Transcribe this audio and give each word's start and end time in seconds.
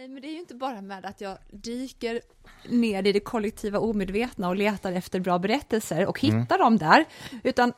Nej, 0.00 0.08
men 0.08 0.22
det 0.22 0.28
är 0.28 0.32
ju 0.32 0.38
inte 0.38 0.54
bara 0.54 0.80
med 0.80 1.06
att 1.06 1.20
jag 1.20 1.38
dyker 1.50 2.20
ner 2.68 3.06
i 3.06 3.12
det 3.12 3.20
kollektiva 3.20 3.78
omedvetna 3.78 4.48
och 4.48 4.56
letar 4.56 4.92
efter 4.92 5.20
bra 5.20 5.38
berättelser 5.38 6.06
och 6.06 6.20
hittar 6.20 6.58
dem 6.58 6.78
där, 6.78 7.04
utan 7.42 7.72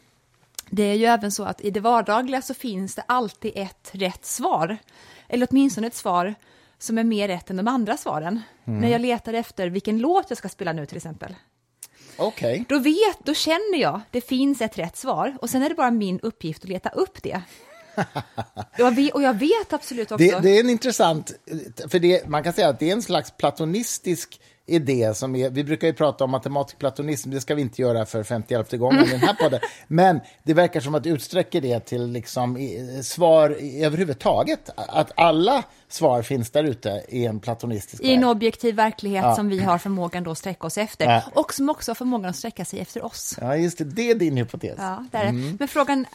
det 0.70 0.82
är 0.82 0.94
ju 0.94 1.04
även 1.04 1.32
så 1.32 1.44
att 1.44 1.60
i 1.60 1.70
det 1.70 1.80
vardagliga 1.80 2.42
så 2.42 2.54
finns 2.54 2.94
det 2.94 3.02
alltid 3.06 3.52
ett 3.54 3.90
rätt 3.92 4.24
svar, 4.24 4.76
eller 5.28 5.48
åtminstone 5.50 5.86
ett 5.86 5.94
svar 5.94 6.34
som 6.78 6.98
är 6.98 7.04
mer 7.04 7.28
rätt 7.28 7.50
än 7.50 7.56
de 7.56 7.68
andra 7.68 7.96
svaren. 7.96 8.40
När 8.64 8.88
jag 8.88 9.00
letar 9.00 9.32
efter 9.32 9.68
vilken 9.68 9.98
låt 9.98 10.26
jag 10.28 10.38
ska 10.38 10.48
spela 10.48 10.72
nu 10.72 10.86
till 10.86 10.96
exempel. 10.96 11.34
Okej. 12.16 12.64
Då 12.68 12.78
vet, 12.78 13.24
då 13.24 13.34
känner 13.34 13.78
jag, 13.78 14.00
det 14.10 14.20
finns 14.20 14.60
ett 14.60 14.78
rätt 14.78 14.96
svar 14.96 15.36
och 15.40 15.50
sen 15.50 15.62
är 15.62 15.68
det 15.68 15.74
bara 15.74 15.90
min 15.90 16.20
uppgift 16.20 16.62
att 16.62 16.70
leta 16.70 16.88
upp 16.88 17.22
det. 17.22 17.42
Och 19.14 19.22
jag 19.22 19.38
vet 19.38 19.72
absolut 19.72 20.12
också... 20.12 20.24
Det, 20.24 20.40
det 20.40 20.56
är 20.56 20.60
en 20.60 20.70
intressant, 20.70 21.32
för 21.88 21.98
det, 21.98 22.28
man 22.28 22.42
kan 22.42 22.52
säga 22.52 22.68
att 22.68 22.78
det 22.78 22.88
är 22.88 22.92
en 22.92 23.02
slags 23.02 23.30
platonistisk 23.30 24.40
idé 24.70 25.14
som 25.14 25.36
är, 25.36 25.50
vi 25.50 25.64
brukar 25.64 25.86
ju 25.86 25.92
prata 25.94 26.24
om 26.24 26.30
matematisk 26.30 26.78
platonism, 26.78 27.30
det 27.30 27.40
ska 27.40 27.54
vi 27.54 27.62
inte 27.62 27.82
göra 27.82 28.06
för 28.06 28.22
51 28.24 28.72
gången 28.72 29.04
i 29.04 29.08
den 29.10 29.20
här 29.20 29.34
podden, 29.34 29.60
men 29.88 30.20
det 30.42 30.54
verkar 30.54 30.80
som 30.80 30.94
att 30.94 31.06
utsträcker 31.06 31.60
det 31.60 31.80
till 31.80 32.06
liksom 32.06 32.58
svar 33.02 33.56
i- 33.60 33.84
överhuvudtaget, 33.84 34.70
att 34.76 35.12
alla 35.16 35.62
svar 35.88 36.22
finns 36.22 36.50
där 36.50 36.64
ute 36.64 37.04
i 37.08 37.26
en 37.26 37.40
platonistisk 37.40 38.02
I 38.02 38.14
en 38.14 38.24
objektiv 38.24 38.74
verklighet 38.74 39.24
Ja. 39.24 39.34
som 39.36 39.48
vi 39.48 39.58
har 39.58 39.78
förmågan 39.78 40.24
då 40.24 40.30
att 40.30 40.38
sträcka 40.38 40.66
oss 40.66 40.78
efter. 40.78 41.04
Ja. 41.10 41.22
Och 41.34 41.54
som 41.54 41.68
också 41.70 41.90
har 41.90 41.94
förmågan 41.94 42.30
att 42.30 42.36
sträcka 42.36 42.64
sig 42.64 42.80
efter 42.80 43.04
oss. 43.04 43.36
Ja, 43.40 43.56
just 43.56 43.78
det, 43.78 43.84
det 43.84 44.10
är 44.10 44.14
din 44.14 44.36
hypotes. 44.36 44.74
Ja, 44.78 45.04
det 45.12 45.18
är 45.18 45.24
det. 45.26 45.32
Men 45.58 45.68
frågan, 45.68 46.06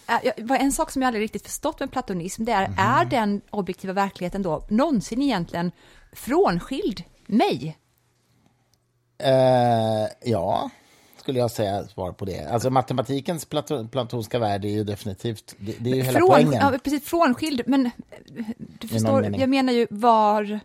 en 0.60 0.72
sak 0.72 0.92
som 0.92 1.02
jag 1.02 1.08
aldrig 1.08 1.24
riktigt 1.24 1.44
förstått 1.44 1.80
med 1.80 1.92
platonism, 1.92 2.46
det 2.46 2.52
är, 2.52 2.74
är 2.78 3.06
den 3.06 3.42
objektiva 3.50 3.94
verkligheten 3.94 4.42
då 4.42 4.66
någonsin 4.70 5.22
egentligen 5.22 5.72
frånskild 6.14 7.04
mig? 7.28 7.78
Eh, 9.18 10.08
ja, 10.24 10.70
skulle 11.18 11.40
jag 11.40 11.52
säga 11.52 11.84
svar 11.84 12.12
på 12.12 12.26
det. 12.26 12.46
Alltså 12.52 12.70
matematikens 12.70 13.46
plato, 13.46 13.88
platonska 13.88 14.40
värld 14.40 14.66
är 14.66 14.70
ju 14.70 14.84
definitivt, 14.84 15.56
det, 15.58 15.76
det 15.80 15.92
är 15.92 15.96
ju 15.96 16.02
hela 16.02 16.20
Från, 16.20 16.30
poängen. 16.30 16.54
ja, 16.54 16.80
precis, 16.84 17.04
frånskild, 17.04 17.62
men 17.66 17.86
eh, 17.86 17.92
du 18.58 18.88
förstår, 18.88 19.36
jag 19.40 19.50
menar 19.50 19.74
ju 19.74 19.88
var... 19.90 20.60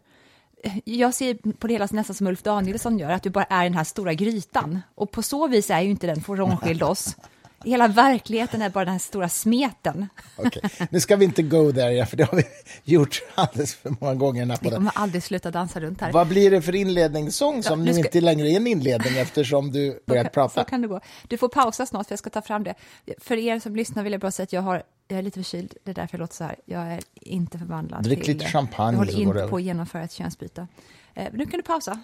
Jag 0.85 1.15
ser 1.15 1.53
på 1.53 1.67
det 1.67 1.73
hela 1.73 1.89
nästan 1.91 2.17
som 2.17 2.27
Ulf 2.27 2.43
Danielsson 2.43 2.99
gör, 2.99 3.11
att 3.11 3.23
du 3.23 3.31
bara 3.31 3.45
är 3.45 3.65
i 3.65 3.69
den 3.69 3.77
här 3.77 3.85
stora 3.85 4.15
grytan. 4.15 4.81
Och 4.95 5.11
på 5.11 5.23
så 5.23 5.49
vis 5.49 5.71
är 5.71 5.81
ju 5.81 5.91
inte 5.91 6.07
den 6.07 6.21
frånskild 6.21 6.83
oss. 6.83 7.17
Hela 7.65 7.89
verkligheten 7.89 8.63
är 8.63 8.71
bara 8.71 8.85
den 8.85 8.93
här 8.93 8.99
stora 8.99 9.29
smeten. 9.29 10.09
Okej, 10.37 10.63
Nu 10.91 11.01
ska 11.01 11.17
vi 11.17 11.25
inte 11.25 11.43
go 11.43 11.73
there, 11.73 12.07
för 12.07 12.17
det 12.17 12.25
har 12.25 12.37
vi 12.37 12.45
gjort 12.93 13.23
alldeles 13.35 13.75
för 13.75 13.95
många 14.01 14.15
gånger. 14.15 14.47
här 14.47 14.59
Vi 14.63 14.71
kommer 14.71 14.93
aldrig 14.95 15.23
sluta 15.23 15.51
dansa 15.51 15.81
runt 15.81 16.01
här. 16.01 16.13
Vad 16.13 16.29
blir 16.29 16.51
det 16.51 16.63
för 16.63 16.75
inledningssång 16.75 17.63
som 17.63 17.81
Ja, 17.81 17.85
nu 17.87 17.93
ska- 17.93 18.03
inte 18.03 18.21
längre 18.21 18.49
är 18.51 18.57
en 18.57 18.67
inledning 18.67 19.17
eftersom 19.19 19.73
du 19.73 20.03
börjat 20.07 20.27
Så 20.27 20.31
prata? 20.33 20.65
kan 20.65 20.83
det 20.83 20.89
gå. 20.89 21.01
Du 21.29 21.39
får 21.39 21.49
pausa 21.49 21.87
snart 21.87 22.07
för 22.07 22.13
jag 22.13 22.19
ska 22.19 22.31
ta 22.31 22.43
fram 22.43 22.65
det. 22.65 22.75
För 23.19 23.37
er 23.37 23.59
som 23.59 23.77
lyssnar 23.77 24.03
vill 24.03 24.13
jag 24.13 24.21
bara 24.21 24.31
säga 24.31 24.45
att 24.45 24.53
jag, 24.53 24.63
har, 24.63 24.83
jag 25.09 25.19
är 25.19 25.23
lite 25.23 25.39
förkyld. 25.43 25.75
Det 25.85 25.91
är 25.91 25.95
därför 25.95 26.17
jag 26.19 26.21
låter 26.21 26.35
så 26.35 26.45
här. 26.45 26.57
Jag 26.65 26.93
är 26.93 27.01
inte 27.15 27.59
förvandlad 27.59 28.03
Drick 28.03 28.25
till... 28.25 28.35
lite 28.35 28.47
champagne 28.51 28.93
Jag 28.93 28.99
håller 28.99 29.13
så 29.13 29.19
inte 29.21 29.47
på 29.49 29.57
att 29.57 29.63
genomföra 29.63 30.03
ett 30.03 30.13
könsbyte. 30.13 30.67
Eh, 31.15 31.29
nu 31.33 31.47
kan 31.47 31.59
du 31.59 31.63
pausa. 31.63 32.01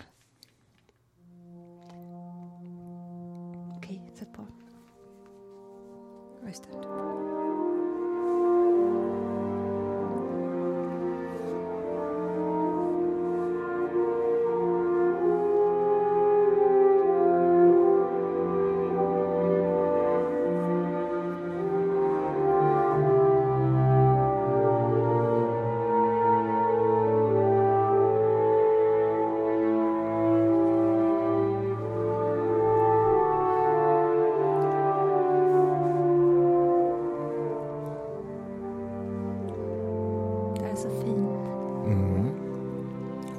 Ja, 6.47 7.16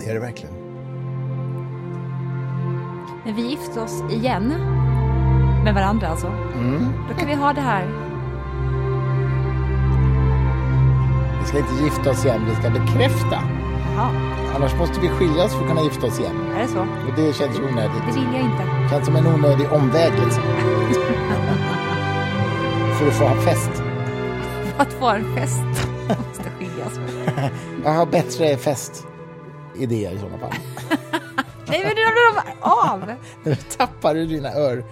är 0.09 0.13
det 0.13 0.19
verkligen. 0.19 0.55
När 3.25 3.33
vi 3.33 3.41
gifter 3.49 3.83
oss 3.83 4.03
igen, 4.09 4.53
med 5.63 5.73
varandra 5.73 6.07
alltså, 6.07 6.27
då 7.09 7.15
kan 7.19 7.27
vi 7.27 7.33
ha 7.35 7.53
det 7.53 7.61
här. 7.61 7.85
Vi 11.41 11.45
ska 11.47 11.57
inte 11.59 11.83
gifta 11.83 12.09
oss 12.11 12.25
igen, 12.25 12.41
vi 12.49 12.55
ska 12.55 12.69
bekräfta. 12.69 13.39
Jaha, 13.95 14.09
Annars 14.55 14.75
måste 14.75 14.99
vi 14.99 15.09
skiljas 15.09 15.53
för 15.55 15.61
att 15.61 15.67
kunna 15.67 15.81
gifta 15.81 16.07
oss 16.07 16.19
igen. 16.19 16.35
är 16.55 16.61
det 16.61 16.67
så? 16.67 16.79
Och 16.79 17.13
det 17.15 17.33
känns 17.35 17.59
ju 17.59 17.63
Det 17.63 17.69
onödigt. 17.71 18.15
vill 18.15 18.27
jag 18.33 18.41
inte. 18.41 18.63
Det 18.83 18.89
känns 18.89 19.05
som 19.05 19.15
en 19.15 19.27
onödig 19.27 19.71
omväg 19.71 20.11
liksom. 20.25 20.43
för 22.99 23.07
att 23.07 23.13
få 23.13 23.25
ha 23.25 23.35
fest. 23.35 23.71
För 24.75 24.81
att 24.83 24.93
få 24.93 25.07
en 25.09 25.35
fest 25.35 25.87
måste 26.07 26.49
skiljas. 26.59 26.99
Jag 27.83 27.91
har 27.91 28.05
bättre 28.05 28.57
festidéer 29.77 30.11
i 30.11 30.19
sådana 30.19 30.37
fall. 30.37 30.53
Nej, 31.67 31.83
men 31.83 31.95
nu 31.95 32.01
ramlar 32.01 32.45
de 32.45 32.63
av! 32.63 33.15
Nu 33.43 33.55
tappar 33.55 34.15
du 34.15 34.25
dina 34.25 34.53
ör, 34.53 34.83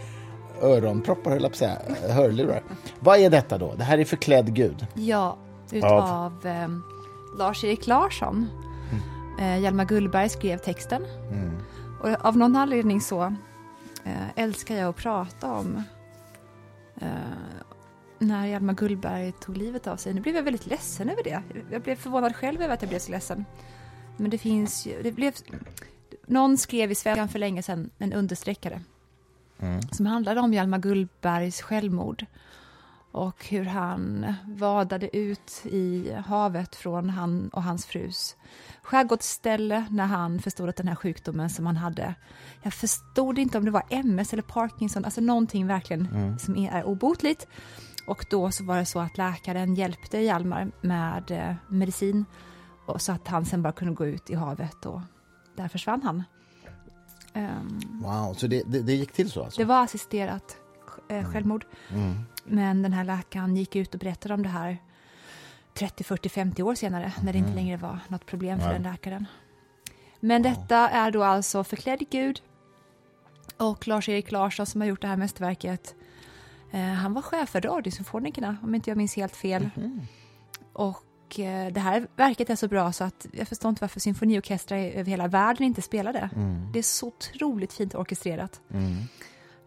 öronproppar, 0.62 1.32
höll 1.32 1.42
jag 1.42 1.52
på 1.52 1.54
att 1.54 1.58
säga, 1.58 2.14
hörlurar. 2.14 2.64
Vad 3.00 3.20
är 3.20 3.30
detta 3.30 3.58
då? 3.58 3.74
Det 3.76 3.84
här 3.84 3.98
är 3.98 4.06
förklädd 4.06 4.56
Gud. 4.56 4.88
Ja, 4.94 5.38
utav 5.72 6.46
eh, 6.46 6.68
Lars-Erik 7.38 7.88
Larsson. 7.88 8.48
Eh, 9.40 9.58
Hjalmar 9.58 9.86
Gullberg 9.86 10.30
skrev 10.30 10.58
texten. 10.58 11.02
Och 12.02 12.26
av 12.26 12.38
någon 12.38 12.56
anledning 12.56 13.02
så 13.02 13.24
eh, 14.04 14.14
älskar 14.36 14.76
jag 14.76 14.90
att 14.90 14.96
prata 14.96 15.52
om 15.52 15.84
eh, 17.02 17.08
när 18.20 18.46
Hjalmar 18.46 18.74
Gullberg 18.74 19.32
tog 19.32 19.58
livet 19.58 19.88
av 19.88 19.98
sig. 19.98 20.14
Nu 20.14 20.22
blev 20.22 20.36
jag 20.36 20.44
väldigt 20.44 20.66
ledsen 20.66 21.10
över 21.10 21.24
det. 21.24 21.42
Jag 21.72 21.82
blev 21.82 21.96
förvånad 21.96 22.36
själv 22.36 22.62
över 22.62 22.74
att 22.74 22.82
jag 22.82 22.90
blev 22.90 23.00
så 23.00 23.12
ledsen. 23.12 23.46
Men 24.18 24.30
det 24.30 24.38
finns 24.38 24.86
ju, 24.86 25.02
det 25.04 25.12
blev, 25.12 25.34
någon 26.26 26.58
skrev 26.58 26.92
i 26.92 26.96
Svenskan 26.96 27.30
för 27.30 27.40
länge 27.40 27.64
sedan 27.64 27.90
en 27.98 28.14
understreckare 28.14 28.82
som 29.92 30.06
handlade 30.06 30.42
om 30.42 30.54
Hjalmar 30.54 30.78
Gullbergs 30.78 31.62
självmord 31.62 32.26
och 33.12 33.46
hur 33.46 33.64
han 33.64 34.34
vadade 34.46 35.18
ut 35.18 35.62
i 35.66 36.14
havet 36.26 36.76
från 36.76 37.10
han 37.10 37.50
och 37.50 37.64
hans 37.64 37.86
frus 37.86 38.36
skärgårdsställe 38.82 39.86
när 39.90 40.06
han 40.06 40.40
förstod 40.40 40.70
att 40.70 40.76
den 40.76 40.88
här 40.88 40.96
sjukdomen 40.96 41.50
som 41.50 41.66
han 41.66 41.78
hade, 41.78 42.16
jag 42.64 42.74
förstod 42.74 43.40
inte 43.40 43.58
om 43.58 43.66
det 43.66 43.72
var 43.72 43.84
MS 43.90 44.34
eller 44.34 44.44
Parkinson, 44.44 45.06
alltså 45.06 45.22
någonting 45.22 45.68
verkligen 45.68 46.36
som 46.40 46.58
är, 46.58 46.72
är 46.72 46.84
obotligt. 46.84 47.48
Och 48.08 48.26
då 48.30 48.52
så 48.52 48.64
var 48.64 48.78
det 48.78 48.86
så 48.86 49.00
att 49.00 49.18
läkaren 49.18 49.76
hjälpte 49.76 50.18
Hjalmar 50.18 50.72
med 50.82 51.32
eh, 51.32 51.56
medicin 51.68 52.26
och 52.86 53.02
så 53.02 53.12
att 53.12 53.28
han 53.28 53.46
sen 53.46 53.62
bara 53.62 53.74
kunde 53.74 53.94
gå 53.94 54.06
ut 54.06 54.30
i 54.30 54.36
havet 54.36 54.86
och 54.86 55.02
där 55.56 55.68
försvann 55.68 56.02
han. 56.04 56.24
Ehm, 57.34 57.80
Wow, 58.04 58.34
så 58.34 58.48
det, 58.48 58.64
det, 58.68 58.82
det 58.82 58.94
gick 58.94 59.12
till 59.12 59.32
så 59.32 59.44
alltså? 59.44 59.62
det 59.62 59.66
var 59.66 59.84
assisterat 59.84 60.58
eh, 61.08 61.32
självmord. 61.32 61.66
Men 62.46 62.82
den 62.82 62.94
här 62.94 63.04
läkaren 63.04 63.56
gick 63.58 63.76
ut 63.76 63.94
och 63.94 64.00
berättade 64.00 64.34
om 64.34 64.44
det 64.44 64.50
här 64.50 64.78
30, 65.74 66.04
40, 66.04 66.30
50 66.30 66.64
år 66.64 66.76
senare 66.76 67.14
när 67.24 67.34
det 67.34 67.40
inte 67.40 67.54
längre 67.56 67.78
var 67.78 68.00
något 68.08 68.26
problem 68.26 68.60
för 68.60 68.66
Nej. 68.66 68.74
den 68.74 68.84
läkaren. 68.92 69.26
Men 70.20 70.42
detta 70.42 70.90
är 70.90 71.12
då 71.12 71.24
alltså 71.24 71.64
förklädd 71.64 72.00
Gud 72.10 72.42
och 73.58 73.88
Lars-Erik 73.88 74.32
Larsson 74.32 74.66
som 74.66 74.82
har 74.82 74.88
gjort 74.88 75.02
det 75.02 75.08
här 75.08 75.18
mästerverket. 75.18 75.96
Eh, 76.72 76.82
han 76.82 77.14
var 77.14 77.22
chef 77.22 77.50
för 77.50 77.62
Radiosymfonikerna 77.62 78.58
om 78.64 78.76
inte 78.76 78.90
jag 78.90 78.98
minns 78.98 79.16
helt 79.16 79.36
fel. 79.36 79.70
Och 80.74 81.04
eh, 81.40 81.74
det 81.74 81.80
här 81.80 82.08
verket 82.16 82.50
är 82.50 82.56
så 82.56 82.68
bra 82.68 82.92
så 82.92 83.04
att 83.04 83.26
jag 83.32 83.48
förstår 83.48 83.70
inte 83.70 83.82
varför 83.84 84.00
symfoniorkestrar 84.00 84.78
över 84.78 85.10
hela 85.12 85.28
världen 85.28 85.64
inte 85.64 85.82
spelar 85.82 86.14
det. 86.14 86.30
Det 86.74 86.80
är 86.80 86.84
så 86.84 87.08
otroligt 87.08 87.74
fint 87.74 87.96
orkestrerat. 87.96 88.62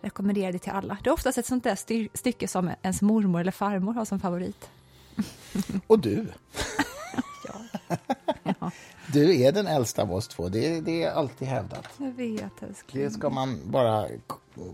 Rekommenderar 0.00 0.52
det 0.52 0.58
till 0.58 0.72
alla. 0.72 0.98
Det 1.04 1.10
är 1.10 1.14
oftast 1.14 1.38
ett 1.38 1.46
sånt 1.46 1.64
där 1.64 1.74
styr- 1.74 2.08
stycke 2.14 2.48
som 2.48 2.70
ens 2.82 3.02
mormor 3.02 3.40
eller 3.40 3.52
farmor 3.52 3.92
har 3.92 4.04
som 4.04 4.20
favorit. 4.20 4.68
Och 5.86 5.98
du? 5.98 6.26
Ja, 7.44 8.70
Du 9.12 9.40
är 9.42 9.52
den 9.52 9.66
äldsta 9.66 10.02
av 10.02 10.12
oss 10.12 10.28
två, 10.28 10.48
det, 10.48 10.80
det 10.80 11.02
är 11.02 11.10
alltid 11.12 11.48
hävdat. 11.48 11.88
jag 11.96 12.12
vet 12.12 12.62
älskling. 12.62 13.04
Det 13.04 13.10
ska 13.10 13.30
man 13.30 13.58
bara 13.64 14.06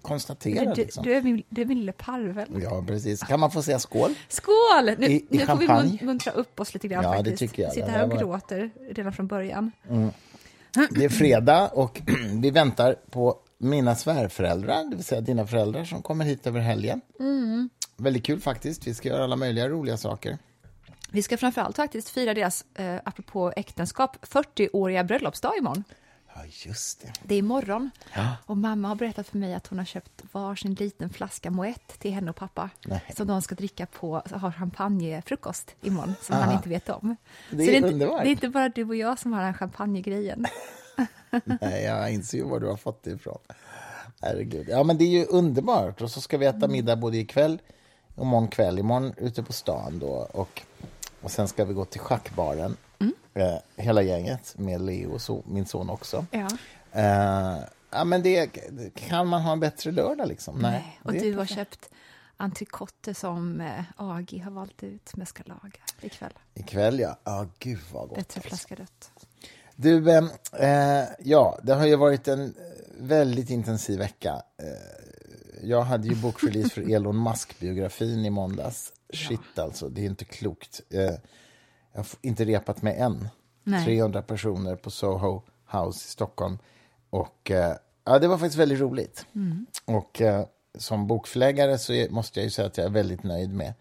konstatera. 0.02 0.74
Du, 0.74 0.82
liksom. 0.82 1.04
du, 1.04 1.14
är 1.14 1.22
min, 1.22 1.42
du 1.48 1.62
är 1.62 1.66
min 1.66 1.78
lille 1.78 1.92
parvel. 1.92 2.60
Ja, 2.62 2.84
precis. 2.86 3.20
Kan 3.22 3.40
man 3.40 3.50
få 3.50 3.62
säga 3.62 3.78
skål? 3.78 4.14
Skål! 4.28 4.90
Nu, 4.98 5.06
I- 5.06 5.10
i 5.12 5.26
nu 5.30 5.46
får 5.46 5.82
vi 5.82 6.04
muntra 6.06 6.32
upp 6.32 6.60
oss 6.60 6.74
lite 6.74 6.88
grann 6.88 7.04
Ja, 7.04 7.10
det 7.10 7.16
faktiskt. 7.16 7.38
tycker 7.38 7.62
jag. 7.62 7.72
Sitter 7.72 7.86
Det 7.86 7.92
här 7.92 8.12
och 8.12 8.18
gråter 8.18 8.70
redan 8.90 9.12
från 9.12 9.26
början. 9.26 9.72
Det 10.90 11.04
är 11.04 11.08
fredag 11.08 11.68
och 11.68 12.02
vi 12.42 12.50
väntar 12.50 12.96
på 13.10 13.36
mina 13.58 13.94
svärföräldrar, 13.94 14.90
det 14.90 14.96
vill 14.96 15.04
säga 15.04 15.20
dina 15.20 15.46
föräldrar 15.46 15.84
som 15.84 16.02
kommer 16.02 16.24
hit 16.24 16.46
över 16.46 16.60
helgen. 16.60 17.00
Mm. 17.20 17.70
Väldigt 17.96 18.24
kul 18.24 18.40
faktiskt. 18.40 18.86
Vi 18.86 18.94
ska 18.94 19.08
göra 19.08 19.24
alla 19.24 19.36
möjliga 19.36 19.68
roliga 19.68 19.96
saker. 19.96 20.38
Vi 21.10 21.22
ska 21.22 21.36
framförallt 21.36 21.76
faktiskt 21.76 22.08
fira 22.08 22.34
deras, 22.34 22.64
eh, 22.74 22.96
apropå 23.04 23.52
äktenskap, 23.56 24.16
40-åriga 24.26 25.04
bröllopsdag 25.04 25.56
imorgon. 25.58 25.84
Ja, 26.34 26.40
just 26.46 27.02
det. 27.02 27.12
Det 27.22 27.34
är 27.34 27.38
imorgon. 27.38 27.90
Ja. 28.14 28.36
Och 28.46 28.56
mamma 28.56 28.88
har 28.88 28.94
berättat 28.94 29.28
för 29.28 29.38
mig 29.38 29.54
att 29.54 29.66
hon 29.66 29.78
har 29.78 29.84
köpt 29.84 30.22
varsin 30.32 30.74
liten 30.74 31.10
flaska 31.10 31.50
Moët 31.50 31.98
till 31.98 32.12
henne 32.12 32.30
och 32.30 32.36
pappa. 32.36 32.70
Nej. 32.86 33.02
Som 33.16 33.26
de 33.26 33.42
ska 33.42 33.54
dricka 33.54 33.86
på, 33.86 34.22
ha 34.30 34.52
champagnefrukost 34.52 35.74
imorgon, 35.82 36.14
som 36.22 36.34
Aha. 36.34 36.44
han 36.44 36.54
inte 36.54 36.68
vet 36.68 36.88
om. 36.88 37.16
Det 37.50 37.56
Så 37.56 37.62
är 37.62 37.66
det, 37.66 37.88
är 37.88 37.92
inte, 37.92 38.06
det 38.06 38.12
är 38.12 38.26
inte 38.26 38.48
bara 38.48 38.68
du 38.68 38.84
och 38.84 38.96
jag 38.96 39.18
som 39.18 39.32
har 39.32 39.42
den 39.42 39.54
champagnegrejen. 39.54 40.46
Nej, 41.44 41.84
jag 41.84 42.12
inser 42.12 42.38
ju 42.38 42.44
var 42.44 42.60
du 42.60 42.66
har 42.66 42.76
fått 42.76 43.02
det 43.02 43.10
ifrån. 43.10 43.38
Herregud. 44.20 44.68
Ja, 44.68 44.82
men 44.82 44.98
det 44.98 45.04
är 45.04 45.08
ju 45.08 45.24
underbart. 45.24 46.00
Och 46.00 46.10
så 46.10 46.20
ska 46.20 46.38
vi 46.38 46.46
äta 46.46 46.68
middag 46.68 46.96
både 46.96 47.16
ikväll 47.16 47.58
och 48.14 48.22
imorgon 48.22 48.48
kväll. 48.48 48.78
Imorgon 48.78 49.14
ute 49.16 49.42
på 49.42 49.52
stan 49.52 49.98
då. 49.98 50.28
Och, 50.32 50.62
och 51.20 51.30
sen 51.30 51.48
ska 51.48 51.64
vi 51.64 51.74
gå 51.74 51.84
till 51.84 52.00
schackbaren. 52.00 52.76
Eh, 53.34 53.56
hela 53.76 54.02
gänget 54.02 54.58
med 54.58 54.80
Leo 54.80 55.12
och 55.14 55.22
så, 55.22 55.42
min 55.46 55.66
son 55.66 55.90
också. 55.90 56.26
Ja. 56.30 56.48
Eh, 56.92 57.58
ja, 57.90 58.04
men 58.04 58.22
det, 58.22 58.46
kan 58.94 59.26
man 59.26 59.42
ha 59.42 59.52
en 59.52 59.60
bättre 59.60 59.92
lördag 59.92 60.28
liksom? 60.28 60.58
Nej. 60.58 61.00
Och 61.02 61.12
det 61.12 61.18
är 61.18 61.24
du 61.24 61.36
har 61.36 61.46
köpt 61.46 61.90
entrecote 62.36 63.14
som 63.14 63.60
eh, 63.60 63.84
Agi 63.96 64.38
har 64.38 64.50
valt 64.50 64.82
ut 64.82 65.16
med 65.16 65.28
ska 65.28 65.42
laga 65.46 65.80
ikväll. 66.00 66.32
Ikväll, 66.54 67.00
ja. 67.00 67.18
Ja, 67.24 67.46
gud 67.58 67.80
vad 67.92 68.08
gott. 68.08 68.18
Bättre 68.18 68.38
alltså. 68.38 68.48
flaska 68.48 68.74
rött. 68.74 69.10
Du, 69.76 70.10
eh, 70.10 70.24
eh, 70.52 71.08
ja, 71.18 71.58
det 71.62 71.74
har 71.74 71.86
ju 71.86 71.96
varit 71.96 72.28
en 72.28 72.44
eh, 72.44 72.52
väldigt 72.98 73.50
intensiv 73.50 73.98
vecka. 73.98 74.42
Eh, 74.58 74.66
jag 75.62 75.82
hade 75.82 76.08
ju 76.08 76.14
bokrelease 76.14 76.70
för 76.70 76.90
Elon 76.94 77.22
Musk-biografin 77.22 78.24
i 78.24 78.30
måndags. 78.30 78.92
Shit 79.12 79.58
alltså, 79.58 79.88
det 79.88 80.00
är 80.00 80.06
inte 80.06 80.24
klokt. 80.24 80.80
Jag 81.94 82.00
har 82.00 82.06
inte 82.22 82.44
repat 82.44 82.82
mig 82.82 82.96
än. 82.96 83.28
Nej. 83.64 83.84
300 83.84 84.22
personer 84.22 84.76
på 84.76 84.90
Soho 84.90 85.42
House 85.70 86.06
i 86.06 86.10
Stockholm. 86.10 86.58
Och 87.10 87.50
eh, 87.50 87.76
ja, 88.04 88.18
det 88.18 88.28
var 88.28 88.38
faktiskt 88.38 88.58
väldigt 88.58 88.80
roligt. 88.80 89.26
Och 89.84 90.20
eh, 90.20 90.46
som 90.78 91.06
bokförläggare 91.06 91.78
så 91.78 92.06
måste 92.10 92.40
jag 92.40 92.44
ju 92.44 92.50
säga 92.50 92.66
att 92.66 92.78
jag 92.78 92.86
är 92.86 92.90
väldigt 92.90 93.22
nöjd 93.22 93.54
med 93.54 93.74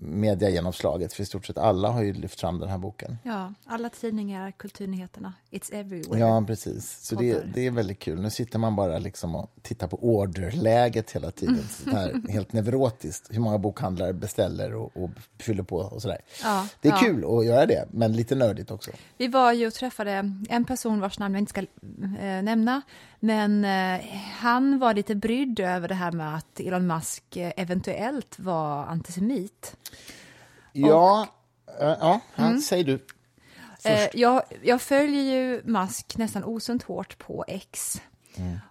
mediagenomslaget. 0.00 1.12
För 1.12 1.22
i 1.22 1.26
stort 1.26 1.46
sett 1.46 1.58
alla 1.58 1.88
har 1.88 2.02
ju 2.02 2.12
lyft 2.12 2.40
fram 2.40 2.58
den 2.58 2.68
här 2.68 2.78
boken. 2.78 3.18
Ja, 3.22 3.54
alla 3.66 3.88
tidningar, 3.88 4.50
kulturnyheterna, 4.50 5.32
it's 5.50 5.74
everywhere. 5.74 6.20
Ja, 6.20 6.44
precis. 6.46 6.98
Så 7.00 7.14
det, 7.14 7.54
det 7.54 7.66
är 7.66 7.70
väldigt 7.70 7.98
kul. 7.98 8.20
Nu 8.20 8.30
sitter 8.30 8.58
man 8.58 8.76
bara 8.76 8.98
liksom 8.98 9.34
och 9.34 9.50
tittar 9.62 9.86
på 9.88 9.96
orderläget 9.96 11.10
hela 11.10 11.30
tiden. 11.30 11.68
Så 11.68 11.90
här, 11.90 12.22
helt 12.28 12.52
neurotiskt. 12.52 13.26
Hur 13.30 13.40
många 13.40 13.58
bokhandlare 13.58 14.12
beställer 14.12 14.74
och, 14.74 14.96
och 14.96 15.10
fyller 15.38 15.62
på 15.62 15.76
och 15.76 16.02
sådär. 16.02 16.18
Ja, 16.42 16.66
det 16.80 16.88
är 16.88 16.92
ja. 16.92 16.98
kul 16.98 17.38
att 17.38 17.46
göra 17.46 17.66
det, 17.66 17.88
men 17.90 18.12
lite 18.12 18.34
nördigt 18.34 18.70
också. 18.70 18.90
Vi 19.16 19.28
var 19.28 19.52
ju 19.52 19.66
och 19.66 19.74
träffade 19.74 20.32
en 20.48 20.64
person 20.64 21.00
vars 21.00 21.18
namn 21.18 21.34
jag 21.34 21.42
inte 21.42 21.50
ska 21.50 21.60
eh, 21.60 22.42
nämna, 22.42 22.82
men 23.20 23.64
eh, 23.64 24.06
han 24.38 24.78
var 24.78 24.94
lite 24.94 25.14
brydd 25.14 25.60
över 25.60 25.88
det 25.88 25.94
här 25.94 26.12
med 26.12 26.36
att 26.36 26.60
Elon 26.60 26.86
Musk 26.86 27.36
eh, 27.36 27.52
eventuellt 27.56 28.38
var 28.38 28.84
antisemit. 28.84 29.76
Ja, 30.72 31.26
eh, 31.80 31.86
ja, 31.86 32.20
ja 32.34 32.44
Mm. 32.46 32.60
säg 32.60 32.84
du. 32.84 33.06
Eh, 33.84 34.08
jag, 34.14 34.42
jag 34.62 34.82
följer 34.82 35.22
ju 35.22 35.62
Musk 35.64 36.16
nästan 36.16 36.44
osunt 36.44 36.82
hårt 36.82 37.18
på 37.18 37.44
X. 37.48 38.02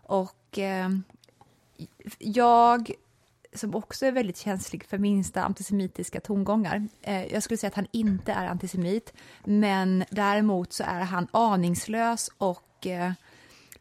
Och 0.04 0.58
eh, 0.60 0.90
jag, 2.20 2.92
som 3.54 3.76
också 3.76 4.06
är 4.06 4.12
väldigt 4.12 4.38
känslig 4.38 4.86
för 4.86 4.98
minsta 4.98 5.44
antisemitiska 5.44 6.20
tongångar, 6.20 6.88
eh, 7.02 7.26
jag 7.34 7.44
skulle 7.44 7.58
säga 7.58 7.68
att 7.68 7.76
han 7.76 7.88
inte 7.92 8.32
är 8.32 8.48
antisemit, 8.48 9.14
men 9.44 10.04
däremot 10.10 10.74
så 10.74 10.84
är 10.84 11.00
han 11.02 11.28
aningslös 11.32 12.30
och 12.38 12.88
eh, 12.88 13.12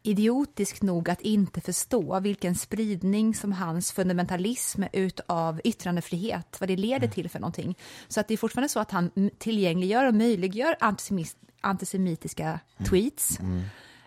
idiotisk 0.03 0.81
nog 0.81 1.09
att 1.09 1.21
inte 1.21 1.61
förstå 1.61 2.19
vilken 2.19 2.55
spridning 2.55 3.35
som 3.35 3.51
hans 3.51 3.91
fundamentalism 3.91 4.83
utav 4.93 5.61
yttrandefrihet, 5.63 6.57
vad 6.59 6.69
det 6.69 6.75
leder 6.77 7.07
till 7.07 7.29
för 7.29 7.39
någonting. 7.39 7.77
Så 8.07 8.19
att 8.19 8.27
det 8.27 8.33
är 8.33 8.37
fortfarande 8.37 8.69
så 8.69 8.79
att 8.79 8.91
han 8.91 9.11
tillgängliggör 9.37 10.05
och 10.05 10.15
möjliggör 10.15 10.75
antisemitiska 11.61 12.59
tweets. 12.89 13.39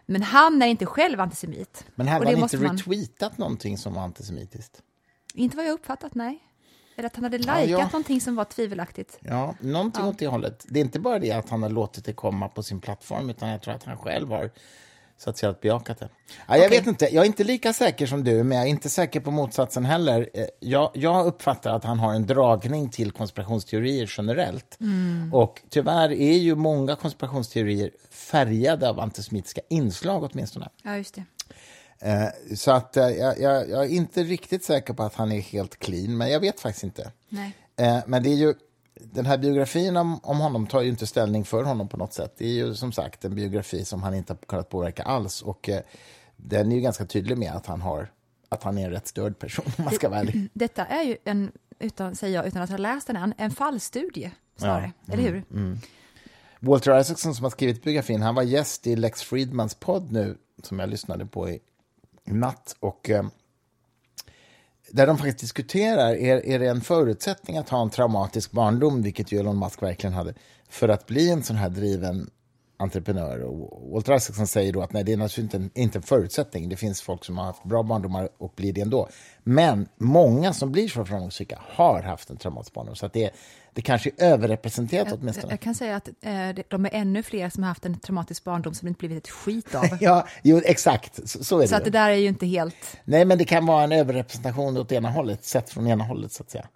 Men 0.06 0.22
han 0.22 0.62
är 0.62 0.66
inte 0.66 0.86
själv 0.86 1.20
antisemit. 1.20 1.84
Men 1.94 2.06
Och 2.06 2.12
han 2.12 2.28
inte 2.28 2.40
måste 2.40 2.56
man- 2.58 2.76
retweetat 2.76 3.38
någonting 3.38 3.78
som 3.78 3.94
var 3.94 4.02
antisemitiskt? 4.02 4.82
Inte 5.34 5.56
vad 5.56 5.66
jag 5.66 5.72
uppfattat, 5.72 6.14
nej. 6.14 6.38
Eller 6.96 7.06
att 7.06 7.16
han 7.16 7.24
hade 7.24 7.36
Ja, 7.36 7.54
likat 7.54 7.70
ja. 7.70 7.84
någonting 7.86 8.20
som 8.20 8.34
var 8.36 8.44
tvivelaktigt. 8.44 9.18
Ja, 9.20 9.54
någonting 9.60 10.02
Ja. 10.04 10.08
åt 10.10 10.18
det 10.18 10.26
hållet. 10.26 10.66
Det 10.68 10.80
är 10.80 10.84
inte 10.84 11.00
bara 11.00 11.18
det 11.18 11.32
att 11.32 11.48
han 11.48 11.62
har 11.62 11.70
låtit 11.70 12.04
det 12.04 12.12
komma 12.12 12.48
på 12.48 12.62
sin 12.62 12.80
plattform, 12.80 13.30
utan 13.30 13.48
jag 13.48 13.62
tror 13.62 13.74
att 13.74 13.84
han 13.84 13.96
själv 13.98 14.28
har 14.28 14.50
så 15.22 15.30
att 15.30 15.38
säga 15.38 15.50
att 15.50 15.60
bejakat 15.60 15.98
det. 15.98 16.08
Ja, 16.48 16.56
jag 16.56 16.66
Okej. 16.66 16.78
vet 16.78 16.86
inte, 16.86 17.04
jag 17.14 17.22
är 17.22 17.26
inte 17.26 17.44
lika 17.44 17.72
säker 17.72 18.06
som 18.06 18.24
du, 18.24 18.42
men 18.42 18.58
jag 18.58 18.66
är 18.66 18.70
inte 18.70 18.88
säker 18.88 19.20
på 19.20 19.30
motsatsen 19.30 19.84
heller. 19.84 20.28
Eh, 20.34 20.44
Jag, 20.60 20.90
jag 20.94 21.26
uppfattar 21.26 21.74
att 21.74 21.84
han 21.84 21.98
har 21.98 22.14
en 22.14 22.26
dragning 22.26 22.88
till 22.90 23.10
konspirationsteorier 23.12 24.12
generellt. 24.18 24.78
Och 25.32 25.62
tyvärr 25.68 26.12
är 26.12 26.36
ju 26.38 26.54
många 26.54 26.96
konspirationsteorier 26.96 27.90
färgade 28.10 28.88
av 28.88 29.00
antisemitiska 29.00 29.60
inslag 29.70 30.28
åtminstone. 30.32 30.68
Ja, 30.82 30.96
just 30.96 31.14
det. 31.14 31.24
Eh, 32.10 32.54
Så 32.56 32.70
att 32.70 32.96
eh, 32.96 33.08
jag, 33.08 33.40
jag, 33.40 33.68
jag 33.70 33.84
är 33.84 33.88
inte 33.88 34.22
riktigt 34.22 34.64
säker 34.64 34.94
på 34.94 35.02
att 35.02 35.14
han 35.14 35.32
är 35.32 35.40
helt 35.40 35.78
clean, 35.78 36.16
men 36.16 36.30
jag 36.30 36.40
vet 36.40 36.60
faktiskt 36.60 36.84
inte. 36.84 37.10
Nej. 37.28 37.52
Eh, 37.76 37.98
Men 38.06 38.22
det 38.22 38.28
är 38.30 38.36
ju, 38.36 38.54
den 39.12 39.26
här 39.26 39.38
biografin 39.38 39.96
om, 39.96 40.20
om 40.22 40.38
honom 40.38 40.66
tar 40.66 40.80
ju 40.82 40.88
inte 40.88 41.06
ställning 41.06 41.44
för 41.44 41.64
honom 41.64 41.88
på 41.88 41.96
något 41.96 42.12
sätt. 42.12 42.34
Det 42.38 42.44
är 42.44 42.52
ju 42.52 42.74
som 42.74 42.92
sagt 42.92 43.24
en 43.24 43.34
biografi 43.34 43.84
som 43.84 44.02
han 44.02 44.14
inte 44.14 44.32
har 44.32 44.38
kunnat 44.38 44.68
påverka 44.68 45.02
alls. 45.02 45.42
Och 45.42 45.68
eh, 45.68 45.80
den 46.36 46.72
är 46.72 46.76
ju 46.76 46.82
ganska 46.82 47.06
tydlig 47.06 47.38
med 47.38 47.52
att 47.52 47.66
han, 47.66 47.80
har, 47.80 48.12
att 48.48 48.62
han 48.62 48.78
är 48.78 48.84
en 48.84 48.90
rätt 48.90 49.06
störd 49.06 49.38
person, 49.38 49.64
om 49.78 49.84
man 49.84 49.94
ska 49.94 50.08
vara 50.08 50.20
ärlig. 50.20 50.48
Detta 50.52 50.86
är 50.86 51.02
ju 51.02 51.16
en, 51.24 51.52
utan, 51.78 52.14
säger 52.14 52.34
jag 52.34 52.46
utan 52.46 52.62
att 52.62 52.70
ha 52.70 52.76
läst 52.76 53.06
den 53.06 53.16
än, 53.16 53.34
en 53.38 53.50
fallstudie 53.50 54.30
snarare, 54.56 54.92
Ja, 55.06 55.12
eller 55.12 55.22
hur? 55.22 55.44
Walter 56.60 57.00
Isaacson 57.00 57.34
som 57.34 57.44
har 57.44 57.50
skrivit 57.50 57.84
biografin, 57.84 58.22
han 58.22 58.34
var 58.34 58.42
gäst 58.42 58.86
i 58.86 58.96
Lex 58.96 59.22
Friedmans 59.22 59.74
podd 59.74 60.12
nu, 60.12 60.36
som 60.62 60.78
jag 60.78 60.88
lyssnade 60.88 61.26
på 61.26 61.48
i 61.48 61.60
natt. 62.24 62.76
Och, 62.80 63.10
eh, 63.10 63.24
där 64.92 65.06
de 65.06 65.18
faktiskt 65.18 65.38
diskuterar, 65.38 66.14
är, 66.14 66.46
är 66.46 66.58
det 66.58 66.66
en 66.66 66.80
förutsättning 66.80 67.56
att 67.56 67.68
ha 67.68 67.82
en 67.82 67.90
traumatisk 67.90 68.52
barndom, 68.52 69.02
vilket 69.02 69.32
ju 69.32 69.38
Elon 69.38 69.58
Musk 69.58 69.82
verkligen 69.82 70.14
hade, 70.14 70.34
för 70.68 70.88
att 70.88 71.06
bli 71.06 71.30
en 71.30 71.42
sån 71.42 71.56
här 71.56 71.68
driven 71.68 72.30
entreprenör? 72.76 73.42
Och 73.42 73.92
Walter 73.92 74.16
Isaacson 74.16 74.46
säger 74.46 74.72
då 74.72 74.82
att 74.82 74.92
nej, 74.92 75.04
det 75.04 75.12
är 75.12 75.16
naturligtvis 75.16 75.60
inte 75.60 75.80
en, 75.80 75.82
inte 75.84 75.98
en 75.98 76.02
förutsättning. 76.02 76.68
Det 76.68 76.76
finns 76.76 77.02
folk 77.02 77.24
som 77.24 77.38
har 77.38 77.44
haft 77.44 77.64
bra 77.64 77.82
barndomar 77.82 78.28
och 78.38 78.52
blir 78.56 78.72
det 78.72 78.80
ändå. 78.80 79.08
Men 79.42 79.88
många 79.96 80.52
som 80.52 80.72
blir 80.72 80.88
så 80.88 81.04
framgångsrika 81.04 81.62
har 81.68 82.02
haft 82.02 82.30
en 82.30 82.36
traumatisk 82.36 82.72
barndom. 82.72 82.96
Så 82.96 83.06
att 83.06 83.12
det, 83.12 83.30
det 83.74 83.82
kanske 83.82 84.10
är 84.16 84.32
överrepresenterat 84.32 85.08
Jag, 85.08 85.18
åtminstone. 85.20 85.52
jag 85.52 85.60
kan 85.60 85.74
säga 85.74 85.96
att 85.96 86.08
eh, 86.08 86.64
de 86.68 86.84
är 86.86 86.90
ännu 86.92 87.22
fler 87.22 87.50
som 87.50 87.62
har 87.62 87.68
haft 87.68 87.86
en 87.86 87.98
traumatisk 87.98 88.44
barndom 88.44 88.74
som 88.74 88.86
det 88.86 88.88
inte 88.88 88.98
blivit 88.98 89.24
ett 89.24 89.30
skit 89.30 89.74
av. 89.74 89.84
Ja, 90.00 90.26
jo, 90.42 90.60
exakt. 90.64 91.28
Så, 91.28 91.44
så 91.44 91.58
är 91.58 91.62
det. 91.62 91.68
Så 91.68 91.76
att 91.76 91.84
det 91.84 91.90
där 91.90 92.10
är 92.10 92.14
ju 92.14 92.28
inte 92.28 92.46
helt... 92.46 92.96
Nej, 93.04 93.24
men 93.24 93.38
det 93.38 93.44
kan 93.44 93.66
vara 93.66 93.84
en 93.84 93.92
överrepresentation 93.92 94.76
åt 94.76 94.92
ena 94.92 95.10
hållet, 95.10 95.44
sett 95.44 95.70
från 95.70 95.86
ena 95.86 96.04
hållet, 96.04 96.32
så 96.32 96.42
att 96.42 96.50
säga. 96.50 96.66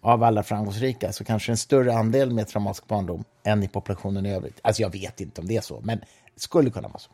Av 0.00 0.22
alla 0.22 0.42
framgångsrika, 0.42 1.12
så 1.12 1.24
kanske 1.24 1.52
en 1.52 1.56
större 1.56 1.94
andel 1.94 2.32
med 2.32 2.48
traumatisk 2.48 2.88
barndom 2.88 3.24
än 3.44 3.62
i 3.62 3.68
populationen 3.68 4.26
i 4.26 4.34
övrigt. 4.34 4.60
Alltså, 4.62 4.82
jag 4.82 4.92
vet 4.92 5.20
inte 5.20 5.40
om 5.40 5.46
det 5.46 5.56
är 5.56 5.60
så, 5.60 5.80
men 5.80 5.98
det 6.34 6.40
skulle 6.40 6.70
kunna 6.70 6.88
vara 6.88 6.98
så. 6.98 7.10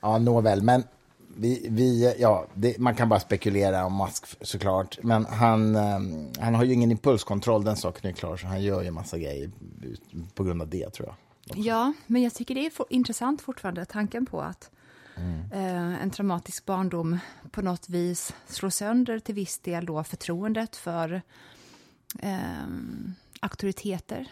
Ja, 0.00 0.18
nåväl, 0.18 0.62
men 0.62 0.84
vi, 1.36 1.66
vi, 1.70 2.14
ja, 2.18 2.46
det, 2.54 2.78
man 2.78 2.94
kan 2.94 3.08
bara 3.08 3.20
spekulera 3.20 3.84
om 3.84 3.96
Musk 3.96 4.26
såklart. 4.40 4.98
Men 5.02 5.24
han, 5.24 5.76
eh, 5.76 6.00
han 6.40 6.54
har 6.54 6.64
ju 6.64 6.72
ingen 6.72 6.90
impulskontroll, 6.90 7.64
den 7.64 7.76
saken 7.76 8.10
är 8.10 8.14
klar, 8.14 8.36
så 8.36 8.46
han 8.46 8.62
gör 8.62 8.82
ju 8.82 8.88
en 8.88 8.94
massa 8.94 9.18
grejer 9.18 9.50
på 10.34 10.44
grund 10.44 10.62
av 10.62 10.68
det, 10.68 10.90
tror 10.90 11.08
jag. 11.08 11.16
Ja, 11.56 11.92
men 12.06 12.22
jag 12.22 12.34
tycker 12.34 12.54
det 12.54 12.66
är 12.66 12.70
for, 12.70 12.86
intressant 12.90 13.42
fortfarande, 13.42 13.84
tanken 13.84 14.26
på 14.26 14.40
att 14.40 14.70
eh, 15.52 16.02
en 16.02 16.10
traumatisk 16.10 16.66
barndom 16.66 17.18
på 17.50 17.62
något 17.62 17.88
vis 17.88 18.34
slår 18.46 18.70
sönder 18.70 19.18
till 19.18 19.34
viss 19.34 19.58
del 19.58 19.86
då 19.86 20.04
förtroendet 20.04 20.76
för 20.76 21.22
eh, 22.18 22.64
auktoriteter. 23.40 24.28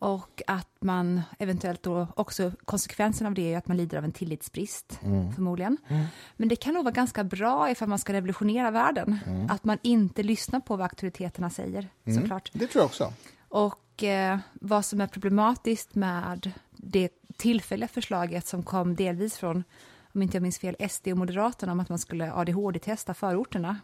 Och 0.00 0.42
att 0.46 0.68
man 0.80 1.22
eventuellt 1.38 1.82
då 1.82 2.06
också, 2.16 2.52
konsekvensen 2.64 3.26
av 3.26 3.34
det 3.34 3.52
är 3.52 3.58
att 3.58 3.68
man 3.68 3.76
lider 3.76 3.98
av 3.98 4.04
en 4.04 4.12
tillitsbrist, 4.12 5.00
mm. 5.02 5.32
förmodligen. 5.32 5.76
Mm. 5.88 6.04
Men 6.36 6.48
det 6.48 6.56
kan 6.56 6.74
nog 6.74 6.84
vara 6.84 6.92
ganska 6.92 7.24
bra 7.24 7.70
ifall 7.70 7.88
man 7.88 7.98
ska 7.98 8.12
revolutionera 8.12 8.70
världen, 8.70 9.18
mm. 9.26 9.50
att 9.50 9.64
man 9.64 9.78
inte 9.82 10.22
lyssnar 10.22 10.60
på 10.60 10.76
vad 10.76 10.84
auktoriteterna 10.84 11.50
säger, 11.50 11.88
mm. 12.04 12.20
såklart. 12.20 12.50
Det 12.52 12.66
tror 12.66 12.82
jag 12.82 12.86
också. 12.86 13.12
Och 13.48 14.02
eh, 14.02 14.38
vad 14.52 14.84
som 14.84 15.00
är 15.00 15.06
problematiskt 15.06 15.94
med 15.94 16.52
det 16.70 17.08
tillfälliga 17.36 17.88
förslaget 17.88 18.46
som 18.46 18.62
kom 18.62 18.96
delvis 18.96 19.36
från, 19.36 19.64
om 20.14 20.22
inte 20.22 20.36
jag 20.36 20.42
minns 20.42 20.58
fel, 20.58 20.76
SD 20.90 21.08
och 21.08 21.18
Moderaterna 21.18 21.72
om 21.72 21.80
att 21.80 21.88
man 21.88 21.98
skulle 21.98 22.32
ADHD-testa 22.32 23.14
förorterna 23.14 23.76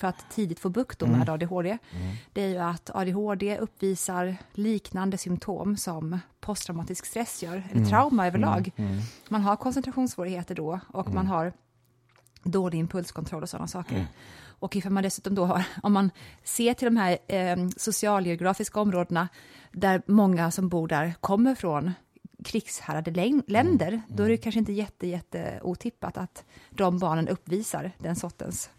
för 0.00 0.08
att 0.08 0.30
tidigt 0.30 0.60
få 0.60 0.68
bukt 0.68 1.00
med 1.00 1.14
mm. 1.14 1.28
ADHD, 1.28 1.70
mm. 1.70 2.16
det 2.32 2.42
är 2.42 2.48
ju 2.48 2.58
att 2.58 2.90
ADHD 2.94 3.58
uppvisar 3.58 4.36
liknande 4.52 5.18
symptom 5.18 5.76
som 5.76 6.18
posttraumatisk 6.40 7.06
stress 7.06 7.42
gör, 7.42 7.56
eller 7.56 7.76
mm. 7.76 7.88
trauma 7.88 8.26
överlag. 8.26 8.70
Mm. 8.76 8.90
Mm. 8.90 9.02
Man 9.28 9.42
har 9.42 9.56
koncentrationssvårigheter 9.56 10.54
då 10.54 10.80
och 10.88 11.06
man 11.06 11.26
mm. 11.26 11.26
har 11.26 11.52
dålig 12.42 12.78
impulskontroll 12.78 13.42
och 13.42 13.48
sådana 13.48 13.66
saker. 13.66 14.06
Och 14.60 14.76
ifall 14.76 14.92
man 14.92 15.02
dessutom 15.02 15.34
då 15.34 15.44
har, 15.44 15.64
om 15.82 15.92
man 15.92 16.10
ser 16.44 16.74
till 16.74 16.86
de 16.86 16.96
här 16.96 17.18
eh, 17.28 17.68
socialgeografiska 17.76 18.80
områdena 18.80 19.28
där 19.72 20.02
många 20.06 20.50
som 20.50 20.68
bor 20.68 20.88
där 20.88 21.14
kommer 21.20 21.54
från 21.54 21.92
krigshärjade 22.44 23.10
länder, 23.46 23.88
mm. 23.88 24.02
då 24.08 24.22
är 24.22 24.28
det 24.28 24.36
kanske 24.36 24.58
inte 24.58 24.72
jätte, 24.72 25.06
jätte 25.06 25.60
otippat 25.62 26.16
att 26.16 26.44
de 26.70 26.98
barnen 26.98 27.28
uppvisar 27.28 27.92
den 27.98 28.16
sortens 28.16 28.70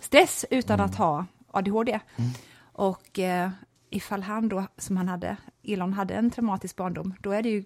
stress 0.00 0.44
utan 0.50 0.80
mm. 0.80 0.86
att 0.86 0.94
ha 0.94 1.26
ADHD. 1.50 2.00
Mm. 2.16 2.30
Och 2.72 3.18
eh, 3.18 3.50
ifall 3.90 4.22
han 4.22 4.48
då, 4.48 4.66
som 4.78 4.96
han 4.96 5.08
hade, 5.08 5.36
Elon 5.62 5.92
hade 5.92 6.14
en 6.14 6.30
traumatisk 6.30 6.76
barndom, 6.76 7.14
då 7.20 7.30
är 7.30 7.42
det 7.42 7.48
ju 7.48 7.64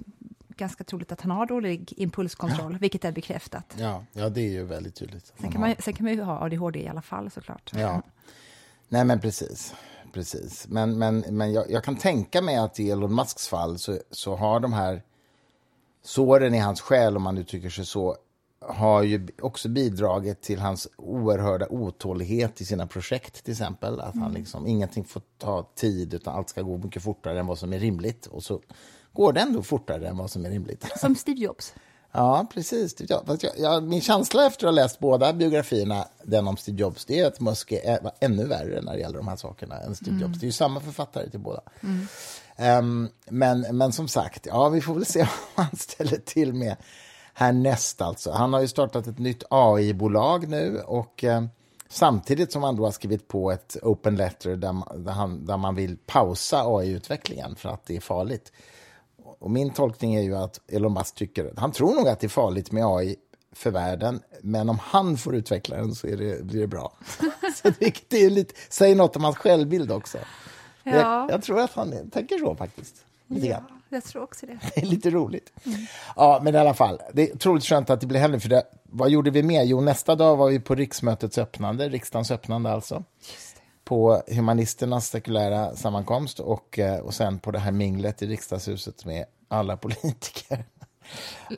ganska 0.57 0.85
troligt 0.85 1.13
att 1.13 1.21
han 1.21 1.31
har 1.31 1.47
dålig 1.47 1.93
impulskontroll, 1.97 2.73
ja. 2.73 2.79
vilket 2.79 3.05
är 3.05 3.13
bekräftat. 3.13 3.75
Ja, 3.79 4.05
ja, 4.13 4.29
det 4.29 4.41
är 4.41 4.51
ju 4.51 4.65
väldigt 4.65 4.95
tydligt. 4.95 5.33
Sen 5.41 5.53
kan, 5.53 5.61
man, 5.61 5.75
sen 5.79 5.95
kan 5.95 6.05
man 6.05 6.13
ju 6.15 6.23
ha 6.23 6.45
ADHD 6.45 6.81
i 6.83 6.89
alla 6.89 7.03
fall 7.03 7.31
såklart. 7.31 7.73
Ja, 7.75 8.03
nej 8.89 9.05
men 9.05 9.21
precis. 9.21 9.75
precis. 10.13 10.69
Men, 10.69 10.99
men, 10.99 11.25
men 11.31 11.53
jag, 11.53 11.71
jag 11.71 11.85
kan 11.85 11.97
tänka 11.97 12.43
mig 12.43 12.57
att 12.57 12.81
i 12.81 12.91
Elon 12.91 13.15
Musks 13.15 13.49
fall 13.49 13.79
så, 13.79 13.99
så 14.11 14.37
har 14.37 14.61
de 14.61 14.73
här 14.73 15.03
såren 16.03 16.55
i 16.55 16.59
hans 16.59 16.81
själ, 16.81 17.17
om 17.17 17.23
man 17.23 17.39
uttrycker 17.39 17.71
sig 17.71 17.87
så, 17.87 18.17
har 18.69 19.03
ju 19.03 19.27
också 19.43 19.69
bidragit 19.69 20.43
till 20.43 20.59
hans 20.59 20.89
oerhörda 20.97 21.67
otålighet 21.69 22.61
i 22.61 22.65
sina 22.65 22.87
projekt 22.87 23.45
till 23.45 23.53
exempel. 23.53 24.01
Att 24.01 24.15
han 24.15 24.23
mm. 24.23 24.35
liksom, 24.35 24.67
ingenting 24.67 25.05
får 25.05 25.23
ta 25.39 25.71
tid 25.75 26.15
utan 26.15 26.35
allt 26.35 26.49
ska 26.49 26.63
gå 26.63 26.79
mycket 26.79 27.03
fortare 27.03 27.41
än 27.41 27.47
vad 27.47 27.59
som 27.59 27.73
är 27.73 27.79
rimligt. 27.79 28.27
Och 28.27 28.43
så 28.43 28.61
går 29.13 29.33
det 29.33 29.41
ändå 29.41 29.63
fortare 29.63 30.09
än 30.09 30.17
vad 30.17 30.31
som 30.31 30.45
är 30.45 30.51
rimligt. 30.51 30.87
Som 30.97 31.17
Steve 31.17 31.41
Jobs? 31.41 31.75
Ja, 32.17 32.47
precis. 32.55 32.97
Jag, 33.09 33.39
jag, 33.57 33.83
min 33.83 34.01
känsla 34.01 34.47
efter 34.47 34.67
att 34.67 34.75
ha 34.75 34.83
läst 34.83 34.99
båda 34.99 35.33
biografierna, 35.33 36.09
den 36.23 36.49
om 36.49 36.57
Steve 36.57 36.79
Jobs, 36.79 37.05
det 37.05 37.19
är 37.19 37.27
att 37.27 37.41
Musk 37.41 37.73
är 37.73 38.11
ännu 38.21 38.45
värre 38.45 38.81
när 38.83 38.93
det 38.93 38.99
gäller 38.99 39.19
de 39.19 39.29
här 39.29 39.37
sakerna 39.37 39.79
än 39.79 39.95
Steve 39.95 40.11
mm. 40.11 40.23
Jobs. 40.23 40.39
Det 40.41 40.45
är 40.45 40.49
ju 40.49 40.53
samma 40.53 40.81
författare 40.81 41.31
till 41.31 41.41
båda. 41.41 41.61
Mm. 41.81 42.07
Um, 42.79 43.09
men, 43.29 43.61
men 43.61 43.93
som 43.93 44.09
sagt, 44.09 44.47
ja, 44.47 44.69
vi 44.69 44.81
får 44.81 44.95
väl 44.95 45.07
se 45.07 45.19
vad 45.57 45.67
han 45.67 45.77
ställer 45.77 46.17
till 46.17 46.53
med 46.53 46.77
härnäst. 47.35 48.03
Alltså. 48.03 48.31
Han 48.31 48.53
har 48.53 48.61
ju 48.61 48.69
startat 48.69 49.07
ett 49.07 49.19
nytt 49.19 49.45
AI-bolag 49.51 50.49
nu 50.49 50.81
och 50.81 51.25
eh, 51.25 51.45
samtidigt 51.89 52.53
som 52.53 52.63
han 52.63 52.77
då 52.77 52.85
har 52.85 52.91
skrivit 52.91 53.29
på 53.29 53.51
ett 53.51 53.77
open 53.83 54.17
letter 54.17 54.57
där 54.57 54.73
man, 54.73 55.05
där 55.05 55.13
han, 55.13 55.47
där 55.47 55.57
man 55.57 55.75
vill 55.75 55.97
pausa 56.07 56.63
AI-utvecklingen 56.67 57.57
för 57.57 57.69
att 57.69 57.87
det 57.87 57.97
är 57.97 58.01
farligt. 58.01 58.53
Och 59.39 59.51
min 59.51 59.71
tolkning 59.71 60.15
är 60.15 60.23
ju 60.23 60.37
att 60.37 60.61
Elon 60.69 60.95
Musk 60.95 61.15
tycker, 61.15 61.53
han 61.57 61.73
tror 61.73 61.95
nog 61.95 62.09
att 62.09 62.21
det 62.21 62.27
är 62.27 62.29
farligt 62.29 62.73
med 62.73 62.87
AI 62.87 63.17
för 63.53 63.71
världen, 63.71 64.21
men 64.43 64.69
om 64.69 64.79
han 64.83 65.17
får 65.17 65.35
utveckla 65.35 65.77
den 65.77 65.95
så 65.95 66.07
är 66.07 66.17
det, 66.17 66.45
blir 66.45 66.61
det 66.61 66.67
bra. 66.67 66.93
så 67.63 67.71
det, 67.79 67.95
det 68.09 68.25
är 68.25 68.31
lite, 68.31 68.55
säger 68.69 68.97
något 68.97 69.17
om 69.17 69.25
hans 69.25 69.37
självbild 69.37 69.93
också. 69.93 70.19
Ja. 70.83 70.93
Jag, 70.93 71.31
jag, 71.31 71.43
tror 71.43 71.61
att 71.61 71.73
han 71.73 72.11
tänker 72.11 72.39
så 72.39 72.57
faktiskt. 72.57 73.05
Ja, 73.27 73.63
jag 73.95 74.05
tror 74.05 74.23
också 74.23 74.47
det. 74.47 74.59
Det 74.75 74.81
är 74.83 74.87
lite 74.87 75.11
roligt. 75.11 75.53
Mm. 75.67 75.79
Ja, 76.17 76.41
men 76.43 76.55
i 76.55 76.59
alla 76.59 76.75
fall, 76.75 77.01
det 77.13 77.31
är 77.31 77.35
otroligt 77.35 77.65
skönt 77.65 77.91
att 77.91 78.01
det 78.01 78.07
blir 78.07 78.21
helg. 78.21 78.41
För 78.41 78.49
det, 78.49 78.63
vad 78.85 79.11
gjorde 79.11 79.31
vi 79.31 79.43
mer? 79.43 79.63
Jo, 79.63 79.81
nästa 79.81 80.15
dag 80.15 80.37
var 80.37 80.49
vi 80.51 80.61
på 80.61 80.75
riksmötets 80.75 81.39
öppnande, 81.39 81.89
riksdagens 81.89 82.31
öppnande 82.31 82.71
alltså. 82.71 83.05
På 83.85 84.23
humanisternas 84.27 85.09
sekulära 85.09 85.77
sammankomst 85.77 86.41
och, 86.41 86.79
eh, 86.79 86.99
och 86.99 87.15
sen 87.15 87.39
på 87.39 87.51
det 87.51 87.59
här 87.59 87.73
minglet 87.73 88.23
i 88.23 88.27
riksdagshuset 88.27 89.05
med 89.05 89.25
alla 89.49 89.77
politiker. 89.77 90.65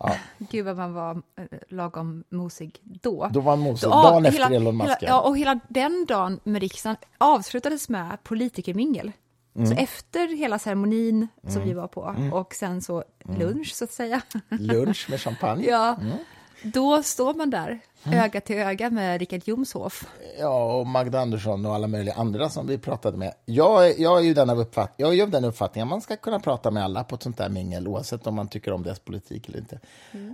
Ja. 0.01 0.17
Gud 0.39 0.65
vad 0.65 0.77
man 0.77 0.95
var 0.95 1.11
eh, 1.37 1.45
lagom 1.69 2.25
mosig 2.29 2.81
då. 2.83 3.29
Då 3.33 3.41
var 3.41 3.57
man 3.57 3.61
mosig, 3.61 3.91
dagen 3.91 4.25
ja, 4.25 4.29
efter 4.29 4.51
Elon 4.51 4.77
Musk. 4.77 4.97
ja, 5.01 5.21
och 5.21 5.39
hela 5.39 5.61
den 5.69 6.07
dagen 6.09 6.41
med 6.45 6.63
riksdagen 6.63 6.97
avslutades 7.19 7.89
med 7.89 8.19
politikermingel. 8.23 9.13
Mm. 9.57 9.67
Så 9.67 9.75
efter 9.83 10.37
hela 10.37 10.59
ceremonin 10.59 11.29
som 11.43 11.57
mm. 11.57 11.69
vi 11.69 11.75
var 11.75 11.89
på 11.89 12.05
mm. 12.05 12.33
och 12.33 12.55
sen 12.55 12.83
så 12.83 13.05
mm. 13.25 13.41
lunch 13.41 13.75
så 13.75 13.85
att 13.85 13.93
säga. 13.93 14.23
Lunch 14.49 15.07
med 15.11 15.21
champagne. 15.21 15.65
ja, 15.69 15.97
mm. 16.01 16.17
då 16.63 17.03
står 17.03 17.35
man 17.35 17.51
där 17.51 17.81
mm. 18.05 18.19
öga 18.19 18.41
till 18.41 18.57
öga 18.57 18.91
med 18.91 19.21
Richard 19.21 19.43
Jomshof. 19.45 20.07
Ja, 20.39 20.79
och 20.79 20.87
Magda 20.87 21.21
Andersson 21.21 21.67
och 21.67 21.75
alla 21.75 21.87
möjliga 21.87 22.15
andra 22.15 22.49
som 22.49 22.67
vi 22.67 22.79
pratade 22.79 23.17
med. 23.17 23.35
Jag, 23.45 23.99
jag 24.01 24.19
är 24.19 24.25
ju 24.25 24.35
den 24.35 24.51
av 24.51 24.61
uppfatt 24.61 24.95
jag 24.97 25.09
är 25.09 25.13
ju 25.13 25.27
den 25.27 25.45
uppfattningen 25.45 25.89
att 25.89 25.91
man 25.91 26.01
ska 26.01 26.17
kunna 26.17 26.41
prata 26.41 26.71
med 26.71 26.85
alla 26.85 27.05
på 27.05 27.15
ett 27.15 27.23
sånt 27.23 27.39
där 27.39 27.49
mingel 27.49 27.89
oavsett 27.89 28.27
om 28.27 28.35
man 28.35 28.49
tycker 28.49 28.73
om 28.73 28.83
deras 28.83 28.99
politik 28.99 29.49
eller 29.49 29.59
inte. 29.59 29.81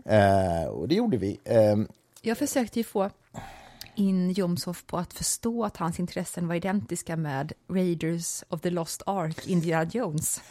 Eh, 0.04 0.68
och 0.68 0.88
det 0.88 0.94
gjorde 0.94 1.16
vi. 1.16 1.40
Eh, 1.44 1.76
jag 2.22 2.38
försökte 2.38 2.78
ju 2.78 2.84
få 2.84 3.10
in 3.94 4.32
Jomshof 4.32 4.86
på 4.86 4.98
att 4.98 5.12
förstå 5.12 5.64
att 5.64 5.76
hans 5.76 6.00
intressen 6.00 6.48
var 6.48 6.54
identiska 6.54 7.16
med 7.16 7.52
Raiders 7.68 8.44
of 8.48 8.60
the 8.60 8.70
Lost 8.70 9.02
Ark, 9.06 9.46
Indiana 9.46 9.90
Jones. 9.92 10.42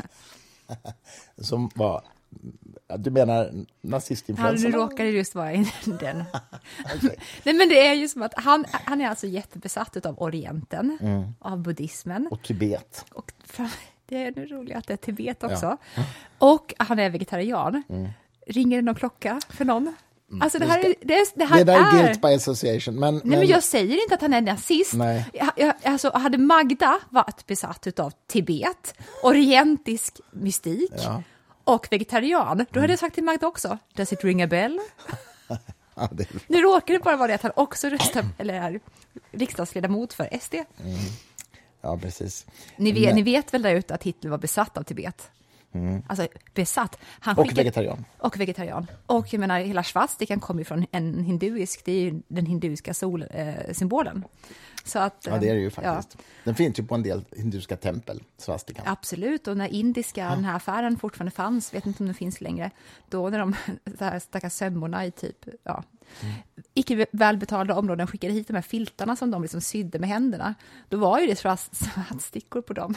Som 1.38 1.70
var... 1.76 2.04
Du 2.98 3.12
menar 3.12 3.52
nazistinfluenserna? 3.82 4.78
Han 4.78 4.90
råkade 4.90 5.10
just 5.10 5.36
vara 5.36 5.52
den. 5.86 6.24
okay. 6.96 7.16
Nej, 7.44 7.56
men 7.56 7.70
det 7.70 7.88
är 7.88 7.94
ju 7.94 8.08
som 8.08 8.22
att 8.22 8.34
han, 8.36 8.66
han 8.72 9.02
är 9.02 9.10
alltså 9.10 9.28
jättebesatt 9.28 10.06
av 10.06 10.22
Orienten, 10.22 10.98
mm. 11.02 11.34
av 11.40 11.60
buddhismen. 11.62 12.28
Och 12.32 12.44
Tibet. 12.44 13.06
Och 13.12 13.34
det 14.06 14.24
är 14.24 14.34
nu 14.36 14.46
roligt 14.46 14.76
att 14.76 14.88
det 14.88 14.94
är 14.94 14.98
Tibet 14.98 15.44
också. 15.44 15.78
Ja. 15.96 16.04
Och 16.38 16.74
han 16.78 17.00
är 17.00 17.10
vegetarian. 17.10 17.84
Mm. 17.90 18.10
Ringer 18.48 18.78
det 18.78 18.82
någon 18.82 18.96
klocka 18.96 19.40
för 19.50 19.66
någon? 19.66 19.96
Mm. 20.32 20.42
Alltså 20.42 20.60
det 20.60 20.66
här, 20.66 20.80
är, 20.80 20.96
det, 21.02 21.14
är, 21.14 21.28
det 21.36 21.46
här 21.46 21.66
det 21.66 21.74
är... 21.74 21.92
guilt 21.92 22.22
by 22.22 22.28
association. 22.28 23.00
Men, 23.00 23.14
Nej, 23.14 23.22
men... 23.24 23.40
men 23.40 23.48
jag 23.48 23.64
säger 23.64 24.04
inte 24.04 24.16
att 24.16 24.22
han 24.22 24.34
är 24.34 24.42
nazist. 24.42 24.94
Nej. 24.94 25.26
Jag, 25.34 25.52
jag, 25.56 25.74
alltså, 25.84 26.10
hade 26.10 26.38
Magda 26.38 27.00
varit 27.10 27.48
besatt 27.48 28.00
av 28.00 28.14
Tibet, 28.28 28.94
orientisk 29.24 30.20
mystik 30.32 30.92
ja. 30.98 31.24
och 31.64 31.88
vegetarian, 31.92 32.58
då 32.58 32.64
hade 32.64 32.68
jag 32.74 32.84
mm. 32.84 32.98
sagt 32.98 33.16
till 33.16 33.24
Magda 33.24 33.48
också, 33.48 33.78
does 33.96 34.14
it 34.14 34.24
ring 34.24 34.42
a 34.42 34.48
bell? 34.48 34.80
ja, 35.96 36.10
det... 36.12 36.28
Nu 36.48 36.62
råkar 36.62 36.94
det 36.94 37.00
bara 37.00 37.18
vara 37.18 37.28
det 37.28 37.34
att 37.34 37.42
han 37.44 37.52
också 37.56 37.90
röstar, 37.90 38.26
eller 38.38 38.54
är 38.54 38.80
riksdagsledamot 39.32 40.14
för 40.14 40.40
SD. 40.42 40.54
Mm. 40.54 40.66
Ja, 41.82 41.98
precis. 41.98 42.46
Ni 42.76 42.92
vet, 42.92 43.06
men... 43.06 43.16
ni 43.16 43.22
vet 43.22 43.54
väl 43.54 43.62
där 43.62 43.76
ute 43.76 43.94
att 43.94 44.04
Hitler 44.04 44.32
var 44.32 44.38
besatt 44.38 44.78
av 44.78 44.84
Tibet? 44.84 45.32
Mm. 45.74 46.04
Alltså 46.08 46.28
besatt. 46.54 46.98
Han 47.20 47.38
och 47.38 47.58
vegetarian. 47.58 48.06
Och 48.18 48.40
vegetarian. 48.40 48.88
Och 49.06 49.34
jag 49.34 49.40
menar, 49.40 49.60
hela 49.60 49.84
svastikan 49.84 50.40
kommer 50.40 50.62
ju 50.62 50.66
från 50.66 50.86
en 50.92 51.24
hinduisk, 51.24 51.86
det 51.86 51.92
är 51.92 52.02
ju 52.02 52.22
den 52.28 52.46
hinduiska 52.46 52.94
solsymbolen. 52.94 54.18
Eh, 54.18 54.52
så 54.84 55.00
att, 55.00 55.26
ja, 55.30 55.38
det 55.38 55.50
är 55.50 55.54
det 55.54 55.60
ju 55.60 55.70
faktiskt. 55.70 56.18
Ja. 56.18 56.24
Den 56.44 56.56
finns 56.56 56.80
ju 56.80 56.84
på 56.84 56.96
en 56.96 57.04
del 57.04 57.26
hinduiska 57.32 57.78
tempel, 57.78 58.24
svastikan. 58.38 58.86
Absolut, 58.88 59.48
och 59.48 59.58
när 59.58 59.68
indiska, 59.68 60.22
ja. 60.22 60.30
den 60.30 60.46
här 60.46 60.56
affären 60.56 60.98
fortfarande 60.98 61.32
fanns, 61.32 61.74
vet 61.74 61.86
inte 61.86 62.04
om 62.04 62.06
den 62.06 62.16
finns 62.16 62.42
längre, 62.42 62.72
då 63.10 63.30
när 63.30 63.40
de 63.40 63.56
stackars 64.20 64.54
sömmorna 64.54 65.06
i 65.06 65.12
typ, 65.12 65.46
ja, 65.64 65.84
mm. 66.22 66.34
icke 66.74 67.06
välbetalda 67.12 67.76
områden 67.76 68.08
skickade 68.08 68.34
hit 68.34 68.48
de 68.48 68.54
här 68.54 68.62
filtarna 68.62 69.16
som 69.16 69.32
de 69.32 69.42
liksom 69.42 69.62
sydde 69.62 70.00
med 70.00 70.10
händerna, 70.10 70.56
då 70.90 70.98
var 70.98 71.20
ju 71.20 71.28
det 71.28 71.36
svaststickor 71.36 72.62
på 72.68 72.74
dem. 72.74 72.96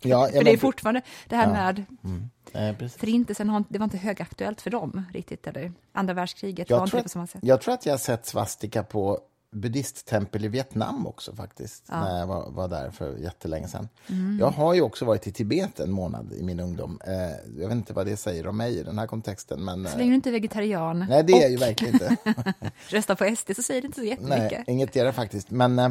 Ja, 0.00 0.28
för 0.32 0.44
det 0.44 0.50
är 0.50 0.56
fortfarande 0.56 1.02
det 1.28 1.36
här 1.36 1.46
ja. 1.46 1.52
med 1.52 1.84
mm. 2.04 2.30
Eh, 2.52 2.88
Förintelsen, 2.88 3.64
det 3.68 3.78
var 3.78 3.84
inte 3.84 3.98
högaktuellt 3.98 4.60
för 4.60 4.70
dem 4.70 5.04
riktigt, 5.12 5.46
eller 5.46 5.72
andra 5.92 6.14
världskriget 6.14 6.70
jag 6.70 6.76
var 6.76 6.84
inte 6.84 7.02
på 7.02 7.08
samma 7.08 7.26
sätt. 7.26 7.40
Jag 7.44 7.60
tror 7.60 7.74
att 7.74 7.86
jag 7.86 7.92
har 7.92 7.98
sett 7.98 8.26
svastika 8.26 8.82
på 8.82 9.20
buddhisttempel 9.50 10.44
i 10.44 10.48
Vietnam 10.48 11.06
också 11.06 11.34
faktiskt, 11.34 11.84
ja. 11.88 12.04
när 12.04 12.18
jag 12.18 12.26
var, 12.26 12.50
var, 12.50 12.68
där 12.68 12.90
för 12.90 13.16
jättelänge 13.16 13.68
sedan. 13.68 13.88
Mm. 14.06 14.38
Jag 14.40 14.50
har 14.50 14.74
ju 14.74 14.80
också 14.80 15.04
varit 15.04 15.26
i 15.26 15.32
Tibet 15.32 15.80
en 15.80 15.90
månad 15.90 16.32
i 16.32 16.42
min 16.42 16.60
ungdom. 16.60 17.00
Eh, 17.06 17.12
jag 17.60 17.68
vet 17.68 17.76
inte 17.76 17.92
vad 17.92 18.06
det 18.06 18.16
säger 18.16 18.46
om 18.46 18.56
mig 18.56 18.78
i 18.78 18.82
den 18.82 18.98
här 18.98 19.06
kontexten. 19.06 19.64
Men, 19.64 19.88
så 19.88 19.98
länge 19.98 20.10
du 20.10 20.14
inte 20.14 20.30
är 20.30 20.32
vegetarian. 20.32 21.06
Nej, 21.08 21.22
det 21.22 21.32
och... 21.32 21.38
är 21.38 21.42
jag 21.42 21.50
ju 21.50 21.56
verkligen 21.56 21.94
inte. 21.94 22.16
Rösta 22.88 23.16
på 23.16 23.36
SD 23.36 23.56
så 23.56 23.62
säger 23.62 23.82
det 23.82 23.86
inte 23.86 24.00
så 24.00 24.06
jättemycket. 24.06 24.50
Nej, 24.50 24.64
inget 24.66 24.92
det 24.92 25.12
faktiskt. 25.12 25.50
Men, 25.50 25.78
eh, 25.78 25.90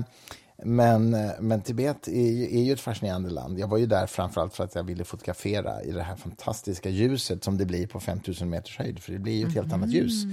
Men, 0.64 1.14
eh, 1.14 1.32
men 1.40 1.62
Tibet 1.62 2.08
är, 2.08 2.54
är 2.54 2.62
ju 2.62 2.74
ett 2.74 2.80
fascinerande 2.80 3.30
land. 3.30 3.60
Jag 3.60 3.68
var 3.68 3.78
ju 3.78 3.86
där 3.86 4.08
framförallt 4.08 4.56
för 4.56 4.64
att 4.64 4.76
jag 4.76 4.84
ville 4.84 5.04
fotografera 5.04 5.84
i 5.84 5.92
det 5.92 6.04
här 6.04 6.16
fantastiska 6.16 6.90
ljuset 6.90 7.44
som 7.44 7.58
det 7.58 7.66
blir 7.66 7.88
på 7.88 8.00
5000 8.00 8.50
meters 8.50 8.78
höjd, 8.78 9.00
för 9.00 9.14
det 9.14 9.20
blir 9.20 9.34
ju 9.34 9.48
ett 9.48 9.54
helt 9.54 9.74
annat 9.74 9.90
ljus. 9.90 10.24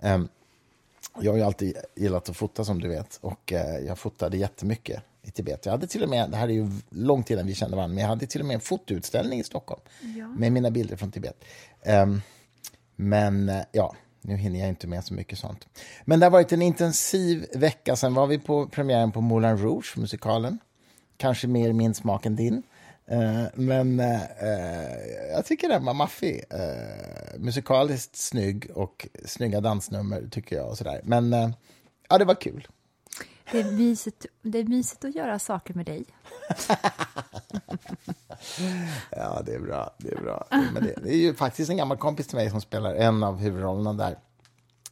Um, 0.00 0.28
jag 1.20 1.32
har 1.32 1.38
ju 1.38 1.44
alltid 1.44 1.76
gillat 1.96 2.28
att 2.28 2.36
fota 2.36 2.64
som 2.64 2.80
du 2.80 2.88
vet 2.88 3.18
och 3.20 3.52
uh, 3.52 3.86
jag 3.86 3.98
fotade 3.98 4.36
jättemycket 4.36 5.02
i 5.22 5.30
Tibet. 5.30 5.66
Jag 5.66 5.72
hade 5.72 5.86
till 5.86 6.02
och 6.02 6.08
med, 6.08 6.30
det 6.30 6.36
här 6.36 6.48
är 6.48 6.52
ju 6.52 6.70
långt 6.90 7.30
innan 7.30 7.46
vi 7.46 7.54
kände 7.54 7.76
varandra, 7.76 7.94
men 7.94 8.02
jag 8.02 8.08
hade 8.08 8.26
till 8.26 8.40
och 8.40 8.46
med 8.46 8.54
en 8.54 8.60
fotoutställning 8.60 9.40
i 9.40 9.44
Stockholm 9.44 9.80
ja. 10.18 10.28
med 10.28 10.52
mina 10.52 10.70
bilder 10.70 10.96
från 10.96 11.10
Tibet. 11.10 11.44
Um, 11.86 12.22
men 12.96 13.48
uh, 13.48 13.62
ja, 13.72 13.94
nu 14.24 14.36
hinner 14.36 14.60
jag 14.60 14.68
inte 14.68 14.86
med 14.86 15.04
så 15.04 15.14
mycket 15.14 15.38
sånt. 15.38 15.68
Men 16.04 16.20
det 16.20 16.26
har 16.26 16.30
varit 16.30 16.52
en 16.52 16.62
intensiv 16.62 17.46
vecka. 17.54 17.96
Sen 17.96 18.14
var 18.14 18.26
vi 18.26 18.38
på 18.38 18.66
premiären 18.66 19.12
på 19.12 19.20
Moulin 19.20 19.58
Rouge, 19.58 19.98
musikalen. 19.98 20.58
Kanske 21.16 21.46
mer 21.46 21.72
min 21.72 21.94
smak 21.94 22.26
än 22.26 22.36
din. 22.36 22.62
Uh, 23.12 23.44
men 23.54 24.00
uh, 24.00 24.20
jag 25.32 25.46
tycker 25.46 25.68
den 25.68 25.84
var 25.84 25.94
maffig. 25.94 26.44
Uh, 26.54 27.40
musikaliskt 27.40 28.16
snygg 28.16 28.70
och 28.74 29.08
snygga 29.24 29.60
dansnummer, 29.60 30.28
tycker 30.30 30.56
jag. 30.56 30.68
Och 30.68 30.78
sådär. 30.78 31.00
Men 31.04 31.54
ja, 32.08 32.18
det 32.18 32.24
var 32.24 32.34
kul. 32.34 32.68
Det 33.52 33.60
är, 33.60 33.72
mysigt, 33.72 34.26
det 34.42 34.58
är 34.58 34.64
mysigt 34.64 35.04
att 35.04 35.14
göra 35.14 35.38
saker 35.38 35.74
med 35.74 35.86
dig. 35.86 36.04
ja, 39.10 39.42
det 39.46 39.54
är 39.54 39.60
bra. 39.60 39.94
Det 39.98 40.12
är 40.12 40.20
bra. 40.22 40.46
Men 40.50 40.74
det, 40.74 40.94
det, 41.02 41.10
är 41.10 41.16
ju 41.16 41.34
faktiskt 41.34 41.70
en 41.70 41.76
gammal 41.76 41.96
kompis 41.96 42.26
till 42.26 42.36
mig 42.36 42.50
som 42.50 42.60
spelar 42.60 42.94
en 42.94 43.22
av 43.22 43.38
huvudrollerna 43.38 43.92
där. 43.92 44.18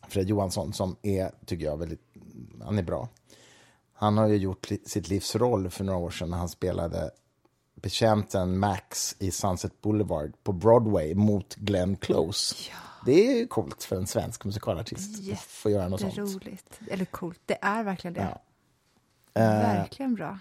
Fred 0.08 0.28
Johansson, 0.28 0.72
som 0.72 0.96
är, 1.02 1.30
tycker 1.46 1.64
jag, 1.64 1.76
väldigt... 1.76 2.00
Han 2.64 2.78
är 2.78 2.82
bra. 2.82 3.08
Han 3.94 4.18
har 4.18 4.28
ju 4.28 4.36
gjort 4.36 4.68
sitt 4.86 5.08
livs 5.08 5.36
roll 5.36 5.70
för 5.70 5.84
några 5.84 5.98
år 5.98 6.10
sedan 6.10 6.30
när 6.30 6.38
han 6.38 6.48
spelade 6.48 7.10
betjänten 7.74 8.58
Max 8.58 9.16
i 9.18 9.30
Sunset 9.30 9.80
Boulevard 9.80 10.32
på 10.44 10.52
Broadway 10.52 11.14
mot 11.14 11.54
Glenn 11.54 11.96
Close. 11.96 12.54
Ja. 12.70 12.91
Det 13.06 13.40
är 13.40 13.46
coolt 13.46 13.84
för 13.84 13.96
en 13.96 14.06
svensk 14.06 14.44
musikalartist 14.44 15.32
att 15.32 15.38
få 15.40 15.70
göra 15.70 15.88
något 15.88 16.00
sånt. 16.00 16.18
roligt. 16.18 16.80
Eller 16.90 17.04
coolt, 17.04 17.40
det 17.46 17.58
är 17.62 17.82
verkligen 17.84 18.14
det. 18.14 18.28
Ja. 18.30 18.38
Verkligen 19.34 20.14
bra. 20.14 20.38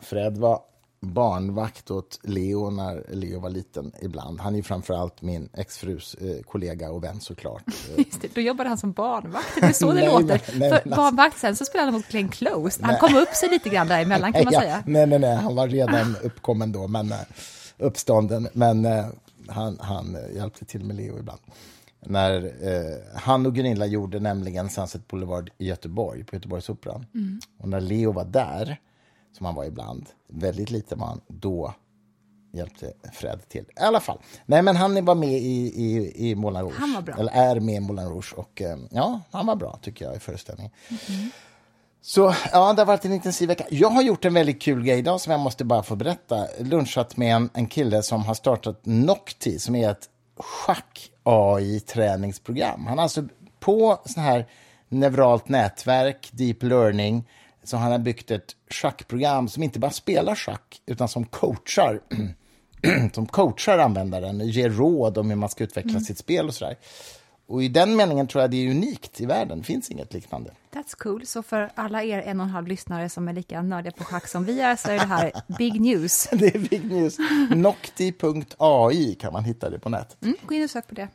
Fred 0.00 0.38
var 0.38 0.60
barnvakt 1.00 1.90
åt 1.90 2.20
Leo 2.22 2.70
när 2.70 3.04
Leo 3.08 3.40
var 3.40 3.50
liten 3.50 3.92
ibland. 4.02 4.40
Han 4.40 4.52
är 4.52 4.56
ju 4.56 4.62
framförallt 4.62 5.22
min 5.22 5.48
exfrus 5.52 6.14
eh, 6.14 6.42
kollega 6.42 6.90
och 6.90 7.04
vän 7.04 7.20
såklart. 7.20 7.62
Just 7.96 8.22
det, 8.22 8.34
då 8.34 8.40
jobbade 8.40 8.68
han 8.68 8.78
som 8.78 8.92
barnvakt. 8.92 9.54
Det 9.54 9.66
är 9.66 9.72
så 9.72 9.86
det 9.92 9.94
nej, 9.94 10.06
låter. 10.06 10.26
Nej, 10.26 10.40
nej, 10.54 10.68
För 10.70 10.76
alltså- 10.76 10.90
barnvakt, 10.96 11.38
sen 11.38 11.56
så 11.56 11.64
spelade 11.64 11.86
han 11.86 11.94
mot 11.94 12.08
Glenn 12.08 12.28
Close. 12.28 12.84
Han 12.84 12.98
kom 12.98 13.16
upp 13.16 13.34
sig 13.34 13.48
lite 13.48 13.68
grann 13.68 13.88
däremellan 13.88 14.32
kan 14.32 14.44
man 14.44 14.52
ja, 14.52 14.60
säga. 14.60 14.82
Nej, 14.86 15.06
nej, 15.06 15.18
nej, 15.18 15.36
han 15.36 15.56
var 15.56 15.68
redan 15.68 16.16
uppkommen 16.22 16.72
då, 16.72 16.88
men 16.88 17.12
uh, 17.12 17.18
uppstånden. 17.78 18.48
Men 18.52 18.86
han, 19.48 19.78
han 19.80 20.16
hjälpte 20.34 20.64
till 20.64 20.84
med 20.84 20.96
Leo 20.96 21.18
ibland. 21.18 21.40
När 22.00 22.54
han 23.18 23.46
och 23.46 23.54
Gunilla 23.54 23.86
gjorde 23.86 24.20
nämligen 24.20 24.70
Sunset 24.70 25.08
Boulevard 25.08 25.50
i 25.58 25.66
Göteborg, 25.66 26.24
på 26.24 26.36
Göteborgsoperan. 26.36 27.06
Mm. 27.14 27.40
Och 27.58 27.68
när 27.68 27.80
Leo 27.80 28.12
var 28.12 28.24
där 28.24 28.80
som 29.36 29.46
han 29.46 29.54
var 29.54 29.64
ibland, 29.64 30.06
väldigt 30.28 30.70
lite 30.70 30.94
var 30.94 31.06
han, 31.06 31.20
då 31.26 31.74
hjälpte 32.52 32.92
Fred 33.12 33.48
till. 33.48 33.64
I 33.64 33.80
alla 33.80 34.00
fall. 34.00 34.18
Nej, 34.46 34.62
men 34.62 34.76
han 34.76 35.04
var 35.04 35.14
med 35.14 35.38
i, 35.38 35.72
i, 35.84 36.12
i 36.30 36.34
Moulin 36.34 36.62
Rouge. 36.62 36.74
Han 36.78 36.92
var 36.92 37.02
bra. 37.02 37.14
Eller 37.18 37.32
är 37.32 37.60
med 37.60 37.74
i 37.74 37.80
Moulin 37.80 38.08
Rouge. 38.08 38.34
Och 38.36 38.62
eh, 38.62 38.78
ja, 38.90 39.20
han 39.30 39.46
var 39.46 39.56
bra 39.56 39.78
tycker 39.82 40.04
jag 40.04 40.16
i 40.16 40.18
föreställningen. 40.18 40.72
Mm 40.88 40.98
-hmm. 40.98 41.30
Så 42.06 42.34
ja, 42.52 42.72
det 42.72 42.80
har 42.80 42.86
varit 42.86 43.04
en 43.04 43.12
intensiv 43.12 43.48
vecka. 43.48 43.64
Jag 43.70 43.90
har 43.90 44.02
gjort 44.02 44.24
en 44.24 44.34
väldigt 44.34 44.62
kul 44.62 44.84
grej 44.84 44.98
idag 44.98 45.20
som 45.20 45.30
jag 45.30 45.40
måste 45.40 45.64
bara 45.64 45.82
få 45.82 45.96
berätta. 45.96 46.46
Lunchat 46.60 47.16
med 47.16 47.36
en, 47.36 47.50
en 47.54 47.66
kille 47.66 48.02
som 48.02 48.24
har 48.24 48.34
startat 48.34 48.80
Nocti 48.82 49.58
som 49.58 49.74
är 49.74 49.90
ett 49.90 50.08
schack-AI-träningsprogram. 50.36 52.86
Han 52.86 52.98
har 52.98 53.02
alltså 53.02 53.24
på 53.60 54.00
sån 54.04 54.22
här 54.22 54.46
neuralt 54.88 55.48
nätverk, 55.48 56.28
deep 56.32 56.62
learning, 56.62 57.28
så 57.62 57.76
han 57.76 57.92
har 57.92 57.98
byggt 57.98 58.30
ett 58.30 58.56
schackprogram 58.70 59.48
som 59.48 59.62
inte 59.62 59.78
bara 59.78 59.90
spelar 59.90 60.34
schack, 60.34 60.80
utan 60.86 61.08
som 61.08 61.26
coachar, 61.26 62.00
som 63.12 63.26
coachar 63.26 63.78
användaren, 63.78 64.48
ger 64.48 64.70
råd 64.70 65.18
om 65.18 65.30
hur 65.30 65.36
man 65.36 65.48
ska 65.48 65.64
utveckla 65.64 65.90
mm. 65.90 66.02
sitt 66.02 66.18
spel 66.18 66.48
och 66.48 66.54
sådär. 66.54 66.76
Och 67.46 67.62
i 67.62 67.68
den 67.68 67.96
meningen 67.96 68.26
tror 68.26 68.42
jag 68.42 68.50
det 68.50 68.66
är 68.66 68.70
unikt 68.70 69.20
i 69.20 69.26
världen, 69.26 69.58
det 69.58 69.64
finns 69.64 69.90
inget 69.90 70.14
liknande. 70.14 70.50
That's 70.72 70.96
cool. 70.96 71.26
Så 71.26 71.42
för 71.42 71.70
alla 71.74 72.02
er 72.02 72.18
en 72.18 72.40
och 72.40 72.46
en 72.46 72.50
halv 72.50 72.66
lyssnare 72.66 73.08
som 73.08 73.28
är 73.28 73.32
lika 73.32 73.62
nördiga 73.62 73.92
på 73.92 74.04
schack 74.04 74.28
som 74.28 74.44
vi 74.44 74.60
är, 74.60 74.76
så 74.76 74.90
är 74.90 74.98
det 74.98 75.06
här 75.06 75.32
big 75.58 75.80
news. 75.80 76.28
det 76.32 76.54
är 76.54 76.58
big 76.58 76.84
news. 76.84 77.16
Nocti.ai 77.50 79.14
kan 79.14 79.32
man 79.32 79.44
hitta 79.44 79.70
det 79.70 79.78
på 79.78 79.88
nätet. 79.88 80.22
Mm, 80.22 80.36
gå 80.46 80.54
in 80.54 80.64
och 80.64 80.70
sök 80.70 80.88
på 80.88 80.94
det. 80.94 81.08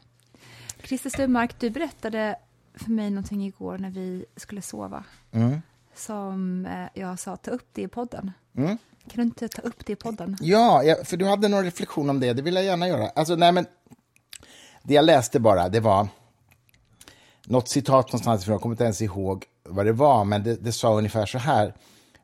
Christer 0.83 1.09
Sturmark, 1.09 1.59
du 1.59 1.69
berättade 1.69 2.35
för 2.75 2.91
mig 2.91 3.09
någonting 3.09 3.45
igår 3.45 3.77
när 3.77 3.89
vi 3.89 4.25
skulle 4.35 4.61
sova. 4.61 5.03
Mm 5.31 5.61
som 5.99 6.65
eh, 6.65 7.01
jag 7.01 7.19
sa, 7.19 7.35
ta 7.35 7.51
upp 7.51 7.67
det 7.73 7.81
i 7.81 7.87
podden. 7.87 8.31
Mm. 8.57 8.77
Kan 9.07 9.15
du 9.15 9.21
inte 9.21 9.47
ta 9.47 9.61
upp 9.61 9.85
det 9.85 9.93
i 9.93 9.95
podden? 9.95 10.37
Ja, 10.41 10.83
för 11.03 11.17
du 11.17 11.25
hade 11.25 11.47
någon 11.47 11.63
reflektion 11.63 12.09
om 12.09 12.19
det. 12.19 12.33
Det 12.33 12.41
vill 12.41 12.55
jag 12.55 12.63
gärna 12.63 12.87
göra. 12.87 13.09
Alltså, 13.09 13.35
nej, 13.35 13.51
men, 13.51 13.65
det 14.83 14.93
jag 14.93 15.05
läste 15.05 15.39
bara, 15.39 15.69
det 15.69 15.79
var 15.79 16.07
något 17.49 17.67
citat 17.67 18.07
någonstans, 18.07 18.41
ifrån, 18.41 18.53
jag 18.53 18.61
kommer 18.61 18.73
inte 18.73 18.83
ens 18.83 19.01
ihåg 19.01 19.45
vad 19.63 19.85
det 19.85 19.91
var, 19.91 20.25
men 20.25 20.43
det, 20.43 20.55
det 20.55 20.71
sa 20.71 20.97
ungefär 20.97 21.25
så 21.25 21.37
här, 21.37 21.73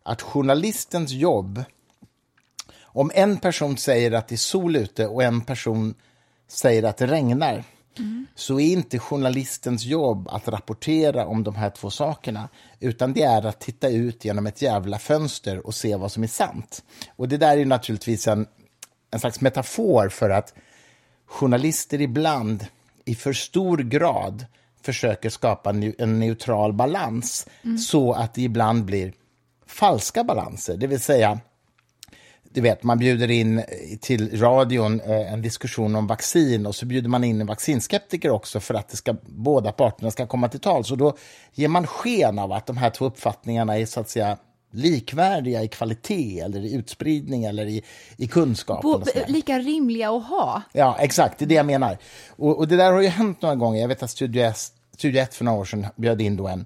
att 0.03 0.21
journalistens 0.21 1.11
jobb, 1.11 1.63
om 2.81 3.11
en 3.13 3.37
person 3.37 3.77
säger 3.77 4.11
att 4.11 4.27
det 4.27 4.35
är 4.35 4.37
sol 4.37 4.75
ute 4.75 5.07
och 5.07 5.23
en 5.23 5.41
person 5.41 5.93
säger 6.47 6.83
att 6.83 6.97
det 6.97 7.07
regnar, 7.07 7.63
så 8.35 8.59
är 8.59 8.73
inte 8.73 8.99
journalistens 8.99 9.83
jobb 9.83 10.27
att 10.31 10.47
rapportera 10.47 11.25
om 11.25 11.43
de 11.43 11.55
här 11.55 11.69
två 11.69 11.89
sakerna, 11.89 12.49
utan 12.79 13.13
det 13.13 13.23
är 13.23 13.45
att 13.45 13.59
titta 13.59 13.89
ut 13.89 14.25
genom 14.25 14.47
ett 14.47 14.61
jävla 14.61 14.99
fönster 14.99 15.67
och 15.67 15.75
se 15.75 15.95
vad 15.95 16.11
som 16.11 16.23
är 16.23 16.27
sant. 16.27 16.83
Och 17.15 17.27
det 17.27 17.37
där 17.37 17.57
är 17.57 17.65
naturligtvis 17.65 18.27
en, 18.27 18.47
en 19.11 19.19
slags 19.19 19.41
metafor 19.41 20.09
för 20.09 20.29
att 20.29 20.53
journalister 21.25 22.01
ibland 22.01 22.65
i 23.05 23.15
för 23.15 23.33
stor 23.33 23.77
grad 23.77 24.45
försöker 24.85 25.29
skapa 25.29 25.69
en 25.97 26.19
neutral 26.19 26.73
balans 26.73 27.47
mm. 27.63 27.77
så 27.77 28.13
att 28.13 28.33
det 28.33 28.41
ibland 28.41 28.85
blir 28.85 29.13
falska 29.67 30.23
balanser, 30.23 30.77
det 30.77 30.87
vill 30.87 30.99
säga 30.99 31.39
du 32.55 32.61
vet, 32.61 32.83
man 32.83 32.99
bjuder 32.99 33.31
in 33.31 33.63
till 34.01 34.41
radion 34.41 35.01
eh, 35.01 35.33
en 35.33 35.41
diskussion 35.41 35.95
om 35.95 36.07
vaccin 36.07 36.65
och 36.65 36.75
så 36.75 36.85
bjuder 36.85 37.09
man 37.09 37.23
in 37.23 37.41
en 37.41 37.47
vaccinskeptiker 37.47 38.29
också 38.29 38.59
för 38.59 38.73
att 38.73 38.89
det 38.89 38.97
ska, 38.97 39.15
båda 39.21 39.71
parterna 39.71 40.11
ska 40.11 40.27
komma 40.27 40.49
till 40.49 40.59
tals. 40.59 40.91
Och 40.91 40.97
då 40.97 41.17
ger 41.53 41.67
man 41.67 41.87
sken 41.87 42.39
av 42.39 42.51
att 42.51 42.65
de 42.65 42.77
här 42.77 42.89
två 42.89 43.05
uppfattningarna 43.05 43.77
är 43.77 43.85
så 43.85 43.99
att 43.99 44.09
säga 44.09 44.37
likvärdiga 44.71 45.63
i 45.63 45.67
kvalitet 45.67 46.39
eller 46.39 46.59
i 46.59 46.73
utspridning 46.73 47.43
eller 47.43 47.65
i, 47.65 47.83
i 48.17 48.27
kunskap. 48.27 48.81
Bo, 48.81 49.03
lika 49.27 49.59
rimliga 49.59 50.09
att 50.09 50.25
ha. 50.25 50.61
Ja, 50.73 50.97
exakt, 50.99 51.39
det 51.39 51.45
är 51.45 51.47
det 51.47 51.55
jag 51.55 51.65
menar. 51.65 51.97
Och, 52.29 52.57
och 52.57 52.67
det 52.67 52.75
där 52.75 52.91
har 52.91 53.01
ju 53.01 53.07
hänt 53.07 53.41
några 53.41 53.55
gånger. 53.55 53.81
Jag 53.81 53.87
vet 53.87 54.03
att 54.03 54.09
Studio 54.09 54.43
1, 54.43 54.57
Studio 54.95 55.21
1 55.21 55.33
för 55.33 55.45
några 55.45 55.59
år 55.59 55.65
sedan 55.65 55.87
bjöd 55.95 56.21
in 56.21 56.37
då 56.37 56.47
en 56.47 56.65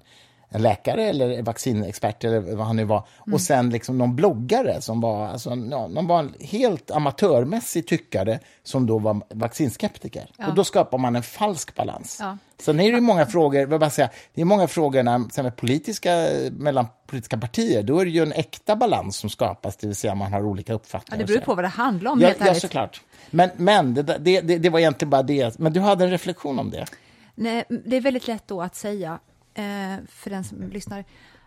en 0.52 0.62
läkare 0.62 1.02
eller 1.02 1.42
vaccinexpert 1.42 2.24
eller 2.24 2.40
vad 2.40 2.66
han 2.66 2.76
nu 2.76 2.84
var. 2.84 3.06
Mm. 3.26 3.34
Och 3.34 3.40
sen 3.40 3.70
liksom 3.70 3.98
någon 3.98 4.16
bloggare 4.16 4.80
som 4.80 5.00
var, 5.00 5.28
alltså, 5.28 5.50
ja, 5.50 5.88
någon 5.88 6.06
var 6.06 6.18
en 6.18 6.34
helt 6.40 6.90
amatörmässig 6.90 7.86
tyckare 7.86 8.38
som 8.62 8.86
då 8.86 8.98
var 8.98 9.20
vaccinskeptiker. 9.28 10.26
Ja. 10.36 10.48
Och 10.48 10.54
då 10.54 10.64
skapar 10.64 10.98
man 10.98 11.16
en 11.16 11.22
falsk 11.22 11.74
balans. 11.74 12.18
Ja. 12.20 12.38
Sen 12.58 12.80
är 12.80 12.92
det 12.92 13.00
många 13.00 13.26
frågor, 13.26 13.66
vad 13.66 13.80
bara 13.80 13.90
säga, 13.90 14.10
det 14.34 14.40
är 14.40 14.44
många 14.44 14.68
frågor 14.68 15.02
när, 15.02 15.42
med 15.42 15.56
politiska, 15.56 16.28
mellan 16.52 16.86
politiska 17.06 17.38
partier, 17.38 17.82
då 17.82 17.98
är 17.98 18.04
det 18.04 18.10
ju 18.10 18.22
en 18.22 18.32
äkta 18.32 18.76
balans 18.76 19.16
som 19.16 19.30
skapas, 19.30 19.76
det 19.76 19.86
vill 19.86 19.96
säga 19.96 20.14
man 20.14 20.32
har 20.32 20.44
olika 20.44 20.72
uppfattningar. 20.72 21.22
Ja, 21.22 21.26
det 21.26 21.32
beror 21.32 21.44
på 21.44 21.54
vad 21.54 21.64
det 21.64 21.68
handlar 21.68 22.10
om. 22.10 22.20
Ja, 22.20 22.32
ja 22.38 22.54
såklart. 22.54 23.00
Men, 23.30 23.50
men 23.56 23.94
det, 23.94 24.02
det, 24.02 24.40
det, 24.40 24.58
det 24.58 24.68
var 24.68 24.78
egentligen 24.78 25.10
bara 25.10 25.22
det. 25.22 25.58
Men 25.58 25.72
du 25.72 25.80
hade 25.80 26.04
en 26.04 26.10
reflektion 26.10 26.58
om 26.58 26.70
det? 26.70 26.86
Nej, 27.40 27.64
det 27.68 27.96
är 27.96 28.00
väldigt 28.00 28.26
lätt 28.26 28.48
då 28.48 28.62
att 28.62 28.74
säga 28.74 29.18
eh, 29.54 29.96
för 30.08 30.30
den 30.30 30.44
som 30.44 30.70
lyssnar, 30.70 31.04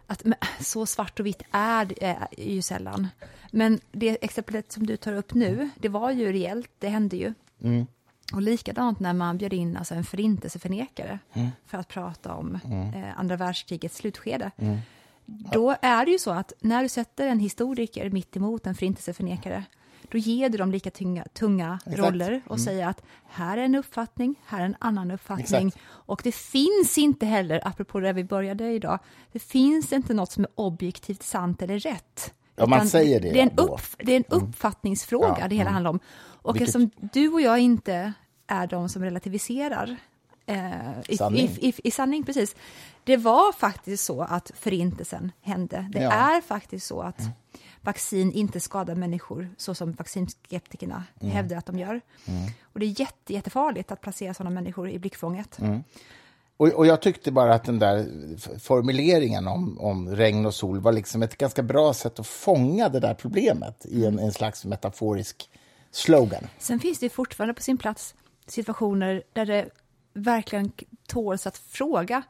att 0.08 0.24
så 0.60 0.86
svart 0.86 1.20
och 1.20 1.26
vitt 1.26 1.42
är 1.52 1.86
det 1.86 2.04
är 2.04 2.28
ju 2.52 2.62
sällan. 2.62 3.08
Men 3.52 3.80
det 3.92 4.24
exemplet 4.26 4.72
som 4.72 4.86
du 4.86 4.98
tar 4.98 5.14
upp 5.14 5.34
nu, 5.34 5.70
det 5.76 5.90
var 5.90 6.12
ju 6.12 6.32
reellt, 6.32 6.72
det 6.80 6.90
hände 6.90 7.18
ju. 7.18 7.34
Mm. 7.62 7.86
Och 8.34 8.42
likadant 8.42 9.00
när 9.00 9.14
man 9.14 9.38
bjöd 9.38 9.54
in 9.54 9.78
alltså 9.78 9.96
en 9.96 10.04
förintelseförnekare 10.04 11.20
mm. 11.34 11.50
för 11.66 11.78
att 11.78 11.88
prata 11.88 12.34
om 12.34 12.60
mm. 12.66 12.94
eh, 12.94 13.20
andra 13.20 13.36
världskrigets 13.36 13.98
slutskede. 13.98 14.52
Mm. 14.58 14.78
Då 15.26 15.76
är 15.82 16.06
det 16.06 16.12
ju 16.12 16.20
så 16.20 16.32
att 16.32 16.54
när 16.60 16.84
du 16.84 16.90
sätter 16.90 17.28
en 17.28 17.40
historiker 17.40 18.10
mitt 18.10 18.38
emot 18.38 18.68
en 18.68 18.76
förintelseförnekare, 18.76 19.64
då 20.12 20.18
ger 20.18 20.50
du 20.50 20.58
dem 20.58 20.72
lika 20.72 20.92
tunga, 20.92 21.26
tunga 21.34 21.80
roller 21.86 22.42
och 22.46 22.56
mm. 22.56 22.66
säger 22.66 22.88
att 22.88 23.04
här 23.26 23.58
är 23.58 23.62
en 23.62 23.76
uppfattning, 23.76 24.36
här 24.46 24.62
är 24.62 24.66
en 24.66 24.76
annan 24.80 25.12
uppfattning. 25.12 25.68
Exakt. 25.68 25.84
Och 25.86 26.22
det 26.24 26.36
finns 26.36 26.98
inte 26.98 27.26
heller, 27.26 27.68
apropå 27.68 28.00
det 28.00 28.14
vi 28.14 28.24
började 28.24 28.72
idag, 28.72 29.00
det 29.32 29.40
finns 29.40 29.94
inte 29.94 30.14
något 30.14 30.32
som 30.32 30.44
är 30.44 30.50
objektivt 30.56 31.24
sant 31.24 31.62
eller 31.62 31.80
rätt. 31.80 32.34
Ja, 32.56 32.66
man 32.66 32.88
säger 32.88 33.20
det. 33.20 33.32
Det 33.32 33.40
är 33.40 33.44
en, 33.44 33.58
upp, 33.58 33.82
det 33.98 34.12
är 34.12 34.18
en 34.18 34.24
mm. 34.32 34.44
uppfattningsfråga 34.44 35.38
ja, 35.40 35.48
det 35.48 35.56
hela 35.56 35.70
mm. 35.70 35.74
handlar 35.74 35.92
om. 35.92 36.00
Och 36.42 36.56
Vilket... 36.56 36.68
eftersom 36.68 36.90
du 37.14 37.30
och 37.30 37.42
jag 37.42 37.60
inte 37.60 38.14
är 38.48 38.68
de 38.68 38.90
som 38.90 39.04
relativiserar 39.04 39.98
Eh, 40.46 41.00
i, 41.08 41.18
sanning. 41.18 41.50
I, 41.60 41.70
i, 41.70 41.74
I, 41.84 41.92
sanning, 41.92 42.24
precis. 42.24 42.56
Det 43.04 43.18
var 43.18 43.52
faktiskt 43.52 44.06
så 44.06 44.22
att 44.22 44.52
förintelsen 44.56 45.32
hände. 45.42 45.90
Det 45.94 46.02
ja. 46.02 46.12
är 46.12 46.42
faktiskt 46.42 46.88
så 46.88 47.02
att 47.02 47.20
mm. 47.20 47.32
Vaccin 47.84 48.32
inte 48.32 48.60
skadar 48.60 48.96
människor 48.96 49.50
så 49.58 49.76
som 49.76 49.92
vaccinskeptikerna 49.92 51.04
mm. 51.20 51.34
hävdar 51.34 51.58
att 51.58 51.66
de 51.66 51.80
gör. 51.80 52.02
Mm. 52.26 52.50
Och 52.64 52.80
det 52.80 52.86
är 52.86 53.00
jätte, 53.00 53.34
jättefarligt 53.34 53.92
att 53.92 54.02
placera 54.02 54.34
sådana 54.34 54.56
människor 54.56 54.90
i 54.90 55.00
blickfånget. 55.00 55.60
Mm. 55.60 55.84
Och, 56.58 56.68
och, 56.68 56.86
jag 56.86 57.02
tyckte 57.02 57.32
bara 57.32 57.54
att 57.54 57.64
den 57.64 57.80
där 57.80 58.08
formuleringen 58.60 59.48
om, 59.48 59.80
om 59.80 60.10
regn 60.10 60.46
och 60.46 60.54
sol 60.54 60.80
var 60.80 60.92
liksom 60.92 61.24
ett 61.24 61.38
ganska 61.38 61.64
bra 61.64 61.94
sätt 61.94 62.20
att 62.20 62.28
fånga 62.28 62.90
det 62.90 63.00
där 63.00 63.14
problemet 63.14 63.86
i 63.86 64.06
en, 64.06 64.20
en 64.20 64.32
slags 64.32 64.66
metaforisk 64.66 65.50
slogan. 65.92 66.48
Sen 66.58 66.80
finns 66.80 67.00
det 67.00 67.10
fortfarande 67.10 67.54
på 67.54 67.62
sin 67.62 67.78
plats 67.78 68.16
situationer 68.48 69.24
där 69.34 69.46
det 69.46 69.70
verkligen 70.14 70.72
tåls 71.08 71.48
att 71.48 71.58
fråga. 71.58 72.24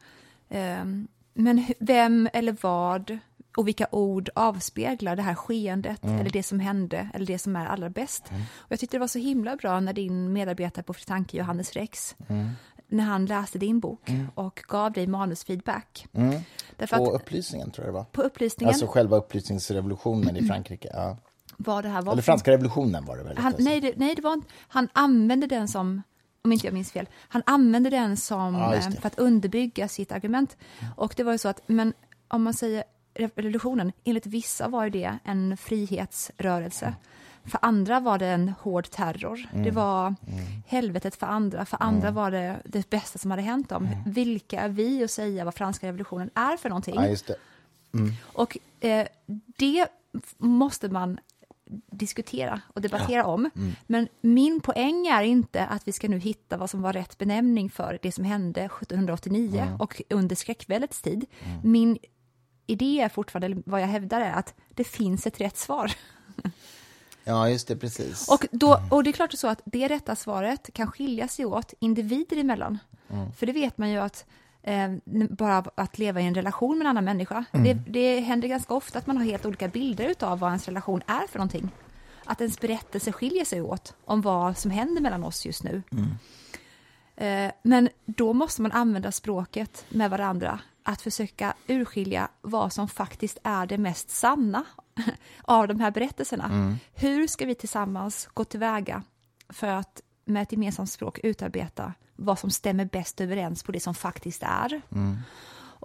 Ehm, 0.50 1.08
men 1.34 1.66
vem 1.80 2.30
eller 2.34 2.56
vad 2.62 3.18
och 3.58 3.68
vilka 3.68 3.88
ord 3.92 4.30
avspeglar 4.36 5.16
det 5.16 5.22
här 5.22 5.36
skeendet 5.36 6.04
mm. 6.04 6.20
eller 6.20 6.30
det 6.30 6.44
som 6.44 6.60
hände 6.60 7.10
eller 7.14 7.26
det 7.26 7.40
som 7.40 7.56
är 7.56 7.66
allra 7.66 7.90
bäst. 7.90 8.30
Mm. 8.30 8.42
Och 8.42 8.72
jag 8.72 8.80
tyckte 8.80 8.98
det 8.98 9.02
var 9.02 9.08
så 9.08 9.20
himla 9.20 9.56
bra 9.56 9.80
när 9.80 9.94
din 9.94 10.34
medarbetare 10.34 10.84
på 10.84 10.94
Fritanke, 10.94 11.38
Johannes 11.38 11.74
Rex, 11.74 12.16
mm. 12.28 12.50
när 12.88 13.04
han 13.04 13.26
läste 13.26 13.60
din 13.60 13.80
bok 13.80 14.10
mm. 14.10 14.28
och 14.36 14.64
gav 14.68 14.92
dig 14.92 15.08
manusfeedback. 15.08 16.08
Mm. 16.14 16.42
på 16.78 17.12
upplysningen 17.12 17.72
tror 17.72 17.86
jag 17.86 17.94
det 17.94 17.98
var. 17.98 18.04
På 18.04 18.22
upplysningen. 18.22 18.70
Alltså 18.70 18.88
själva 18.88 19.18
upplysningsrevolutionen 19.18 20.38
i 20.38 20.48
Frankrike. 20.48 20.90
Ja. 20.94 21.18
Vad 21.58 21.84
det 21.84 21.90
här 21.90 22.02
var. 22.02 22.14
Eller 22.14 22.22
franska 22.22 22.52
revolutionen 22.52 23.06
var 23.06 23.18
det 23.18 23.24
väl? 23.24 23.38
Han, 23.38 23.54
nej, 23.58 23.82
det, 23.82 23.94
nej 23.96 24.16
det 24.16 24.22
var, 24.22 24.42
han 24.68 24.88
använde 24.94 25.48
den 25.48 25.68
som 25.68 26.02
om 26.44 26.52
inte 26.52 26.68
jag 26.68 26.74
minns 26.74 26.92
fel, 26.92 27.08
han 27.28 27.44
använde 27.46 27.90
den 27.90 28.18
som, 28.18 28.56
ja, 28.56 28.76
eh, 28.76 28.90
för 28.90 29.08
att 29.08 29.20
underbygga 29.20 29.88
sitt 29.88 30.12
argument. 30.12 30.58
Och 30.96 31.14
det 31.18 31.24
var 31.24 31.32
ju 31.32 31.38
så 31.38 31.50
att, 31.50 31.62
men 31.68 31.94
om 32.28 32.44
man 32.44 32.54
säger 32.54 32.84
revolutionen, 33.14 33.92
enligt 34.04 34.26
vissa 34.26 34.68
var 34.68 34.90
det 34.90 35.18
en 35.24 35.58
frihetsrörelse. 35.58 36.94
För 37.46 37.60
andra 37.62 38.00
var 38.00 38.18
det 38.18 38.28
en 38.28 38.50
hård 38.50 38.90
terror. 38.90 39.48
Mm. 39.52 39.64
Det 39.64 39.72
var 39.72 40.08
mm. 40.08 40.44
helvetet 40.68 41.16
för 41.16 41.28
andra. 41.28 41.66
För 41.66 41.78
andra 41.84 42.08
mm. 42.08 42.16
var 42.16 42.32
det 42.32 42.62
det 42.66 42.90
bästa 42.90 43.20
som 43.20 43.32
hade 43.32 43.44
hänt 43.44 43.70
dem. 43.70 43.86
Mm. 43.86 43.98
Vilka 44.06 44.62
är 44.62 44.70
vi 44.70 45.04
att 45.04 45.12
säga 45.12 45.46
vad 45.46 45.54
franska 45.54 45.88
revolutionen 45.88 46.30
är 46.36 46.58
för 46.58 46.70
någonting? 46.70 46.96
Ja, 46.96 47.02
det. 47.28 47.36
Mm. 47.94 48.14
Och 48.24 48.58
eh, 48.80 49.08
det 49.58 49.88
måste 50.38 50.90
man 50.90 51.20
diskutera 51.92 52.62
och 52.68 52.82
debattera 52.82 53.18
ja. 53.18 53.26
om. 53.26 53.50
Mm. 53.56 53.72
Men 53.88 54.08
min 54.22 54.60
poäng 54.60 55.08
är 55.08 55.24
inte 55.24 55.66
att 55.66 55.88
vi 55.88 55.92
ska 55.92 56.08
nu 56.08 56.18
hitta 56.18 56.58
vad 56.58 56.70
som 56.70 56.82
var 56.82 56.94
rätt 56.94 57.18
benämning 57.18 57.70
för 57.70 58.00
det 58.02 58.12
som 58.12 58.24
hände 58.24 58.62
1789 58.62 59.62
mm. 59.62 59.82
och 59.82 60.02
under 60.10 60.36
skräckväldets 60.36 61.02
tid. 61.02 61.26
Min 61.64 61.98
idé 62.68 63.00
är 63.02 63.10
fortfarande, 63.10 63.62
vad 63.66 63.82
jag 63.82 63.88
hävdar 63.88 64.22
är 64.22 64.32
att 64.32 64.54
det 64.70 64.84
finns 64.84 65.28
ett 65.28 65.42
rätt 65.42 65.58
svar. 65.58 65.92
Ja, 67.24 67.50
just 67.50 67.68
det, 67.68 67.76
precis. 67.76 68.28
Och, 68.28 68.46
då, 68.52 68.82
och 68.92 69.04
det 69.04 69.10
är 69.10 69.12
klart 69.12 69.34
så 69.34 69.48
att 69.48 69.62
det 69.66 69.88
rätta 69.88 70.16
svaret 70.16 70.70
kan 70.74 70.92
skilja 70.92 71.28
sig 71.28 71.46
åt 71.46 71.74
individer 71.80 72.38
emellan. 72.38 72.80
Mm. 73.10 73.32
För 73.32 73.46
det 73.46 73.54
vet 73.54 73.78
man 73.78 73.90
ju 73.90 73.98
att 73.98 74.26
eh, 74.64 74.92
bara 75.30 75.58
att 75.76 75.98
leva 75.98 76.22
i 76.22 76.26
en 76.26 76.36
relation 76.36 76.78
med 76.78 76.86
en 76.86 76.90
annan 76.90 77.06
människa. 77.06 77.46
Mm. 77.52 77.64
Det, 77.64 77.92
det 77.92 78.20
händer 78.20 78.48
ganska 78.48 78.74
ofta 78.74 79.00
att 79.00 79.08
man 79.08 79.18
har 79.18 79.24
helt 79.24 79.46
olika 79.46 79.68
bilder 79.68 80.16
av 80.20 80.40
vad 80.40 80.50
ens 80.50 80.68
relation 80.68 81.02
är 81.08 81.28
för 81.28 81.40
någonting. 81.40 81.70
Att 82.26 82.42
ens 82.42 82.60
berättelse 82.60 83.12
skiljer 83.12 83.46
sig 83.46 83.62
åt 83.62 83.96
om 84.06 84.22
vad 84.22 84.58
som 84.58 84.72
händer 84.72 85.02
mellan 85.02 85.24
oss 85.24 85.46
just 85.46 85.64
nu. 85.64 85.82
Mm. 85.92 86.08
Eh, 87.24 87.52
men 87.64 87.90
då 88.06 88.34
måste 88.34 88.62
man 88.62 88.72
använda 88.72 89.12
språket 89.12 89.86
med 89.90 90.10
varandra, 90.10 90.60
att 90.84 91.02
försöka 91.02 91.54
urskilja 91.68 92.28
vad 92.42 92.74
som 92.74 92.88
faktiskt 92.88 93.38
är 93.44 93.66
det 93.66 93.78
mest 93.78 94.10
sanna 94.10 94.64
av 95.42 95.68
de 95.68 95.80
här 95.80 95.92
berättelserna. 95.92 96.46
Mm. 96.46 96.76
Hur 96.94 97.28
ska 97.28 97.46
vi 97.46 97.56
tillsammans 97.56 98.30
gå 98.34 98.44
tillväga 98.44 99.04
för 99.50 99.68
att 99.68 100.02
med 100.26 100.44
ett 100.44 100.52
gemensamt 100.52 100.92
språk 100.92 101.20
utarbeta 101.24 101.94
vad 102.16 102.40
som 102.40 102.50
stämmer 102.50 102.86
bäst 102.86 103.22
överens 103.22 103.64
på 103.64 103.72
det 103.72 103.80
som 103.80 103.96
faktiskt 103.96 104.44
är. 104.44 104.82
Mm. 104.92 105.18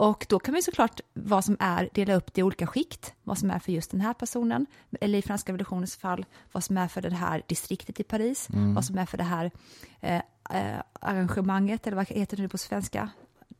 Och 0.00 0.26
då 0.28 0.38
kan 0.38 0.54
vi 0.54 0.62
såklart 0.62 1.00
vad 1.14 1.44
som 1.44 1.56
är 1.60 1.88
dela 1.94 2.14
upp 2.14 2.34
det 2.34 2.40
i 2.40 2.42
olika 2.42 2.66
skikt, 2.66 3.14
vad 3.22 3.38
som 3.38 3.50
är 3.50 3.58
för 3.58 3.72
just 3.72 3.90
den 3.90 4.00
här 4.00 4.14
personen, 4.14 4.66
eller 5.00 5.18
i 5.18 5.22
franska 5.22 5.52
revolutionens 5.52 5.96
fall, 5.96 6.26
vad 6.52 6.64
som 6.64 6.76
är 6.76 6.88
för 6.88 7.02
det 7.02 7.14
här 7.14 7.42
distriktet 7.46 8.00
i 8.00 8.04
Paris, 8.04 8.48
mm. 8.50 8.74
vad 8.74 8.84
som 8.84 8.98
är 8.98 9.06
för 9.06 9.18
det 9.18 9.24
här 9.24 9.50
eh, 10.00 10.22
eh, 10.50 10.82
arrangemanget, 11.00 11.86
eller 11.86 11.96
vad 11.96 12.08
heter 12.08 12.36
det 12.36 12.48
på 12.48 12.58
svenska? 12.58 13.10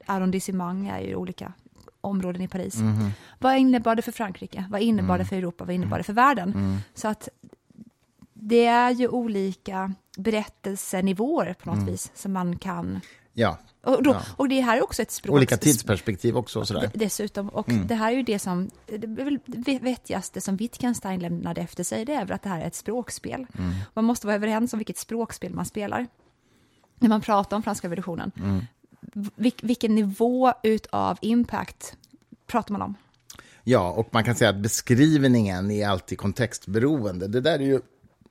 Arrondissement 0.06 0.90
är 0.90 1.00
ju 1.00 1.14
olika 1.14 1.52
områden 2.00 2.42
i 2.42 2.48
Paris. 2.48 2.76
Mm. 2.76 3.10
Vad 3.38 3.56
innebar 3.56 3.94
det 3.94 4.02
för 4.02 4.12
Frankrike? 4.12 4.64
Vad 4.70 4.80
innebar 4.80 5.14
mm. 5.14 5.18
det 5.18 5.24
för 5.24 5.36
Europa? 5.36 5.64
Vad 5.64 5.74
innebar 5.74 5.98
det 5.98 6.04
för 6.04 6.12
världen? 6.12 6.52
Mm. 6.52 6.78
Så 6.94 7.08
att 7.08 7.28
det 8.32 8.66
är 8.66 8.90
ju 8.90 9.08
olika 9.08 9.94
berättelsenivåer 10.16 11.54
på 11.54 11.70
något 11.70 11.78
mm. 11.78 11.86
vis 11.90 12.10
som 12.14 12.32
man 12.32 12.58
kan... 12.58 13.00
Ja. 13.32 13.58
Och, 13.84 14.02
då, 14.02 14.10
ja. 14.10 14.22
och 14.36 14.48
det 14.48 14.60
här 14.60 14.76
är 14.76 14.82
också 14.82 15.02
ett 15.02 15.10
språk... 15.10 15.36
Olika 15.36 15.56
tidsperspektiv 15.56 16.36
också. 16.36 16.64
Sådär. 16.64 16.90
Dessutom. 16.94 17.48
Och 17.48 17.68
mm. 17.68 17.86
det 17.86 17.94
här 17.94 18.12
är 18.12 18.16
ju 18.16 18.22
det 18.22 18.38
som... 18.38 18.70
Det 19.46 19.78
vettigaste 19.78 20.40
som 20.40 20.56
Wittgenstein 20.56 21.20
lämnade 21.20 21.60
efter 21.60 21.84
sig, 21.84 22.04
det 22.04 22.14
är 22.14 22.24
väl 22.24 22.32
att 22.32 22.42
det 22.42 22.48
här 22.48 22.60
är 22.60 22.66
ett 22.66 22.74
språkspel. 22.74 23.46
Mm. 23.58 23.74
Man 23.94 24.04
måste 24.04 24.26
vara 24.26 24.36
överens 24.36 24.72
om 24.72 24.78
vilket 24.78 24.98
språkspel 24.98 25.54
man 25.54 25.64
spelar. 25.64 26.06
När 26.98 27.08
man 27.08 27.20
pratar 27.20 27.56
om 27.56 27.62
franska 27.62 27.86
revolutionen. 27.86 28.32
Mm. 28.36 28.64
Vil, 29.34 29.52
vilken 29.62 29.94
nivå 29.94 30.52
utav 30.62 31.18
impact 31.20 31.96
pratar 32.46 32.72
man 32.72 32.82
om? 32.82 32.94
Ja, 33.64 33.90
och 33.90 34.08
man 34.10 34.24
kan 34.24 34.34
säga 34.34 34.50
att 34.50 34.56
beskrivningen 34.56 35.70
är 35.70 35.88
alltid 35.88 36.18
kontextberoende. 36.18 37.28
Det 37.28 37.40
där 37.40 37.58
är 37.58 37.64
ju 37.64 37.80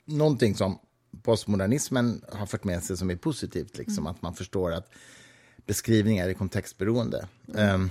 någonting 0.06 0.56
som 0.56 0.80
postmodernismen 1.24 2.22
har 2.32 2.46
fört 2.46 2.64
med 2.64 2.84
sig 2.84 2.98
som 2.98 3.12
är 3.12 3.16
positivt. 3.16 3.78
Liksom, 3.78 4.04
mm. 4.04 4.08
Att 4.08 4.22
man 4.22 4.34
förstår 4.34 4.74
att 4.74 4.90
beskrivningar 5.66 6.30
är 6.30 6.34
kontextberoende. 6.34 7.28
Mm. 7.54 7.76
Um, 7.76 7.90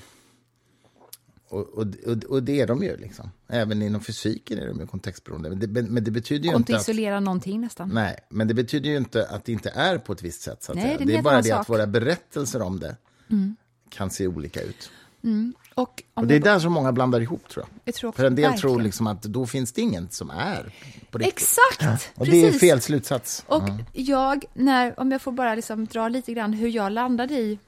och, 1.48 1.68
och, 1.68 1.86
och, 2.28 2.42
det 2.42 2.60
är 2.60 2.66
de 2.66 2.82
ju. 2.82 2.96
Liksom. 2.96 3.30
Även 3.48 3.82
inom 3.82 4.00
fysiken 4.00 4.58
är 4.58 4.66
de 4.66 4.80
ju 4.80 4.86
kontextberoende. 4.86 5.48
Men 5.48 5.58
det, 5.58 5.82
men 5.82 6.04
det 6.04 6.10
betyder 6.10 6.48
ju 6.48 6.56
inte 6.56 6.76
att... 6.76 6.82
isolera 6.82 7.20
någonting 7.20 7.60
nästan. 7.60 7.88
Nej, 7.88 8.16
men 8.28 8.48
det 8.48 8.54
betyder 8.54 8.90
ju 8.90 8.96
inte 8.96 9.26
att 9.26 9.44
det 9.44 9.52
inte 9.52 9.70
är 9.70 9.98
på 9.98 10.12
ett 10.12 10.22
visst 10.22 10.42
sätt. 10.42 10.62
Så 10.62 10.72
att 10.72 10.78
nej, 10.78 10.96
det, 10.98 11.04
det 11.04 11.16
är 11.16 11.22
bara 11.22 11.36
det 11.36 11.48
sak. 11.48 11.60
att 11.60 11.68
våra 11.68 11.86
berättelser 11.86 12.62
om 12.62 12.80
det 12.80 12.96
mm. 13.30 13.56
kan 13.88 14.10
se 14.10 14.26
olika 14.26 14.62
ut. 14.62 14.90
Mm. 15.24 15.54
Och, 15.74 16.02
och, 16.14 16.26
det 16.26 16.34
är 16.34 16.40
där 16.40 16.58
som 16.58 16.72
många 16.72 16.92
blandar 16.92 17.20
ihop, 17.20 17.48
tror 17.48 17.64
jag. 17.68 17.80
jag 17.84 17.94
tror 17.94 18.12
För 18.12 18.24
en 18.24 18.34
del 18.34 18.42
verkligen. 18.42 18.60
tror 18.60 18.80
liksom 18.80 19.06
att 19.06 19.22
då 19.22 19.46
finns 19.46 19.72
det 19.72 19.80
inget 19.80 20.12
som 20.12 20.30
är 20.30 20.72
på 21.10 21.18
riktigt. 21.18 21.34
Exakt! 21.34 21.82
Ja. 21.82 21.98
Och 22.14 22.26
det 22.26 22.46
är 22.46 22.52
fel 22.52 22.80
slutsats. 22.80 23.44
Och 23.46 23.68
mm. 23.68 23.84
jag, 23.92 24.44
när, 24.54 25.00
om 25.00 25.12
jag 25.12 25.22
får 25.22 25.32
bara 25.32 25.54
liksom 25.54 25.86
dra 25.86 26.08
lite 26.08 26.32
grann 26.32 26.52
hur 26.52 26.68
jag 26.68 26.92
landade 26.92 27.34
i 27.34 27.58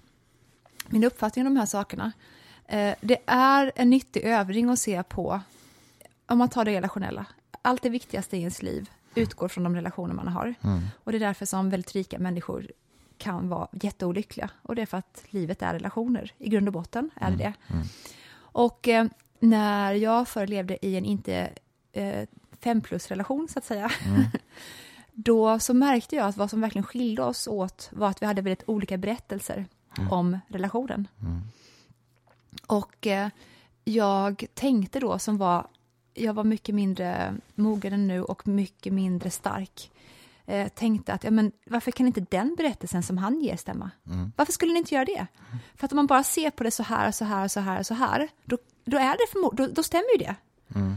min 0.89 1.05
uppfattning 1.05 1.47
om 1.47 1.55
de 1.55 1.61
här 1.61 1.67
sakerna. 1.67 2.13
Eh, 2.69 2.95
det 3.01 3.19
är 3.27 3.73
en 3.77 3.91
nyttig 3.91 4.25
övning 4.25 4.71
att 4.71 4.79
se 4.79 5.03
på, 5.03 5.41
om 6.27 6.39
man 6.39 6.49
tar 6.49 6.65
det 6.65 6.73
relationella. 6.73 7.27
Allt 7.63 7.83
det 7.83 7.89
viktigaste 7.89 8.37
i 8.37 8.41
ens 8.41 8.63
liv 8.63 8.91
utgår 9.15 9.49
från 9.49 9.65
de 9.65 9.75
relationer 9.75 10.15
man 10.15 10.29
har. 10.29 10.55
Mm. 10.63 10.81
Och 11.05 11.13
det 11.13 11.19
är 11.19 11.21
därför 11.21 11.47
som 11.47 11.71
väldigt 11.71 11.95
rika 11.95 12.19
människor 12.19 12.67
kan 13.19 13.49
vara 13.49 13.69
jätteolyckliga. 13.73 14.51
Och 14.63 14.75
det 14.75 14.83
är 14.83 14.87
för 14.87 14.99
att 14.99 15.25
livet 15.31 15.63
är 15.63 15.73
relationer. 15.73 16.33
I 16.39 16.49
grund 16.49 16.69
och 16.69 16.73
botten 16.73 17.11
är 17.17 17.31
det 17.31 17.35
mm. 17.35 17.39
det. 17.39 17.75
Mm. 17.75 17.87
Och 18.39 18.89
eh, 18.89 19.07
när 19.39 19.93
jag 19.93 20.29
förr 20.29 20.47
levde 20.47 20.87
i 20.87 20.97
en 20.97 21.05
inte 21.05 21.51
eh, 21.93 22.29
fem 22.61 22.81
plus-relation, 22.81 23.49
så 23.49 23.59
att 23.59 23.65
säga, 23.65 23.91
mm. 24.07 24.23
då 25.13 25.59
så 25.59 25.75
märkte 25.75 26.17
jag 26.17 26.27
att 26.27 26.37
vad 26.37 26.51
som 26.51 26.61
verkligen 26.61 26.85
skilde 26.87 27.23
oss 27.23 27.47
åt 27.47 27.89
var 27.93 28.09
att 28.09 28.23
vi 28.23 28.27
hade 28.27 28.43
väldigt 28.43 28.69
olika 28.69 28.97
berättelser 28.97 29.67
mm. 29.99 30.13
om 30.13 30.39
relationen. 30.49 31.09
Mm. 32.51 32.81
Och 32.81 33.07
eh, 33.07 33.29
jag 33.85 34.45
tänkte 34.55 35.01
då, 35.01 35.19
som 35.19 35.37
var, 35.39 35.67
jag 36.15 36.35
var 36.35 36.45
mycket 36.45 36.75
mindre 36.75 37.35
mogen 37.55 37.93
än 37.93 38.09
nu 38.09 38.23
och 38.23 38.49
mycket 38.49 38.93
mindre 38.93 39.31
stark 39.31 39.91
eh, 40.47 40.69
tänkte 40.69 41.13
att 41.13 41.25
ja, 41.25 41.31
men 41.31 41.53
varför 41.67 41.91
kan 41.91 42.07
inte 42.07 42.27
den 42.31 42.55
berättelsen 42.55 43.03
som 43.03 43.19
han 43.19 43.41
ger 43.41 43.57
stämma? 43.57 43.91
Mm. 44.07 44.33
Varför 44.37 44.53
skulle 44.53 44.73
ni 44.73 44.79
inte 44.79 44.95
göra 44.95 45.05
det? 45.05 45.27
Mm. 45.49 45.59
För 45.77 45.87
att 45.87 45.93
om 45.93 45.97
man 45.97 46.07
bara 46.07 46.23
ser 46.23 46.51
på 46.51 46.65
det 46.65 46.71
så 46.71 46.83
här, 46.83 47.11
så 47.11 47.25
här, 47.25 47.49
så 47.49 47.61
här, 47.61 47.83
så 47.83 47.95
här, 47.95 48.29
då, 48.45 48.59
då, 48.85 48.99
är 48.99 49.13
det 49.13 49.33
för, 49.33 49.57
då, 49.57 49.67
då 49.67 49.83
stämmer 49.83 50.13
ju 50.13 50.19
det. 50.19 50.35
Mm. 50.75 50.97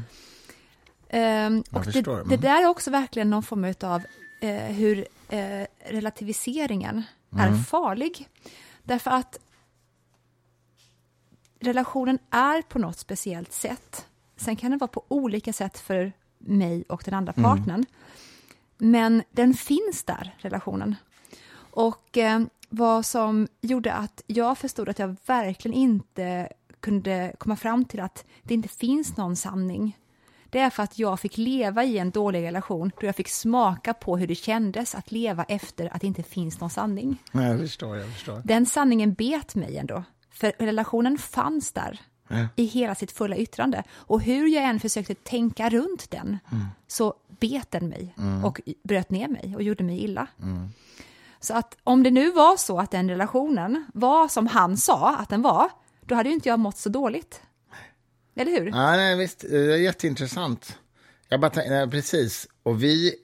Jag 1.69 1.79
och 1.79 1.85
det, 1.85 1.91
förstår. 1.91 2.15
Mm. 2.15 2.29
det 2.29 2.37
där 2.37 2.61
är 2.61 2.67
också 2.67 2.91
verkligen 2.91 3.29
någon 3.29 3.43
form 3.43 3.73
av 3.81 4.01
eh, 4.41 4.75
hur 4.75 5.07
eh, 5.29 5.65
relativiseringen 5.85 7.03
Mm. 7.33 7.53
är 7.53 7.57
farlig. 7.57 8.27
Därför 8.83 9.11
att 9.11 9.37
relationen 11.61 12.19
är 12.29 12.61
på 12.61 12.79
något 12.79 12.97
speciellt 12.97 13.53
sätt. 13.53 14.05
Sen 14.37 14.55
kan 14.55 14.71
det 14.71 14.77
vara 14.77 14.87
på 14.87 15.03
olika 15.07 15.53
sätt 15.53 15.77
för 15.79 16.11
mig 16.37 16.83
och 16.89 17.01
den 17.05 17.13
andra 17.13 17.33
Mm. 17.37 17.43
partnern. 17.51 17.85
Men 18.77 19.23
den 19.31 19.53
finns 19.53 20.03
där, 20.05 20.35
relationen. 20.37 20.95
Och 21.71 22.17
eh, 22.17 22.41
vad 22.69 23.05
som 23.05 23.47
gjorde 23.61 23.93
att 23.93 24.23
jag 24.27 24.57
förstod 24.57 24.89
att 24.89 24.99
jag 24.99 25.15
verkligen 25.25 25.77
inte 25.77 26.49
kunde 26.79 27.33
komma 27.37 27.55
fram 27.55 27.85
till 27.85 27.99
att 27.99 28.25
det 28.43 28.53
inte 28.53 28.69
finns 28.69 29.17
någon 29.17 29.35
sanning. 29.35 29.97
Det 30.49 30.59
är 30.59 30.69
för 30.69 30.83
att 30.83 30.99
jag 30.99 31.19
fick 31.19 31.37
leva 31.37 31.83
i 31.83 31.97
en 31.97 32.11
dålig 32.11 32.43
relation 32.43 32.91
då 32.99 33.05
jag 33.07 33.15
fick 33.15 33.29
smaka 33.29 33.93
på 33.93 34.17
hur 34.17 34.27
det 34.27 34.35
kändes 34.35 34.95
att 34.95 35.11
leva 35.11 35.43
efter 35.43 35.93
att 35.95 36.01
det 36.01 36.07
inte 36.07 36.23
finns 36.23 36.59
någon 36.59 36.69
sanning. 36.69 37.23
Ja, 37.31 37.43
Jag 37.43 37.59
förstår, 37.59 37.97
jag 37.97 38.13
förstår. 38.13 38.41
Den 38.45 38.65
sanningen 38.65 39.13
bet 39.13 39.55
mig 39.55 39.77
ändå, 39.77 40.03
för 40.41 40.53
relationen 40.65 41.17
fanns 41.17 41.71
där 41.71 41.99
Ja. 42.27 42.47
i 42.55 42.63
hela 42.65 42.95
sitt 42.95 43.11
fulla 43.11 43.35
yttrande. 43.37 43.83
Och 43.93 44.21
hur 44.21 44.47
jag 44.47 44.63
än 44.63 44.79
försökte 44.79 45.15
tänka 45.15 45.69
runt 45.69 46.11
den 46.11 46.37
så 46.87 47.13
bet 47.39 47.71
den 47.71 47.89
mig 47.89 48.15
och 48.43 48.61
bröt 48.83 49.09
ner 49.09 49.27
mig 49.27 49.53
och 49.55 49.63
gjorde 49.63 49.83
mig 49.83 50.03
illa. 50.03 50.27
Så 51.39 51.53
att 51.53 51.77
om 51.83 52.03
det 52.03 52.11
nu 52.11 52.31
var 52.31 52.57
så 52.57 52.79
att 52.79 52.91
den 52.91 53.09
relationen 53.09 53.85
var 53.93 54.27
som 54.27 54.47
han 54.47 54.77
sa 54.77 55.15
att 55.15 55.29
den 55.29 55.41
var, 55.41 55.69
då 56.01 56.15
hade 56.15 56.29
ju 56.29 56.35
inte 56.35 56.49
jag 56.49 56.59
mått 56.59 56.77
så 56.77 56.89
dåligt. 56.89 57.41
Eller 58.35 58.51
hur? 58.59 58.65
Ja, 58.67 58.91
nej, 58.91 59.17
visst, 59.17 59.39
det 59.39 59.73
är 59.73 59.77
jätteintressant. 59.77 60.77
Jag 61.29 61.39
bara 61.41 61.51
tänk- 61.51 61.69
nej, 61.69 61.89
precis. 61.89 62.47
Och 62.63 62.83
vi... 62.83 63.15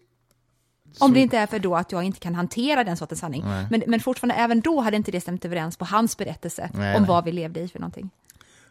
Om 0.99 1.13
det 1.13 1.19
inte 1.19 1.37
är 1.37 1.47
för 1.47 1.59
då 1.59 1.75
att 1.75 1.91
jag 1.91 2.03
inte 2.03 2.19
kan 2.19 2.35
hantera 2.35 2.83
den 2.83 2.97
sortens 2.97 3.19
sanning. 3.19 3.43
Men, 3.71 3.83
men 3.87 3.99
fortfarande, 3.99 4.35
även 4.35 4.61
då 4.61 4.81
hade 4.81 4.97
inte 4.97 5.11
det 5.11 5.21
stämt 5.21 5.45
överens 5.45 5.77
på 5.77 5.85
hans 5.85 6.17
berättelse 6.17 6.69
Nej, 6.73 6.95
om 6.95 7.01
nej. 7.01 7.09
vad 7.09 7.23
vi 7.25 7.31
levde 7.31 7.59
i 7.59 7.67
för 7.67 7.79
någonting. 7.79 8.09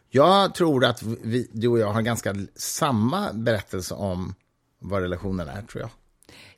Jag 0.09 0.53
tror 0.55 0.85
att 0.85 1.03
vi, 1.03 1.49
du 1.51 1.67
och 1.67 1.79
jag 1.79 1.93
har 1.93 2.01
ganska 2.01 2.35
samma 2.55 3.33
berättelse 3.33 3.93
om 3.93 4.35
vad 4.79 5.01
relationen 5.01 5.47
är, 5.47 5.61
tror 5.61 5.81
jag. 5.81 5.89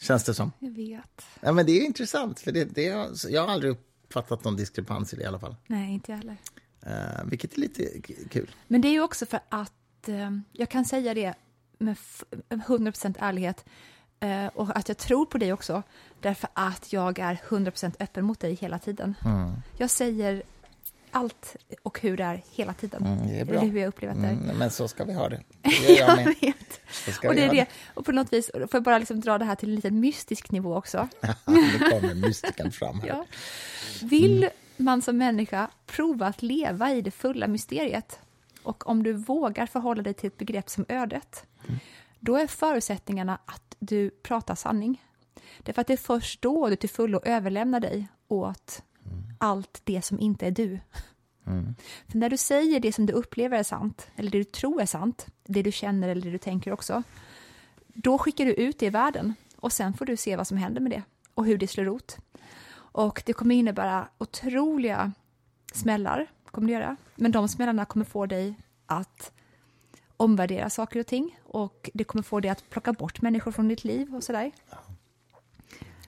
Känns 0.02 0.24
det 0.24 0.34
som. 0.34 0.52
Jag 0.60 0.72
vet. 0.72 1.26
Ja, 1.42 1.52
men 1.52 1.66
det 1.66 1.72
är 1.72 1.86
intressant, 1.86 2.40
för 2.40 2.52
det, 2.52 2.66
det, 2.66 2.90
har- 2.90 3.10
jag 3.30 3.42
har 3.42 3.54
aldrig 3.54 3.72
uppfattat 3.72 4.44
någon 4.44 4.56
diskrepans 4.56 5.14
i 5.14 5.16
det 5.16 5.24
i 5.24 5.26
alla 5.26 5.40
fall. 5.40 5.56
Nej, 5.68 5.94
inte 5.94 6.12
jag 6.12 6.18
heller. 6.18 6.38
Eh, 6.86 7.24
vilket 7.26 7.54
är 7.54 7.60
lite 7.60 8.02
kul. 8.30 8.50
Men 8.68 8.82
det 8.82 8.88
är 8.88 8.92
ju 8.92 9.02
också 9.02 9.26
för 9.26 9.40
att 9.50 10.08
eh, 10.08 10.32
jag 10.52 10.70
kan 10.70 10.86
säga 10.86 11.14
det 11.14 11.34
med 11.78 11.92
f- 11.92 12.24
100% 12.50 13.16
ärlighet 13.20 13.66
och 14.54 14.78
att 14.78 14.88
jag 14.88 14.98
tror 14.98 15.26
på 15.26 15.38
dig 15.38 15.54
också 15.54 15.84
därför 16.22 16.50
att 16.54 16.94
jag 16.94 17.20
är 17.20 17.42
100% 17.50 17.96
öppen 18.00 18.26
mot 18.26 18.40
dig 18.40 18.54
hela 18.54 18.80
tiden. 18.80 19.16
Jag 19.78 19.90
säger 19.90 20.44
allt 21.12 21.56
och 21.84 22.00
hur 22.02 22.18
det 22.18 22.24
är 22.24 22.42
hela 22.52 22.74
tiden. 22.74 23.06
Mm, 23.06 23.28
det 23.28 23.40
är 23.40 23.46
bra. 23.46 23.56
Eller 23.56 23.68
hur 23.68 23.80
jag 23.80 23.88
upplever 23.88 24.16
att 24.16 24.22
det. 24.22 24.28
Mm, 24.28 24.58
men 24.58 24.72
så 24.72 24.88
ska 24.88 25.04
vi 25.04 25.14
ha 25.14 25.30
det. 25.30 25.42
Det 25.62 25.94
jag 25.94 26.16
med. 26.16 26.26
vet. 26.42 26.80
Och 27.26 27.32
vi 27.32 27.36
det 27.36 27.44
är 27.44 27.48
ha 27.48 27.54
det. 27.54 27.66
Och 27.94 28.06
på 28.06 28.12
något 28.12 28.34
vis, 28.34 28.52
får 28.54 28.70
jag 28.72 28.84
bara 28.84 28.98
liksom 28.98 29.22
dra 29.22 29.38
det 29.38 29.46
här 29.46 29.56
till 29.56 29.70
en 29.70 29.76
liten 29.76 30.00
mystisk 30.00 30.52
nivå 30.52 30.76
också. 30.76 31.08
nu 31.46 31.80
kommer 31.80 32.16
mystiken 32.16 32.72
fram 32.72 33.00
här. 33.00 33.08
Ja. 33.08 33.26
Vill 34.02 34.50
man 34.78 35.02
som 35.02 35.18
människa 35.18 35.68
prova 35.86 36.28
att 36.28 36.42
leva 36.42 36.92
i 36.92 37.02
det 37.02 37.12
fulla 37.12 37.48
mysteriet 37.48 38.20
och 38.64 38.88
om 38.88 39.04
du 39.04 39.14
vågar 39.14 39.66
förhålla 39.66 40.02
dig 40.02 40.14
till 40.14 40.28
ett 40.28 40.38
begrepp 40.38 40.70
som 40.70 40.86
ödet, 40.90 41.46
då 42.20 42.36
är 42.36 42.48
förutsättningarna 42.48 43.40
att 43.46 43.76
du 43.80 44.10
pratar 44.10 44.56
sanning. 44.56 45.04
Därför 45.60 45.82
att 45.82 45.88
det 45.88 45.94
är 45.94 45.98
först 45.98 46.42
då 46.42 46.70
du 46.70 46.76
till 46.76 46.90
fullo 46.90 47.22
överlämnar 47.24 47.80
dig 47.80 48.08
åt 48.28 48.84
allt 49.38 49.82
det 49.84 50.02
som 50.02 50.20
inte 50.20 50.48
är 50.48 50.52
du. 50.52 50.80
För 52.08 52.18
när 52.18 52.30
du 52.30 52.38
säger 52.38 52.80
det 52.80 52.94
som 52.94 53.06
du 53.06 53.14
upplever 53.14 53.58
är 53.58 53.64
sant, 53.64 54.08
eller 54.16 54.32
det 54.32 54.38
du 54.38 54.44
tror 54.44 54.82
är 54.82 54.86
sant, 54.86 55.28
det 55.44 55.62
du 55.62 55.72
känner 55.72 56.10
eller 56.10 56.22
det 56.22 56.32
du 56.32 56.38
tänker 56.38 56.72
också, 56.72 57.04
då 57.88 58.18
skickar 58.18 58.46
du 58.46 58.54
ut 58.54 58.80
det 58.80 58.86
i 58.86 58.90
världen 58.90 59.34
och 59.56 59.74
sen 59.74 59.94
får 59.94 60.06
du 60.06 60.18
se 60.18 60.36
vad 60.36 60.48
som 60.48 60.58
händer 60.58 60.82
med 60.82 60.92
det 60.92 61.04
och 61.34 61.46
hur 61.46 61.58
det 61.58 61.68
slår 61.68 61.86
rot. 61.86 62.18
Och 62.72 63.24
det 63.26 63.34
kommer 63.34 63.56
innebära 63.56 64.08
otroliga 64.18 65.12
smällar, 65.74 66.28
kommer 66.46 66.68
det 66.68 66.74
göra. 66.74 66.96
Men 67.16 67.32
de 67.32 67.48
smällarna 67.48 67.86
kommer 67.86 68.06
få 68.06 68.26
dig 68.26 68.56
att 68.86 69.32
omvärdera 70.20 70.70
saker 70.70 71.00
och 71.00 71.08
ting 71.08 71.40
och 71.44 71.90
det 71.94 72.04
kommer 72.04 72.24
få 72.24 72.40
dig 72.40 72.52
att 72.52 72.70
plocka 72.70 72.94
bort 72.94 73.22
människor 73.22 73.52
från 73.52 73.68
ditt 73.68 73.84
liv 73.84 74.16
och 74.16 74.24
sådär. 74.24 74.52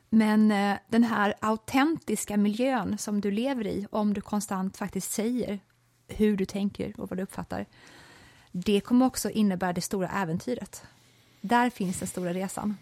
Men 0.09 0.51
eh, 0.51 0.77
den 0.87 1.03
här 1.03 1.33
autentiska 1.39 2.37
miljön 2.37 2.97
som 2.97 3.21
du 3.21 3.31
lever 3.31 3.67
i, 3.67 3.87
om 3.91 4.13
du 4.13 4.21
konstant 4.21 4.77
faktiskt 4.77 5.11
säger 5.11 5.59
hur 6.07 6.37
du 6.37 6.45
tänker 6.45 6.99
och 6.99 7.09
vad 7.09 7.19
du 7.19 7.23
uppfattar, 7.23 7.65
det 8.51 8.81
kommer 8.81 9.05
också 9.05 9.29
innebära 9.29 9.73
det 9.73 9.81
stora 9.81 10.09
äventyret. 10.09 10.83
Där 11.41 11.69
finns 11.69 11.99
den 11.99 12.07
stora 12.07 12.33
resan. 12.33 12.77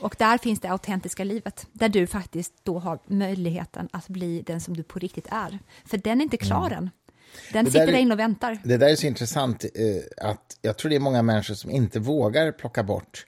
Och 0.00 0.16
där 0.18 0.38
finns 0.38 0.60
det 0.60 0.68
autentiska 0.68 1.24
livet, 1.24 1.66
där 1.72 1.88
du 1.88 2.06
faktiskt 2.06 2.54
då 2.62 2.78
har 2.78 2.98
möjligheten 3.06 3.88
att 3.92 4.08
bli 4.08 4.42
den 4.42 4.60
som 4.60 4.76
du 4.76 4.82
på 4.82 4.98
riktigt 4.98 5.26
är. 5.30 5.58
För 5.84 5.98
den 5.98 6.20
är 6.20 6.24
inte 6.24 6.36
klar 6.36 6.70
än. 6.70 6.90
Den 7.52 7.58
Mm. 7.60 7.64
Det 7.64 7.70
sitter 7.70 7.80
där 7.86 7.88
är- 7.88 7.92
där 7.92 8.00
inne 8.02 8.14
och 8.14 8.20
väntar. 8.20 8.58
Det 8.64 8.76
där 8.76 8.88
är 8.88 8.96
så 8.96 9.06
intressant. 9.06 9.64
Eh, 9.64 10.28
att 10.30 10.56
Jag 10.62 10.76
tror 10.76 10.88
det 10.90 10.96
är 10.96 11.00
många 11.00 11.22
människor 11.22 11.54
som 11.54 11.70
inte 11.70 12.00
vågar 12.00 12.52
plocka 12.52 12.82
bort 12.82 13.26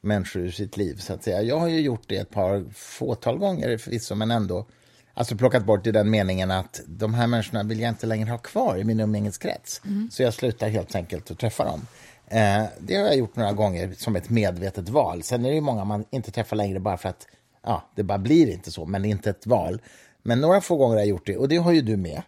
människor 0.00 0.42
ur 0.42 0.50
sitt 0.50 0.76
liv. 0.76 0.96
så 0.96 1.12
att 1.12 1.24
säga. 1.24 1.42
Jag 1.42 1.58
har 1.58 1.68
ju 1.68 1.80
gjort 1.80 2.02
det 2.06 2.16
ett 2.16 2.30
par 2.30 2.64
fåtal 2.74 3.38
gånger 3.38 3.78
förvisso, 3.78 4.14
men 4.14 4.30
ändå. 4.30 4.66
Alltså 5.14 5.36
plockat 5.36 5.64
bort 5.64 5.86
i 5.86 5.92
den 5.92 6.10
meningen 6.10 6.50
att 6.50 6.80
de 6.86 7.14
här 7.14 7.26
människorna 7.26 7.62
vill 7.62 7.80
jag 7.80 7.88
inte 7.88 8.06
längre 8.06 8.30
ha 8.30 8.38
kvar 8.38 8.76
i 8.78 8.84
min 8.84 9.00
umgängeskrets. 9.00 9.82
Så 10.10 10.22
jag 10.22 10.34
slutar 10.34 10.68
helt 10.68 10.94
enkelt 10.94 11.30
att 11.30 11.38
träffa 11.38 11.64
dem. 11.64 11.86
Eh, 12.26 12.64
det 12.80 12.96
har 12.96 13.04
jag 13.06 13.16
gjort 13.16 13.36
några 13.36 13.52
gånger 13.52 13.92
som 13.96 14.16
ett 14.16 14.30
medvetet 14.30 14.88
val. 14.88 15.22
Sen 15.22 15.44
är 15.44 15.48
det 15.48 15.54
ju 15.54 15.60
många 15.60 15.84
man 15.84 16.04
inte 16.10 16.30
träffar 16.30 16.56
längre 16.56 16.80
bara 16.80 16.96
för 16.96 17.08
att 17.08 17.26
ja, 17.62 17.90
det 17.96 18.02
bara 18.02 18.18
blir 18.18 18.50
inte 18.50 18.70
så, 18.70 18.86
men 18.86 19.02
det 19.02 19.08
är 19.08 19.10
inte 19.10 19.30
ett 19.30 19.46
val. 19.46 19.82
Men 20.22 20.40
några 20.40 20.60
få 20.60 20.76
gånger 20.76 20.94
har 20.94 21.00
jag 21.00 21.08
gjort 21.08 21.26
det 21.26 21.36
och 21.36 21.48
det 21.48 21.56
har 21.56 21.72
ju 21.72 21.80
du 21.80 21.96
med. 21.96 22.22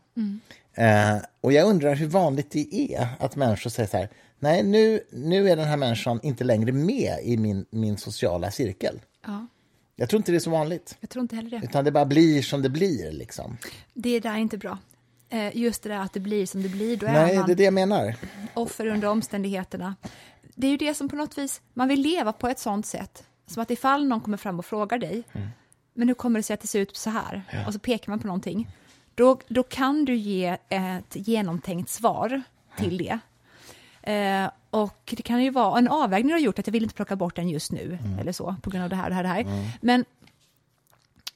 Eh, 0.75 1.17
och 1.41 1.53
jag 1.53 1.69
undrar 1.69 1.95
hur 1.95 2.07
vanligt 2.07 2.51
det 2.51 2.75
är 2.95 3.09
att 3.19 3.37
människor 3.37 3.71
säger 3.71 3.89
så 3.89 3.97
här, 3.97 4.09
nej 4.39 4.63
nu, 4.63 5.01
nu 5.11 5.49
är 5.51 5.57
den 5.57 5.69
här 5.69 5.77
människan 5.77 6.21
inte 6.23 6.45
längre 6.45 6.73
med 6.73 7.19
i 7.23 7.37
min, 7.37 7.67
min 7.71 7.97
sociala 7.97 8.51
cirkel. 8.51 9.01
Ja, 9.27 9.47
Jag 9.97 10.09
tror 10.09 10.19
inte 10.19 10.33
det 10.33 10.37
är 10.39 10.41
så 10.41 10.51
vanligt, 10.51 10.97
jag 11.01 11.11
tror 11.11 11.23
inte 11.23 11.37
heller 11.37 11.51
det. 11.51 11.61
utan 11.65 11.85
det 11.85 11.91
bara 11.93 12.05
blir 12.07 12.43
som 12.43 12.63
det 12.63 12.69
blir. 12.71 13.13
Liksom. 13.13 13.57
Det 13.95 14.21
där 14.21 14.31
är 14.33 14.37
inte 14.39 14.59
bra. 14.59 14.79
Eh, 15.29 15.57
Just 15.57 15.83
det 15.83 15.89
där 15.89 15.99
att 15.99 16.13
det 16.13 16.21
blir 16.21 16.47
som 16.47 16.63
det 16.63 16.69
blir, 16.69 16.97
då 16.97 17.07
är 17.07 17.13
Nej, 17.13 17.37
man 17.37 17.47
det 17.47 17.53
är 17.53 17.57
det 17.57 17.65
jag 17.65 17.75
menar. 17.75 18.15
offer 18.55 18.87
under 18.87 19.09
omständigheterna. 19.09 19.95
Det 20.55 20.67
är 20.67 20.71
ju 20.71 20.77
det 20.77 20.95
som 20.95 21.09
på 21.09 21.17
något 21.17 21.39
vis, 21.39 21.61
man 21.75 21.89
vill 21.89 22.01
leva 22.01 22.33
på 22.33 22.49
ett 22.49 22.59
sånt 22.59 22.87
sätt, 22.87 23.25
som 23.47 23.63
att 23.63 23.71
ifall 23.71 24.07
någon 24.09 24.21
kommer 24.21 24.37
fram 24.37 24.59
och 24.59 24.67
frågar 24.67 24.99
dig, 24.99 25.23
Mm. 25.33 25.49
men 25.95 26.09
hur 26.09 26.15
kommer 26.15 26.39
det 26.39 26.43
sig 26.43 26.55
att 26.55 26.61
det 26.61 26.67
ser 26.67 26.81
ut 26.81 26.97
så 26.97 27.11
här? 27.11 27.65
Och 27.67 27.73
så 27.73 27.79
pekar 27.79 28.13
man 28.13 28.19
på 28.21 28.27
någonting. 28.27 28.69
Då, 29.15 29.39
då 29.49 29.63
kan 29.63 30.05
du 30.05 30.15
ge 30.17 30.57
ett 30.69 31.17
genomtänkt 31.17 31.91
svar 31.91 32.43
till 32.79 32.99
det. 32.99 33.19
Eh, 34.13 34.51
och 34.71 35.15
det 35.17 35.23
kan 35.23 35.43
ju 35.45 35.51
vara 35.51 35.79
en 35.79 35.89
avvägning 35.89 36.29
du 36.29 36.35
har 36.35 36.41
gjort, 36.41 36.59
att 36.59 36.67
jag 36.67 36.73
vill 36.73 36.83
inte 36.83 36.95
plocka 36.95 37.17
bort 37.17 37.37
den 37.37 37.49
just 37.49 37.73
nu, 37.73 37.99
Mm. 38.05 38.19
eller 38.19 38.33
så, 38.33 38.55
på 38.63 38.71
grund 38.71 38.85
av 38.85 38.91
det 38.91 38.97
här 38.97 39.09
det 39.09 39.15
här. 39.15 39.23
Det 39.23 39.29
här. 39.29 39.71
Men 39.81 40.05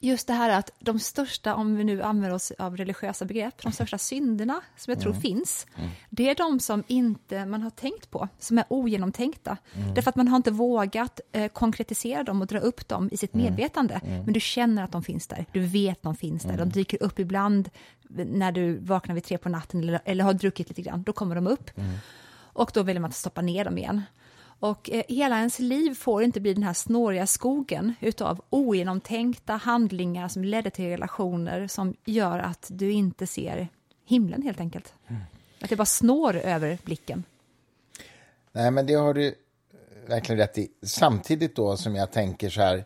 just 0.07 0.27
det 0.27 0.33
här 0.33 0.51
att 0.51 0.71
de 0.79 0.99
största, 0.99 1.55
om 1.55 1.77
vi 1.77 1.85
nu 1.85 2.03
använder 2.03 2.35
oss 2.35 2.53
av 2.59 2.77
religiösa 2.77 3.25
begrepp, 3.25 3.63
de 3.63 3.73
största 3.73 3.99
synderna 3.99 4.61
som 4.77 4.91
jag 4.91 5.01
tror 5.01 5.13
finns, 5.13 5.67
det 6.11 6.31
är 6.31 6.35
de 6.35 6.61
som 6.61 6.85
inte 6.87 7.47
man 7.47 7.63
har 7.63 7.71
tänkt 7.71 8.11
på, 8.11 8.29
som 8.39 8.59
är 8.59 8.65
ogenomtänkta. 8.69 9.57
Därför 9.95 10.09
att 10.11 10.17
man 10.17 10.29
har 10.29 10.37
inte 10.37 10.51
vågat 10.51 11.21
eh, 11.33 11.49
konkretisera 11.49 12.23
dem 12.23 12.41
och 12.41 12.47
dra 12.47 12.59
upp 12.59 12.89
dem 12.89 13.09
i 13.13 13.17
sitt 13.17 13.35
medvetande. 13.35 14.01
Men 14.25 14.33
du 14.33 14.41
känner 14.41 14.83
att 14.85 14.93
de 14.93 15.03
finns 15.03 15.27
där, 15.27 15.47
du 15.53 15.61
vet 15.61 15.97
att 15.97 16.03
de 16.03 16.17
finns 16.17 16.43
där, 16.43 16.57
de 16.57 16.69
dyker 16.69 17.03
upp 17.03 17.19
ibland 17.19 17.71
när 18.09 18.53
du 18.53 18.79
vaknar 18.79 19.15
vid 19.15 19.25
tre 19.25 19.39
på 19.39 19.49
natten 19.49 19.81
eller, 19.81 20.01
eller 20.05 20.25
har 20.25 20.33
druckit 20.33 20.69
lite 20.69 20.83
grann, 20.83 21.03
då 21.03 21.13
kommer 21.13 21.35
de 21.35 21.47
upp. 21.47 21.71
Och 22.53 22.71
då 22.75 22.83
vill 22.83 23.01
man 23.01 23.09
inte 23.09 23.19
stoppa 23.19 23.43
ner 23.43 23.65
dem 23.65 23.79
igen. 23.79 24.03
Och 24.61 24.91
eh, 24.91 25.03
hela 25.09 25.39
ens 25.39 25.59
liv 25.59 25.95
får 25.95 26.23
inte 26.23 26.41
bli 26.41 26.55
den 26.55 26.63
här 26.63 26.73
snåriga 26.73 27.27
skogen 27.27 27.95
utav 28.01 28.41
ogenomtänkta 28.51 29.53
handlingar 29.53 30.29
som 30.29 30.45
ledde 30.45 30.71
till 30.71 30.85
relationer 30.85 31.67
som 31.67 31.95
gör 32.05 32.39
att 32.39 32.67
du 32.71 32.93
inte 32.93 33.27
ser 33.27 33.69
himlen 34.05 34.43
helt 34.43 34.61
enkelt. 34.61 34.95
Att 35.61 35.71
det 35.71 35.77
bara 35.77 35.87
snår 35.87 36.37
över 36.37 36.79
blicken. 36.85 37.25
Nej, 38.53 38.71
men 38.71 38.87
det 38.87 38.95
har 38.95 39.15
du 39.15 39.35
verkligen 40.07 40.39
rätt 40.39 40.59
i. 40.59 40.69
Samtidigt 40.83 41.57
då 41.57 41.77
som 41.77 41.97
jag 41.97 42.13
tänker 42.13 42.51
så 42.51 42.61
här, 42.61 42.85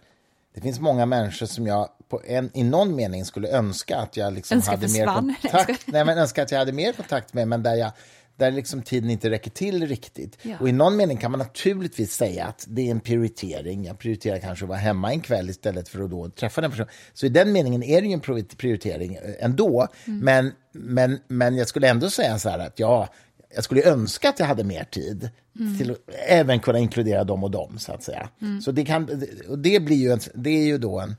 det 0.55 0.61
finns 0.61 0.81
många 0.81 1.07
människor 1.07 1.47
som 1.47 1.67
jag 1.67 1.89
på 2.09 2.23
en, 2.25 2.51
i 2.55 2.63
någon 2.63 2.97
mening 2.97 3.25
skulle 3.25 3.49
önska 3.49 3.97
att 3.97 4.17
jag 4.17 4.33
liksom 4.33 4.57
Önska 4.57 4.71
hade 4.71 4.89
mer 4.89 5.07
försvann. 5.07 5.35
Kontakt 5.43 5.87
Nej, 5.87 6.05
men 6.05 6.19
önska 6.19 6.43
att 6.43 6.51
jag 6.51 6.59
hade 6.59 6.73
mer 6.73 6.93
kontakt 6.93 7.35
med, 7.35 7.49
men 7.49 7.63
där 7.63 7.75
jag, 7.75 7.93
där 8.41 8.51
liksom 8.51 8.83
tiden 8.83 9.11
inte 9.11 9.31
räcker 9.31 9.51
till 9.51 9.87
riktigt. 9.87 10.39
Ja. 10.43 10.57
Och 10.61 10.69
i 10.69 10.73
någon 10.73 10.97
mening 10.97 11.17
kan 11.17 11.31
man 11.31 11.39
naturligtvis 11.39 12.13
säga 12.13 12.47
att 12.47 12.65
det 12.69 12.87
är 12.87 12.91
en 12.91 13.01
prioritering. 13.01 13.85
Jag 13.85 13.99
prioriterar 13.99 14.39
kanske 14.39 14.65
att 14.65 14.69
vara 14.69 14.79
hemma 14.79 15.13
en 15.13 15.21
kväll 15.21 15.51
istället 15.51 15.89
för 15.89 16.03
att 16.03 16.11
då 16.11 16.29
träffa 16.29 16.61
den 16.61 16.71
personen. 16.71 16.89
Så 17.13 17.27
i 17.27 17.29
den 17.29 17.53
meningen 17.53 17.83
är 17.83 18.01
det 18.01 18.07
ju 18.07 18.13
en 18.13 18.21
pri- 18.21 18.57
prioritering 18.57 19.15
eh, 19.15 19.45
ändå. 19.45 19.89
Men, 20.05 20.53
men, 20.73 21.19
men 21.29 21.57
jag 21.57 21.69
skulle 21.69 21.89
ändå 21.89 22.11
säga 22.11 22.39
så 22.39 22.49
här 22.49 22.59
att 22.59 22.79
ja, 22.79 23.09
jag 23.55 23.65
skulle 23.65 23.83
önska 23.85 24.29
att 24.29 24.39
jag 24.39 24.47
hade 24.47 24.65
mer 24.65 24.85
tid 24.85 25.31
till 25.79 25.91
att 25.91 25.99
även 26.29 26.61
kunna 26.61 26.79
inkludera 26.79 27.25
dem 27.25 27.45
och 27.45 27.51
dem, 27.51 27.79
så 27.79 27.93
att 27.93 28.03
säga. 28.03 28.29
Så 28.63 28.73
det, 28.73 28.85
kan, 28.85 29.23
och 29.49 29.59
det, 29.59 29.81
blir 29.81 29.97
ju 29.97 30.13
en, 30.13 30.21
det 30.35 30.51
är 30.51 30.65
ju 30.65 30.79
då 30.79 31.01
en 31.01 31.17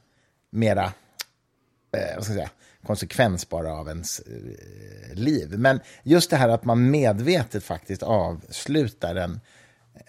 mera 0.49 0.83
eh, 0.83 2.15
vad 2.15 2.23
ska 2.23 2.33
jag 2.33 2.39
säga, 2.39 2.49
konsekvens 2.85 3.49
bara 3.49 3.73
av 3.73 3.87
ens 3.87 4.19
eh, 4.19 5.15
liv. 5.15 5.53
Men 5.57 5.79
just 6.03 6.29
det 6.29 6.37
här 6.37 6.49
att 6.49 6.65
man 6.65 6.91
medvetet 6.91 7.63
faktiskt 7.63 8.03
avslutar 8.03 9.15
en 9.15 9.39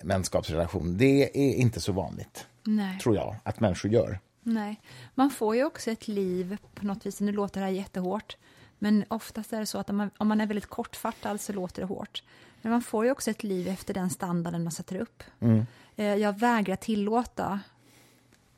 vänskapsrelation, 0.03 0.99
det 0.99 1.39
är 1.39 1.55
inte 1.55 1.81
så 1.81 1.93
vanligt, 1.93 2.47
Nej. 2.65 2.99
tror 2.99 3.17
jag, 3.17 3.37
att 3.43 3.61
människor 3.61 3.91
gör. 3.91 4.19
Nej. 4.43 4.81
Man 5.15 5.31
får 5.31 5.57
ju 5.57 5.65
också 5.65 5.91
ett 5.91 6.09
liv 6.09 6.57
på 6.75 6.87
något 6.87 7.07
vis. 7.07 7.21
Nu 7.21 7.33
låter 7.33 7.61
det 7.61 7.67
här 7.67 7.73
jättehårt, 7.73 8.37
men 8.79 9.05
oftast 9.09 9.53
är 9.53 9.61
det 9.61 9.67
så 9.67 9.79
att 9.79 9.91
om 9.91 9.97
man, 9.97 10.11
om 10.19 10.29
man 10.29 10.41
är 10.41 10.47
väldigt 10.47 10.67
kortfattad 10.67 11.41
så 11.41 11.53
låter 11.53 11.83
det 11.83 11.89
hårt. 11.89 12.23
Men 12.63 12.73
man 12.73 12.83
får 12.83 13.05
ju 13.05 13.11
också 13.11 13.31
ett 13.31 13.43
liv 13.43 13.69
efter 13.69 13.95
den 13.95 14.11
standarden 14.11 14.63
man 14.63 14.73
sätter 14.73 14.97
upp. 14.97 15.23
Mm. 15.41 15.67
Eh, 15.97 16.15
Jag 16.15 16.39
vägrar 16.39 16.77
tillåta, 16.77 17.61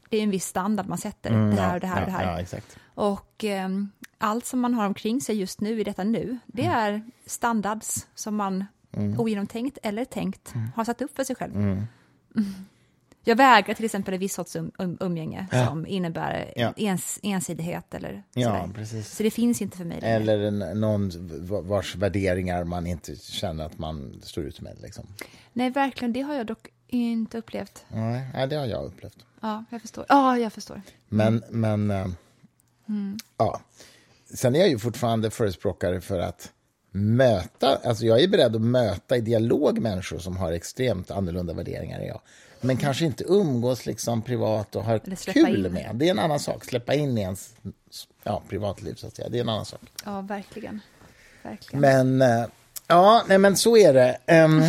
det 0.08 0.16
är 0.16 0.22
en 0.22 0.30
viss 0.30 0.46
standard 0.46 0.86
man 0.86 0.98
sätter, 0.98 1.30
det 1.30 1.60
här 1.60 1.74
och 1.74 1.80
det 1.80 1.86
här 1.86 2.00
och 2.00 2.06
det 2.06 2.12
ja, 2.12 2.18
här. 2.18 2.46
Ja. 2.50 2.60
Och 2.94 3.44
ehm, 3.44 3.90
allt 4.18 4.46
som 4.46 4.60
man 4.60 4.74
har 4.74 4.86
omkring 4.86 5.20
sig 5.20 5.36
just 5.36 5.60
nu, 5.60 5.80
i 5.80 5.84
detta 5.84 6.04
nu, 6.04 6.38
det 6.46 6.62
Mm. 6.64 6.74
är 6.76 7.02
standards 7.26 8.06
som 8.14 8.36
man 8.36 8.64
ogenomtänkt 9.18 9.78
eller 9.82 10.04
tänkt 10.04 10.54
Mm. 10.54 10.68
har 10.76 10.84
satt 10.84 11.02
upp 11.02 11.16
för 11.16 11.24
sig 11.24 11.36
själv. 11.36 11.56
Mm. 11.56 11.82
Jag 13.26 13.36
vägrar 13.36 13.74
till 13.74 13.84
exempel 13.84 14.14
en 14.14 14.20
viss 14.20 14.34
sorts 14.34 14.56
um, 14.56 14.70
um, 14.78 14.96
umgänge 15.00 15.46
som 15.66 15.86
innebär 15.86 16.52
Ja. 16.56 16.72
ens, 16.76 17.18
ensidighet 17.22 17.94
eller 17.94 18.22
Ja. 18.34 18.68
Så 19.04 19.22
det 19.22 19.30
finns 19.30 19.62
inte 19.62 19.76
för 19.76 19.84
mig 19.84 20.00
längre. 20.00 20.14
Eller 20.16 20.38
en, 20.38 20.80
någon 20.80 21.10
vars 21.68 21.96
värderingar 21.96 22.64
man 22.64 22.86
inte 22.86 23.16
känner 23.16 23.64
att 23.66 23.78
man 23.78 24.20
står 24.22 24.44
ut 24.44 24.60
med. 24.60 24.76
Liksom. 24.82 25.06
Nej, 25.52 25.70
verkligen, 25.70 26.12
det 26.12 26.20
har 26.20 26.34
jag 26.34 26.46
dock 26.46 26.68
inte 26.86 27.38
upplevt. 27.38 27.84
Nej, 27.88 28.26
nej, 28.34 28.46
det 28.48 28.56
har 28.56 28.66
jag 28.66 28.84
upplevt. 28.84 29.26
Ja, 29.40 29.64
jag 29.70 29.80
förstår. 29.80 30.04
Ja, 30.08 30.38
jag 30.38 30.52
förstår. 30.52 30.82
Men, 31.08 31.44
men 31.50 31.90
eh, 31.90 32.06
ja. 33.36 33.60
Sen 34.34 34.54
är 34.54 34.60
jag 34.60 34.68
ju 34.68 34.78
fortfarande 34.78 35.30
förespråkare 35.30 36.00
för 36.00 36.18
att 36.18 36.52
möta, 36.90 37.78
alltså 37.84 38.06
jag 38.06 38.20
är 38.20 38.28
beredd 38.28 38.56
att 38.56 38.62
möta 38.62 39.16
i 39.16 39.20
dialog 39.20 39.78
människor 39.78 40.18
som 40.18 40.36
har 40.36 40.52
extremt 40.52 41.10
annorlunda 41.10 41.52
värderingar 41.52 42.00
än 42.00 42.06
jag. 42.06 42.20
Men 42.60 42.76
kanske 42.76 43.04
inte 43.04 43.24
umgås 43.24 43.86
liksom 43.86 44.22
privat 44.22 44.76
och 44.76 44.84
ha 44.84 44.98
kul 45.26 45.66
in. 45.66 45.72
med. 45.72 45.90
Det 45.94 46.06
är 46.06 46.10
en 46.10 46.18
annan 46.18 46.40
sak. 46.40 46.64
Släppa 46.64 46.94
in 46.94 47.18
i 47.18 47.20
ens 47.20 47.54
ja, 48.22 48.42
privatliv, 48.48 48.94
så 48.94 49.06
att 49.06 49.16
säga. 49.16 49.28
Det 49.28 49.38
är 49.38 49.40
en 49.40 49.48
annan 49.48 49.64
sak. 49.64 49.80
Ja, 50.04 50.20
verkligen. 50.20 50.80
verkligen. 51.42 51.80
Men 51.80 52.22
eh, 52.22 52.46
ja, 52.86 53.24
nej, 53.28 53.38
men 53.38 53.56
så 53.56 53.76
är 53.76 53.94
det. 53.94 54.18
Um, 54.44 54.62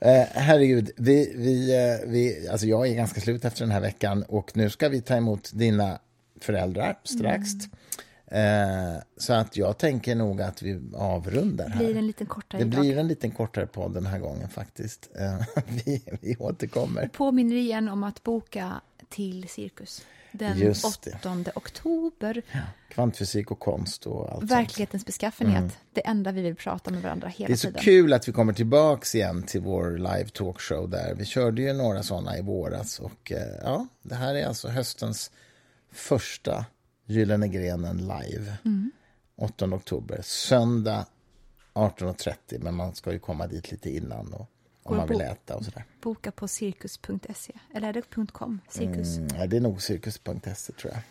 herregud, 0.34 0.90
vi, 0.96 1.32
vi, 1.36 1.98
vi, 2.06 2.48
alltså 2.48 2.66
jag 2.66 2.86
är 2.86 2.94
ganska 2.94 3.20
slut 3.20 3.44
efter 3.44 3.60
den 3.60 3.70
här 3.70 3.80
veckan 3.80 4.22
och 4.22 4.56
nu 4.56 4.70
ska 4.70 4.88
vi 4.88 5.00
ta 5.00 5.16
emot 5.16 5.50
dina 5.52 5.98
föräldrar 6.44 6.98
strax. 7.04 7.50
Eh, 8.26 9.02
så 9.16 9.32
att 9.32 9.56
jag 9.56 9.78
tänker 9.78 10.14
nog 10.14 10.42
att 10.42 10.62
vi 10.62 10.80
avrundar 10.94 11.68
här. 11.68 11.84
blir 11.84 11.96
en 11.96 12.06
liten 12.06 12.26
kortare 12.26 12.60
Det 12.62 12.66
idag. 12.66 12.80
blir 12.80 12.98
en 12.98 13.08
liten 13.08 13.30
kortare 13.30 13.66
podd 13.66 13.94
den 13.94 14.06
här 14.06 14.18
gången 14.18 14.48
faktiskt. 14.48 15.10
Eh, 15.20 15.62
vi, 15.84 16.02
vi 16.20 16.36
återkommer. 16.36 17.08
Påminner 17.12 17.56
igen 17.56 17.88
om 17.88 18.04
att 18.04 18.22
boka 18.22 18.80
till 19.08 19.48
Cirkus 19.48 20.02
den 20.32 20.58
Just 20.58 21.02
det. 21.02 21.14
8 21.14 21.50
oktober. 21.54 22.42
Kvantfysik 22.88 23.50
och 23.50 23.58
konst 23.60 24.06
och 24.06 24.30
allt 24.30 24.38
sånt. 24.38 24.50
Verklighetens 24.50 25.06
beskaffenhet. 25.06 25.78
Det 25.92 26.06
enda 26.06 26.32
vi 26.32 26.42
vill 26.42 26.56
prata 26.56 26.90
med 26.90 27.02
varandra 27.02 27.28
hela 27.28 27.46
Mm. 27.46 27.48
Det 27.48 27.52
är 27.52 27.56
så 27.56 27.66
tiden. 27.68 27.82
kul 27.82 28.12
att 28.12 28.28
vi 28.28 28.32
kommer 28.32 28.52
tillbaks 28.52 29.14
igen 29.14 29.42
till 29.42 29.60
vår 29.60 29.90
live 29.90 30.28
talkshow 30.32 30.90
där. 30.90 31.14
Vi 31.14 31.24
körde 31.24 31.62
ju 31.62 31.72
några 31.72 32.02
sådana 32.02 32.38
i 32.38 32.42
våras 32.42 32.98
och 33.00 33.32
eh, 33.32 33.38
ja, 33.62 33.86
det 34.02 34.14
här 34.14 34.34
är 34.34 34.46
alltså 34.46 34.68
höstens 34.68 35.30
första 35.92 36.66
Gyllene 37.06 37.48
grenen 37.48 37.96
live. 37.96 38.56
Mm. 38.64 38.90
8 39.36 39.64
oktober, 39.74 40.22
söndag 40.22 41.06
18.30, 41.74 42.58
men 42.58 42.74
man 42.74 42.94
ska 42.94 43.12
ju 43.12 43.18
komma 43.18 43.46
dit 43.46 43.70
lite 43.70 43.90
innan 43.90 44.32
och, 44.32 44.46
om 44.82 44.96
man 44.96 45.08
vill 45.08 45.20
äta 45.20 45.56
och 45.56 45.64
sådär. 45.64 45.84
Boka 46.00 46.30
på 46.32 46.48
cirkus.se. 46.48 47.52
Eller 47.74 47.88
är 47.88 47.92
det 47.92 48.26
.com? 48.32 48.60
Cirkus. 48.68 49.16
Mm, 49.16 49.28
ja, 49.38 49.46
det 49.46 49.56
är 49.56 49.60
nog 49.60 49.82
cirkus.se 49.82 50.72
tror 50.72 50.92
jag. 50.92 51.02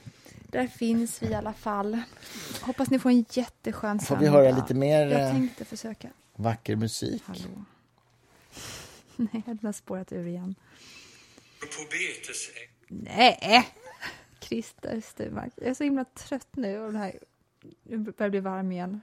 Där 0.50 0.68
finns 0.68 1.24
vi 1.24 1.28
i 1.28 1.34
alla 1.34 1.54
fall. 1.54 2.02
Hoppas 2.62 2.90
ni 2.90 3.00
får 3.00 3.10
en 3.10 3.26
jätteskön 3.30 4.00
Får 4.00 4.16
vi 4.16 4.26
söndag. 4.26 4.40
höra 4.42 4.56
lite 4.56 4.74
mer 4.74 5.08
Jag 5.08 5.22
eh, 5.22 5.32
tänkte 5.32 5.66
försöka. 5.66 6.10
vacker 6.36 6.76
musik? 6.76 7.24
Hallå. 7.26 7.66
Nej, 9.16 9.44
den 9.46 9.60
har 9.64 9.72
spårat 9.74 10.12
ur 10.12 10.28
igen. 10.28 10.56
På. 11.60 11.66
Nej! 12.88 13.68
Christer 14.56 15.02
Sturmark. 15.02 15.54
Jag 15.56 15.68
är 15.68 15.74
så 15.74 15.84
himla 15.84 16.06
trött 16.06 16.48
nu 16.52 16.80
och 16.80 16.92
den 16.92 17.02
här 17.02 17.20
nu 17.84 17.98
börjar 17.98 18.14
jag 18.18 18.32
bli 18.32 18.40
varm 18.40 18.72
igen. 18.72 19.02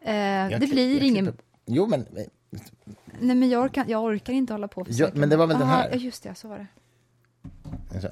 Eh, 0.00 0.58
det 0.60 0.70
blir 0.70 1.02
ingen... 1.02 1.26
klipper- 1.26 1.42
Jo, 1.66 1.86
men 1.86 2.06
Nej, 3.20 3.36
men 3.36 3.48
jag 3.50 3.64
orkar, 3.64 3.84
jag 3.88 4.04
orkar 4.04 4.32
inte 4.32 4.52
hålla 4.52 4.68
på 4.68 4.80
och 4.80 4.86
Ja, 4.90 5.10
men 5.14 5.28
det 5.28 5.36
var 5.36 5.46
väl 5.46 5.58
den 5.58 5.68
Aha, 5.68 5.76
här? 5.76 5.90
Ja, 5.90 5.96
just 5.96 6.22
det, 6.22 6.34
så 6.34 6.48
var 6.48 6.58
det. 7.92 8.00
Så. 8.00 8.08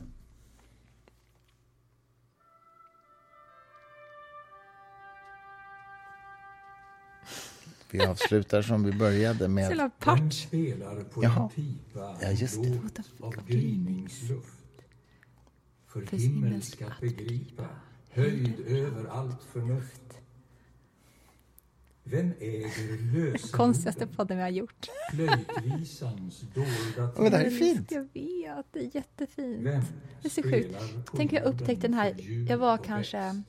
Vi 7.91 8.01
avslutar 8.01 8.63
som 8.63 8.85
vi 8.85 8.93
började 8.93 9.49
med... 9.49 9.91
part. 9.99 10.33
spelar 10.33 11.05
på 11.05 11.25
Jaha. 11.25 11.43
en 11.43 11.49
pipa 11.49 12.17
Ja, 12.23 12.31
just 12.31 12.63
det. 12.63 13.03
av 13.21 13.35
gryningsluft? 13.47 14.53
För 16.05 16.17
himmel 16.17 16.63
ska 16.63 16.87
begripa, 17.01 17.69
höjd 18.11 18.61
över 18.67 19.05
allt 19.11 19.43
förnuft. 19.43 20.03
Vem 22.05 22.33
äger 22.41 22.99
lösenorden, 23.13 23.39
Konstigaste 23.53 24.07
podden 24.07 24.37
vi 24.37 24.43
har 24.43 24.51
gjort. 24.51 24.87
flöjtvisans 25.11 26.41
dolda 26.41 27.13
Men 27.17 27.31
det 27.31 27.37
här 27.39 27.45
är 27.45 27.51
fint. 27.51 27.91
Jag 27.91 28.03
vet, 28.03 28.67
det 28.73 28.81
är 28.81 28.97
jättefint. 28.97 29.65
Vem 29.67 29.83
Det 30.23 30.29
är 30.29 30.31
så 30.31 30.43
sjukt. 30.43 30.77
Tänk 31.17 31.33
jag 31.33 31.43
jorden 31.43 31.55
upptäckte 31.55 31.87
den 31.87 31.95
här, 31.95 32.15
jag 32.49 32.59
var 32.59 32.79
kanske? 32.79 33.43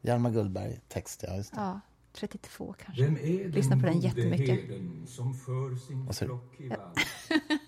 Hjalmar 0.00 0.30
Gullberg, 0.30 0.80
text, 0.88 1.24
ja, 1.28 1.36
just 1.36 1.52
det. 1.54 1.60
ja, 1.60 1.80
32 2.12 2.74
kanske. 2.84 3.04
Vem 3.04 3.16
är 3.16 3.48
Lyssna 3.48 3.80
på 3.80 3.86
den 3.86 4.00
jättemycket. 4.00 4.60
som 5.06 5.34
för 5.34 5.76
sin 5.76 6.12
flock 6.12 6.60
i 6.60 6.68
vall 6.68 6.94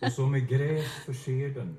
och 0.03 0.13
som 0.13 0.31
med 0.31 0.49
gräs 0.49 0.87
förser 1.07 1.49
den 1.49 1.77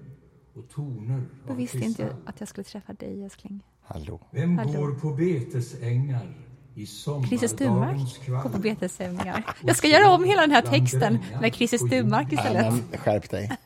och 0.59 0.69
toner 0.69 1.25
Då 1.45 1.51
av 1.51 1.57
visste 1.57 1.77
inte 1.77 2.01
jag 2.01 2.09
kristall? 2.11 2.27
att 2.29 2.39
jag 2.39 2.49
skulle 2.49 2.63
träffa 2.63 2.93
dig, 2.93 3.23
älskling. 3.23 3.61
Hallå. 3.85 4.19
Vem 4.31 4.57
Hallå. 4.57 4.71
går 4.71 4.91
på 4.99 5.09
betesängar 5.09 6.35
i 6.75 6.85
Christer 6.85 7.47
sommardagens 7.47 7.51
Sturmark 8.13 8.43
går 8.43 8.49
på 8.49 8.57
betesövningar. 8.59 9.43
Jag 9.61 9.75
ska 9.75 9.87
göra 9.87 10.09
om 10.11 10.23
hela 10.23 10.41
den 10.41 10.51
här 10.51 10.61
texten 10.61 11.19
med 11.41 11.55
Christer 11.55 11.77
Sturmark 11.77 12.27
Ja, 12.31 12.37
istället. 12.39 12.73
men 12.91 12.99
skärp 12.99 13.29
dig. 13.29 13.57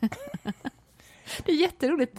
Det 1.44 1.52
är 1.52 1.56
jätteroligt. 1.56 2.16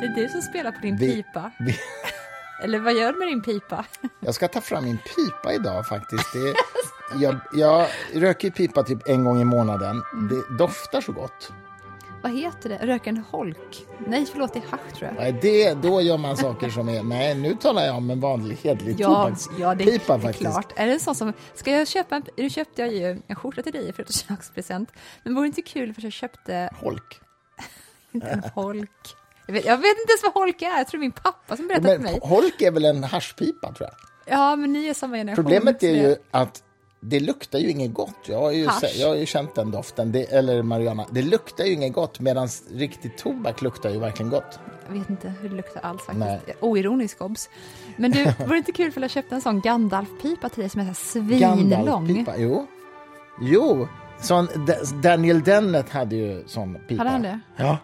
Det 0.00 0.06
är 0.06 0.14
du 0.16 0.28
som 0.28 0.42
spelar 0.42 0.72
på 0.72 0.80
din 0.82 0.96
Vi- 0.96 1.14
pipa. 1.22 1.50
vi- 1.58 1.76
Eller 2.64 2.78
vad 2.78 2.94
gör 2.94 3.12
du 3.12 3.18
med 3.18 3.28
din 3.28 3.42
pipa? 3.42 3.84
Jag 4.20 4.34
ska 4.34 4.48
ta 4.48 4.60
fram 4.60 4.84
min 4.84 4.96
pipa 4.98 5.52
idag 5.54 5.86
faktiskt. 5.88 6.32
Det, 6.32 6.54
jag, 7.24 7.36
jag 7.54 7.86
röker 8.14 8.50
pipa 8.50 8.82
typ 8.82 9.08
en 9.08 9.24
gång 9.24 9.40
i 9.40 9.44
månaden. 9.44 10.02
Det 10.30 10.56
doftar 10.58 11.00
så 11.00 11.12
gott. 11.12 11.52
Vad 12.22 12.38
heter 12.38 12.68
det? 12.68 12.76
Röka 12.86 13.10
en 13.10 13.16
holk? 13.30 13.86
Nej, 14.06 14.26
förlåt, 14.32 14.52
det 14.52 14.58
är 14.58 14.68
hasch 14.70 14.92
tror 14.94 15.10
jag. 15.10 15.14
Nej, 15.22 15.38
Det, 15.42 15.74
då 15.74 16.00
gör 16.00 16.18
man 16.18 16.36
saker 16.36 16.70
som 16.70 16.88
är... 16.88 17.02
Nej, 17.02 17.34
nu 17.34 17.54
talar 17.54 17.84
jag 17.86 17.96
om 17.96 18.10
en 18.10 18.20
vanlig 18.20 18.56
hedlig 18.56 18.96
Ja, 19.00 19.06
tobakspipa 19.08 19.60
ja 19.62 19.74
det, 19.74 19.84
det 19.84 19.94
är 19.94 19.98
faktiskt. 20.18 20.40
klart. 20.40 20.72
Är 20.76 20.86
det 20.86 20.92
en 20.92 21.00
sån 21.00 21.14
som, 21.14 21.32
ska 21.54 21.70
jag 21.70 21.88
köpa 21.88 22.16
en, 22.16 22.22
nu 22.36 22.50
köpte 22.50 22.82
jag 22.82 22.92
ju 22.94 23.22
en 23.26 23.36
skjorta 23.36 23.62
till 23.62 23.72
dig 23.72 23.86
för 23.86 23.92
födelsedagspresent, 23.92 24.92
men 25.22 25.34
vore 25.34 25.44
det 25.44 25.46
inte 25.46 25.62
kul 25.62 25.94
för 25.94 26.02
jag 26.02 26.12
köpte 26.12 26.70
Holk. 26.80 27.20
inte 28.12 28.26
en 28.28 28.42
holk? 28.54 28.90
Jag 29.46 29.52
vet, 29.54 29.64
jag 29.64 29.76
vet 29.76 29.98
inte 30.00 30.12
ens 30.12 30.22
vad 30.22 30.32
holk 30.32 30.62
är, 30.62 30.66
jag 30.78 30.86
tror 30.88 30.98
det 30.98 31.02
är 31.02 31.06
min 31.06 31.12
pappa 31.12 31.56
som 31.56 31.68
berättade 31.68 31.94
för 31.96 32.02
mig. 32.02 32.18
holk 32.22 32.62
är 32.62 32.70
väl 32.70 32.84
en 32.84 33.04
haschpipa, 33.04 33.72
tror 33.72 33.88
jag. 33.90 33.96
Ja, 34.38 34.56
men 34.56 34.72
ni 34.72 34.86
är 34.88 34.94
samma 34.94 35.16
generation. 35.16 35.44
Problemet 35.44 35.82
är 35.82 35.90
ju 35.94 36.02
det- 36.02 36.18
att 36.30 36.62
det 37.00 37.20
luktar 37.20 37.58
ju 37.58 37.70
inget 37.70 37.94
gott. 37.94 38.16
Jag 38.26 38.38
har 38.40 38.52
ju, 38.52 38.66
Hasch. 38.66 38.94
jag 38.98 39.08
har 39.08 39.14
ju 39.16 39.26
känt 39.26 39.54
den 39.54 39.70
doften, 39.70 40.12
det, 40.12 40.32
eller 40.32 40.62
marijuana. 40.62 41.06
Det 41.10 41.22
luktar 41.22 41.64
ju 41.64 41.72
inget 41.72 41.92
gott, 41.92 42.20
medan 42.20 42.48
riktig 42.74 43.18
tobak 43.18 43.62
luktar 43.62 43.90
ju 43.90 43.98
verkligen 43.98 44.30
gott. 44.30 44.58
Jag 44.88 44.94
vet 44.98 45.10
inte 45.10 45.34
hur 45.40 45.48
det 45.48 45.54
luktar 45.56 45.80
alls 45.80 46.02
faktiskt. 46.02 46.18
Nej. 46.46 46.56
Oironisk 46.60 47.20
obs. 47.20 47.48
Men 47.96 48.10
du, 48.10 48.24
var 48.38 48.48
det 48.48 48.56
inte 48.56 48.72
kul 48.72 48.92
för 48.92 49.00
jag 49.00 49.10
köpte 49.10 49.34
en 49.34 49.40
sån 49.40 49.60
Gandalf-pipa 49.60 50.48
till 50.48 50.60
dig 50.60 50.70
som 50.70 50.80
är 50.80 50.94
svinlång? 50.94 51.70
Gandalf-pipa, 51.70 52.34
jo. 52.38 52.66
Jo, 53.40 53.88
sån, 54.20 54.48
Daniel 55.02 55.42
Dennett 55.42 55.88
hade 55.90 56.16
ju 56.16 56.44
sån 56.46 56.78
pipa. 56.88 57.00
Hade 57.02 57.10
han 57.10 57.22
det? 57.22 57.40
Ja. 57.56 57.78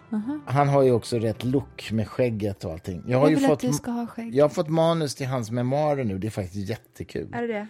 Han 0.45 0.69
har 0.69 0.81
ju 0.83 0.91
också 0.91 1.17
rätt 1.19 1.43
look 1.43 1.91
med 1.91 2.07
skägget 2.07 2.65
och 2.65 2.71
allting. 2.71 3.03
Jag 3.07 3.17
har 3.17 3.25
Jag 3.25 3.29
ju 3.29 3.35
vill 3.35 3.45
fått, 3.45 3.53
att 3.53 3.69
du 3.71 3.73
ska 3.73 3.91
ha 3.91 4.07
skägg. 4.07 4.35
jag 4.35 4.43
har 4.43 4.49
fått 4.49 4.69
manus 4.69 5.15
till 5.15 5.27
hans 5.27 5.51
memoarer 5.51 6.03
nu, 6.03 6.17
det 6.17 6.27
är 6.27 6.31
faktiskt 6.31 6.69
jättekul. 6.69 7.29
Är 7.33 7.41
det 7.41 7.47
det? 7.53 7.67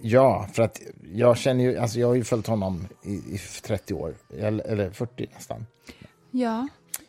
Ja, 0.00 0.48
för 0.52 0.62
att 0.62 0.80
jag 1.14 1.36
känner 1.38 1.64
ju, 1.64 1.78
alltså 1.78 1.98
jag 2.00 2.06
har 2.06 2.14
ju 2.14 2.24
följt 2.24 2.46
honom 2.46 2.86
i, 3.02 3.12
i 3.14 3.40
30 3.62 3.94
år, 3.94 4.14
eller, 4.38 4.64
eller 4.64 4.90
40 4.90 5.26
nästan. 5.34 5.66
Ja. 6.30 6.68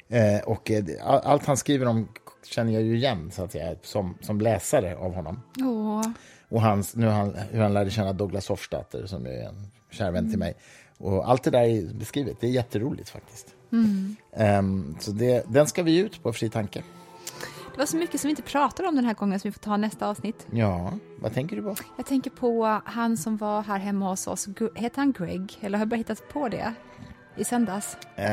Eh, 0.09 0.39
och 0.45 0.71
eh, 0.71 0.83
all- 1.03 1.21
allt 1.23 1.45
han 1.45 1.57
skriver 1.57 1.85
om 1.85 2.07
känner 2.45 2.73
jag 2.73 2.81
ju 2.83 2.95
igen, 2.95 3.31
så 3.31 3.43
att 3.43 3.51
säga, 3.51 3.75
som, 3.81 4.17
som 4.21 4.41
läsare 4.41 4.95
av 4.97 5.13
honom. 5.13 5.41
Åh. 5.61 6.01
Och 6.49 6.61
hans, 6.61 6.95
nu 6.95 7.07
han, 7.07 7.35
hur 7.51 7.61
han 7.61 7.73
lärde 7.73 7.89
känna 7.91 8.13
Douglas 8.13 8.47
Hofstadter, 8.49 9.05
som 9.05 9.25
är 9.25 9.47
en 9.47 9.71
kär 9.91 10.11
vän 10.11 10.29
till 10.29 10.39
mig. 10.39 10.55
Och 10.97 11.29
allt 11.29 11.43
det 11.43 11.51
där 11.51 11.63
är 11.63 11.93
beskrivet, 11.93 12.37
det 12.39 12.47
är 12.47 12.51
jätteroligt 12.51 13.09
faktiskt. 13.09 13.47
Ehm, 14.35 14.95
så 14.99 15.11
det, 15.11 15.43
den 15.47 15.67
ska 15.67 15.83
vi 15.83 15.97
ut 15.97 16.23
på 16.23 16.33
Fri 16.33 16.49
Tanke. 16.49 16.83
Det 17.77 17.81
var 17.81 17.85
så 17.87 17.97
mycket 17.97 18.21
som 18.21 18.27
vi 18.27 18.29
inte 18.29 18.41
pratade 18.41 18.87
om 18.89 18.95
den 18.95 19.05
här 19.05 19.13
gången 19.13 19.39
som 19.39 19.47
vi 19.49 19.51
får 19.53 19.59
ta 19.59 19.77
nästa 19.77 20.07
avsnitt. 20.07 20.47
Ja, 20.51 20.93
vad 21.19 21.33
tänker 21.33 21.55
du 21.55 21.61
på? 21.61 21.75
Jag 21.97 22.05
tänker 22.05 22.29
på 22.31 22.81
han 22.85 23.17
som 23.17 23.37
var 23.37 23.61
här 23.61 23.77
hemma 23.79 24.09
hos 24.09 24.27
oss. 24.27 24.47
Heter 24.75 24.97
han 25.01 25.11
Greg? 25.11 25.57
Eller 25.61 25.77
har 25.77 25.81
jag 25.81 25.87
bara 25.89 25.95
hittat 25.95 26.29
på 26.29 26.49
det? 26.49 26.73
I 27.35 27.43
söndags? 27.43 27.97
Eh, 28.15 28.27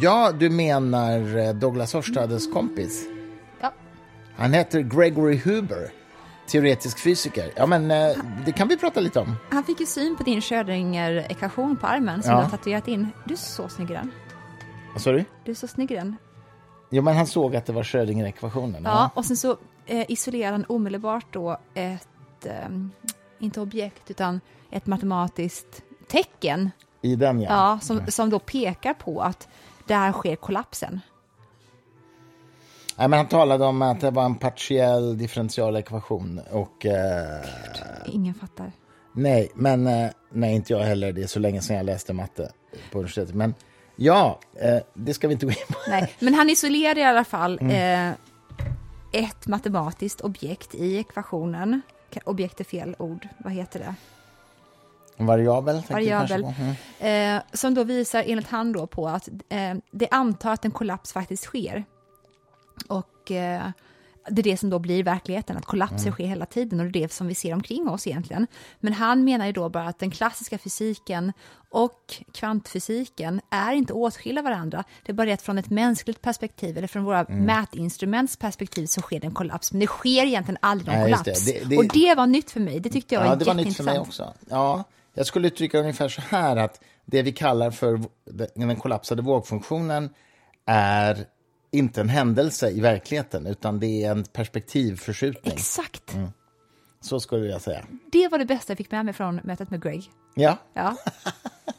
ja, 0.00 0.32
du 0.32 0.50
menar 0.50 1.36
eh, 1.38 1.54
Douglas 1.54 1.92
Hofstadters 1.92 2.52
kompis. 2.52 3.04
Ja. 3.60 3.72
Han 4.36 4.52
heter 4.52 4.80
Gregory 4.80 5.36
Huber, 5.44 5.90
teoretisk 6.46 6.98
fysiker. 6.98 7.50
Ja, 7.56 7.66
men 7.66 7.90
eh, 7.90 8.16
det 8.46 8.52
kan 8.52 8.68
vi 8.68 8.76
prata 8.76 9.00
lite 9.00 9.20
om. 9.20 9.36
Han 9.50 9.64
fick 9.64 9.80
ju 9.80 9.86
syn 9.86 10.16
på 10.16 10.22
din 10.22 10.40
Schrödinger-ekvation 10.40 11.76
på 11.76 11.86
armen 11.86 12.22
som 12.22 12.30
Ja. 12.32 12.36
du 12.38 12.42
har 12.42 12.50
tatuerat 12.50 12.88
in. 12.88 13.08
Du 13.24 13.34
är 13.34 13.38
så 13.38 13.68
snygg 13.68 13.90
i 13.90 13.94
den. 13.94 14.10
Vad 14.92 15.02
sa 15.02 15.12
du? 15.12 15.24
Du 15.44 15.50
är 15.50 15.54
så 15.56 15.66
snygg 15.68 15.90
i 15.90 15.94
den. 15.94 16.16
Jo, 16.90 17.02
men 17.02 17.16
han 17.16 17.26
såg 17.26 17.56
att 17.56 17.66
det 17.66 17.72
var 17.72 17.82
Schrödinger-ekvationen. 17.82 18.82
Ja, 18.84 19.10
och 19.14 19.24
sen 19.24 19.36
så 19.36 19.56
eh, 19.86 20.10
isolerar 20.10 20.52
han 20.52 20.64
omedelbart 20.68 21.26
då 21.30 21.58
ett, 21.74 22.46
eh, 22.46 22.52
inte 23.38 23.60
objekt, 23.60 24.10
utan 24.10 24.40
ett 24.70 24.86
matematiskt 24.86 25.82
tecken. 26.08 26.70
I 27.02 27.16
den, 27.16 27.40
ja. 27.40 27.50
Ja, 27.50 27.78
som, 27.82 28.06
som 28.06 28.30
då 28.30 28.38
pekar 28.38 28.94
på 28.94 29.20
att 29.20 29.48
där 29.86 30.12
sker 30.12 30.36
kollapsen. 30.36 31.00
Nej, 32.96 33.08
men 33.08 33.18
han 33.18 33.28
talade 33.28 33.64
om 33.64 33.82
att 33.82 34.00
det 34.00 34.10
var 34.10 34.24
en 34.24 34.34
partiell 34.34 35.18
differential 35.18 35.76
ekvation. 35.76 36.40
Och, 36.50 36.86
eh, 36.86 37.40
Ingen 38.06 38.34
fattar. 38.34 38.72
nej, 39.12 39.50
men 39.54 39.86
eh, 39.86 40.10
nej, 40.32 40.54
inte 40.54 40.72
jag 40.72 40.80
heller. 40.80 41.12
Det 41.12 41.22
är 41.22 41.26
så 41.26 41.38
länge 41.38 41.60
sedan 41.60 41.76
jag 41.76 41.86
läste 41.86 42.12
matte 42.12 42.52
på 42.92 42.98
universitetet. 42.98 43.34
Men 43.34 43.54
ja, 43.96 44.40
eh, 44.54 44.78
det 44.94 45.14
ska 45.14 45.28
vi 45.28 45.34
inte 45.34 45.46
gå 45.46 45.52
in 45.52 45.66
på. 45.68 45.78
Nej, 45.88 46.14
men 46.18 46.34
han 46.34 46.50
isolerar 46.50 46.98
i 46.98 47.04
alla 47.04 47.24
fall 47.24 47.58
eh, 47.62 48.10
ett 49.12 49.46
matematiskt 49.46 50.20
objekt 50.20 50.74
i 50.74 50.96
ekvationen. 50.96 51.80
Objekt 52.24 52.60
är 52.60 52.64
fel 52.64 52.96
ord, 52.98 53.28
vad 53.38 53.52
heter 53.52 53.78
det? 53.78 53.94
Variabel. 55.16 55.82
Variabel. 55.88 56.46
Mm. 57.00 57.36
Eh, 57.36 57.42
som 57.52 57.74
då 57.74 57.84
visar, 57.84 58.24
enligt 58.26 58.48
han 58.48 58.72
då, 58.72 58.86
på 58.86 59.08
att 59.08 59.28
eh, 59.48 59.74
det 59.90 60.08
antar 60.10 60.52
att 60.52 60.64
en 60.64 60.70
kollaps 60.70 61.12
faktiskt 61.12 61.44
sker. 61.44 61.84
Och 62.88 63.30
eh, 63.30 63.62
det 64.28 64.40
är 64.40 64.42
det 64.42 64.56
som 64.56 64.70
då 64.70 64.78
blir 64.78 65.02
verkligheten, 65.04 65.56
att 65.56 65.64
kollapser 65.64 66.10
sker 66.10 66.24
hela 66.26 66.46
tiden 66.46 66.80
och 66.80 66.86
det 66.86 66.98
är 66.98 67.02
det 67.02 67.12
som 67.12 67.26
vi 67.26 67.34
ser 67.34 67.54
omkring 67.54 67.88
oss 67.88 68.06
egentligen. 68.06 68.46
Men 68.80 68.92
han 68.92 69.24
menar 69.24 69.46
ju 69.46 69.52
då 69.52 69.68
bara 69.68 69.88
att 69.88 69.98
den 69.98 70.10
klassiska 70.10 70.58
fysiken 70.58 71.32
och 71.70 72.14
kvantfysiken 72.32 73.40
är 73.50 73.72
inte 73.72 73.92
åtskilda 73.92 74.42
varandra. 74.42 74.84
Det 75.06 75.12
är 75.12 75.14
bara 75.14 75.26
det 75.26 75.32
att 75.32 75.42
från 75.42 75.58
ett 75.58 75.70
mänskligt 75.70 76.22
perspektiv 76.22 76.78
eller 76.78 76.88
från 76.88 77.04
våra 77.04 77.24
mätinstruments 77.28 78.36
perspektiv 78.36 78.86
så 78.86 79.00
sker 79.00 79.20
det 79.20 79.26
en 79.26 79.34
kollaps. 79.34 79.72
Men 79.72 79.80
det 79.80 79.86
sker 79.86 80.26
egentligen 80.26 80.58
aldrig 80.62 80.98
någon 80.98 81.08
just 81.08 81.24
kollaps. 81.24 81.44
det. 81.46 81.68
Det- 81.68 81.76
Och 81.78 81.88
det 81.88 82.14
var 82.14 82.26
nytt 82.26 82.50
för 82.50 82.60
mig. 82.60 82.80
Det 82.80 82.90
tyckte 82.90 83.14
jag 83.14 83.22
var 83.22 83.28
Ja, 83.28 83.34
det 83.36 83.44
var 83.44 83.54
nytt 83.54 83.76
för 83.76 83.84
mig 83.84 83.98
också. 83.98 84.34
Ja, 84.50 84.84
jag 85.14 85.26
skulle 85.26 85.46
uttrycka 85.48 85.78
ungefär 85.78 86.08
så 86.08 86.20
här 86.20 86.56
att 86.56 86.80
det 87.06 87.22
vi 87.22 87.32
kallar 87.32 87.70
för 87.70 88.00
den 88.54 88.76
kollapsade 88.76 89.22
vågfunktionen 89.22 90.10
är 90.66 91.26
inte 91.74 92.00
en 92.00 92.08
händelse 92.08 92.70
i 92.70 92.80
verkligen, 92.80 93.46
utan 93.46 93.80
det 93.80 94.04
är 94.04 94.10
en 94.10 94.24
perspektivförskjutning. 94.24 95.54
Exakt. 95.54 96.14
Mm. 96.14 96.28
Så 97.00 97.20
skulle 97.20 97.46
jag 97.46 97.60
säga. 97.60 97.86
Det 98.12 98.28
var 98.28 98.38
det 98.38 98.44
bästa 98.44 98.70
jag 98.70 98.78
fick 98.78 98.90
med 98.90 99.04
mig 99.04 99.14
från 99.14 99.40
mötet 99.44 99.70
med 99.70 99.82
Greg. 99.82 100.10
Ja, 100.34 100.58
Ja, 100.74 100.96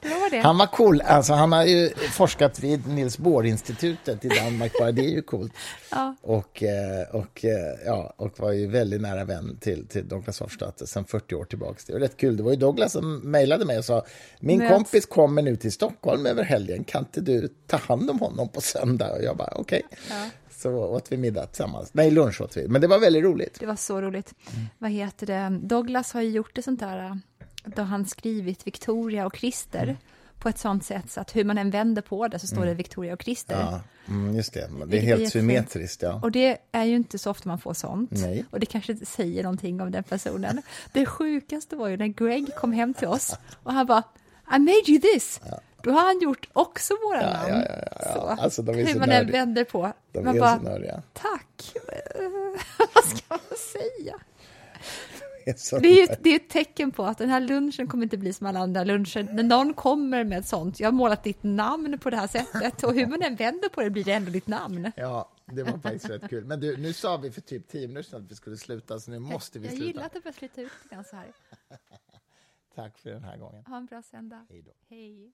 det 0.01 0.09
var 0.09 0.29
det. 0.29 0.39
han 0.39 0.57
var 0.57 0.67
cool. 0.67 1.01
Alltså, 1.01 1.33
han 1.33 1.51
har 1.51 1.63
ju 1.65 1.89
forskat 2.11 2.59
vid 2.59 2.87
Niels 2.87 3.17
Bohr-institutet 3.17 4.25
i 4.25 4.29
Danmark, 4.29 4.71
bara 4.79 4.91
det 4.91 5.01
är 5.05 5.09
ju 5.09 5.21
coolt. 5.21 5.53
Ja. 5.91 6.15
Och, 6.21 6.63
eh, 6.63 7.07
och, 7.15 7.45
eh, 7.45 7.75
ja, 7.85 8.13
och 8.17 8.39
var 8.39 8.51
ju 8.51 8.67
väldigt 8.67 9.01
nära 9.01 9.25
vän 9.25 9.57
till, 9.61 9.87
till 9.87 10.07
Douglas 10.07 10.39
Hofstadter 10.39 10.85
sedan 10.85 11.05
40 11.05 11.35
år 11.35 11.45
tillbaka. 11.45 11.79
Det 11.87 11.93
var 11.93 11.99
rätt 11.99 12.17
kul. 12.17 12.37
Det 12.37 12.43
var 12.43 12.51
ju 12.51 12.57
Douglas 12.57 12.91
som 12.91 13.17
mejlade 13.17 13.65
mig 13.65 13.77
och 13.77 13.85
sa 13.85 14.05
min 14.39 14.59
Möts. 14.59 14.71
kompis 14.73 15.05
kommer 15.05 15.41
nu 15.41 15.55
till 15.55 15.71
Stockholm 15.71 16.25
över 16.25 16.43
helgen, 16.43 16.83
kan 16.83 17.01
inte 17.01 17.21
du 17.21 17.49
ta 17.67 17.77
hand 17.77 18.09
om 18.09 18.19
honom 18.19 18.49
på 18.49 18.61
söndag? 18.61 19.11
Och 19.11 19.23
jag 19.23 19.37
bara 19.37 19.53
okej. 19.55 19.81
Så 20.51 20.71
åt 20.71 21.11
vi 21.11 21.17
middag 21.17 21.45
tillsammans. 21.45 21.89
Nej, 21.93 22.11
lunch 22.11 22.41
åt 22.41 22.57
vi. 22.57 22.67
Men 22.67 22.81
det 22.81 22.87
var 22.87 22.99
väldigt 22.99 23.23
roligt. 23.23 23.57
Det 23.59 23.65
var 23.65 23.75
så 23.75 24.01
roligt. 24.01 24.33
Mm. 24.53 24.65
Vad 24.77 24.91
heter 24.91 25.25
det? 25.27 25.59
Douglas 25.67 26.13
har 26.13 26.21
ju 26.21 26.29
gjort 26.29 26.55
det 26.55 26.61
sånt 26.61 26.79
där, 26.79 27.19
då 27.66 27.82
han 27.82 28.05
skrivit 28.05 28.68
Victoria 28.68 29.26
och 29.26 29.36
Christer 29.38 29.84
Mm. 29.84 29.95
på 30.39 30.49
ett 30.49 30.57
sånt 30.59 30.86
sätt 30.86 31.11
så 31.11 31.22
att 31.22 31.36
hur 31.36 31.43
man 31.43 31.57
än 31.57 31.70
vänder 31.72 32.01
på 32.01 32.28
det 32.28 32.39
så 32.39 32.47
står 32.47 32.66
det 32.66 32.74
Victoria 32.74 33.13
och 33.13 33.22
Christer. 33.24 33.59
Ja, 33.59 33.82
mm, 34.07 34.36
just 34.36 34.53
det. 34.53 34.59
Det 34.59 34.97
är 34.97 35.01
är 35.01 35.05
helt 35.05 35.07
jättefint. 35.22 35.32
symmetriskt. 35.32 36.01
Ja. 36.01 36.20
Och 36.24 36.32
det 36.32 36.57
är 36.72 36.84
ju 36.84 36.95
inte 36.95 37.18
så 37.20 37.32
ofta 37.32 37.49
man 37.49 37.59
får 37.59 37.74
sånt. 37.74 38.11
Nej. 38.11 38.45
Och 38.51 38.59
det 38.59 38.66
kanske 38.66 38.91
inte 38.91 39.05
säger 39.05 39.43
någonting 39.43 39.82
om 39.82 39.91
den 39.91 40.03
personen. 40.03 40.61
Det 40.91 41.05
sjukaste 41.05 41.76
var 41.76 41.88
ju 41.88 41.97
när 41.97 42.07
Greg 42.07 42.55
kom 42.55 42.72
hem 42.74 42.93
till 42.93 43.07
oss 43.07 43.36
och 43.63 43.74
han 43.74 43.86
bara 43.86 44.03
I 44.55 44.59
made 44.59 44.84
you 44.88 44.99
this. 45.01 45.39
Då 45.84 45.91
har 45.91 46.01
han 46.05 46.20
gjort 46.22 46.49
också 46.53 46.93
våra 47.09 47.22
Ja, 47.22 47.32
namn. 47.34 47.47
ja, 47.49 47.76
ja, 47.76 47.88
ja. 48.05 48.13
Så. 48.13 48.22
Alltså, 48.43 48.61
de 48.61 48.80
är 48.80 48.86
hur 48.86 48.99
man 48.99 49.09
än 49.11 49.32
vänder 49.32 49.63
på. 49.63 49.91
De 50.11 50.26
man 50.26 50.36
är 50.36 50.39
bara, 50.39 51.01
tack. 51.13 51.74
Vad 52.95 53.03
ska 53.03 53.24
man 53.30 53.39
säga? 53.74 54.16
Det 55.45 55.51
är 55.51 55.81
Det 55.81 56.01
är 56.01 56.17
det 56.21 56.29
är 56.29 56.35
ett 56.35 56.49
tecken 56.49 56.91
på 56.91 57.03
att 57.03 57.17
den 57.17 57.29
här 57.29 57.41
lunchen 57.41 57.87
kommer 57.87 58.03
inte 58.03 58.17
bli 58.17 58.33
som 58.33 58.47
alla 58.47 58.59
andra 58.59 58.83
luncher. 58.83 59.23
När 59.23 59.43
någon 59.43 59.73
kommer 59.73 60.23
med 60.23 60.39
ett 60.39 60.47
sånt, 60.47 60.79
jag 60.79 60.87
har 60.87 60.91
målat 60.91 61.23
ditt 61.23 61.43
namn 61.43 61.97
på 61.99 62.09
det 62.09 62.17
här 62.17 62.27
sättet 62.27 62.83
och 62.83 62.93
hur 62.93 63.07
man 63.07 63.21
än 63.21 63.35
vänder 63.35 63.69
på 63.69 63.81
det 63.81 63.89
blir 63.89 64.03
det 64.03 64.11
ändå 64.11 64.31
ditt 64.31 64.47
namn. 64.47 64.91
Ja, 64.95 65.31
det 65.45 65.63
var 65.63 65.77
faktiskt 65.77 66.09
rätt 66.09 66.29
kul. 66.29 66.45
Men 66.45 66.59
du, 66.59 66.77
nu 66.77 66.93
sa 66.93 67.17
vi 67.17 67.31
för 67.31 67.41
typ 67.41 67.67
tio 67.67 67.87
minuter 67.87 68.09
sedan 68.09 68.23
att 68.23 68.31
vi 68.31 68.35
skulle 68.35 68.57
sluta, 68.57 68.99
så 68.99 69.11
nu 69.11 69.19
måste 69.19 69.59
vi 69.59 69.65
jag 69.65 69.73
sluta. 69.73 69.87
gillar 69.87 70.05
att 70.05 70.13
det 70.13 70.19
börjar 70.19 70.33
flytta 70.33 70.61
ut 70.61 70.71
lite 70.83 70.95
grann 70.95 71.03
så 71.03 71.15
här. 71.15 71.27
Tack 72.75 72.97
för 72.97 73.09
den 73.09 73.23
här 73.23 73.37
gången. 73.37 73.65
Ha 73.65 73.77
en 73.77 73.85
bra 73.85 74.01
söndag. 74.01 74.45
Hej 74.49 74.61
då. 74.61 74.71
Hej. 74.89 75.31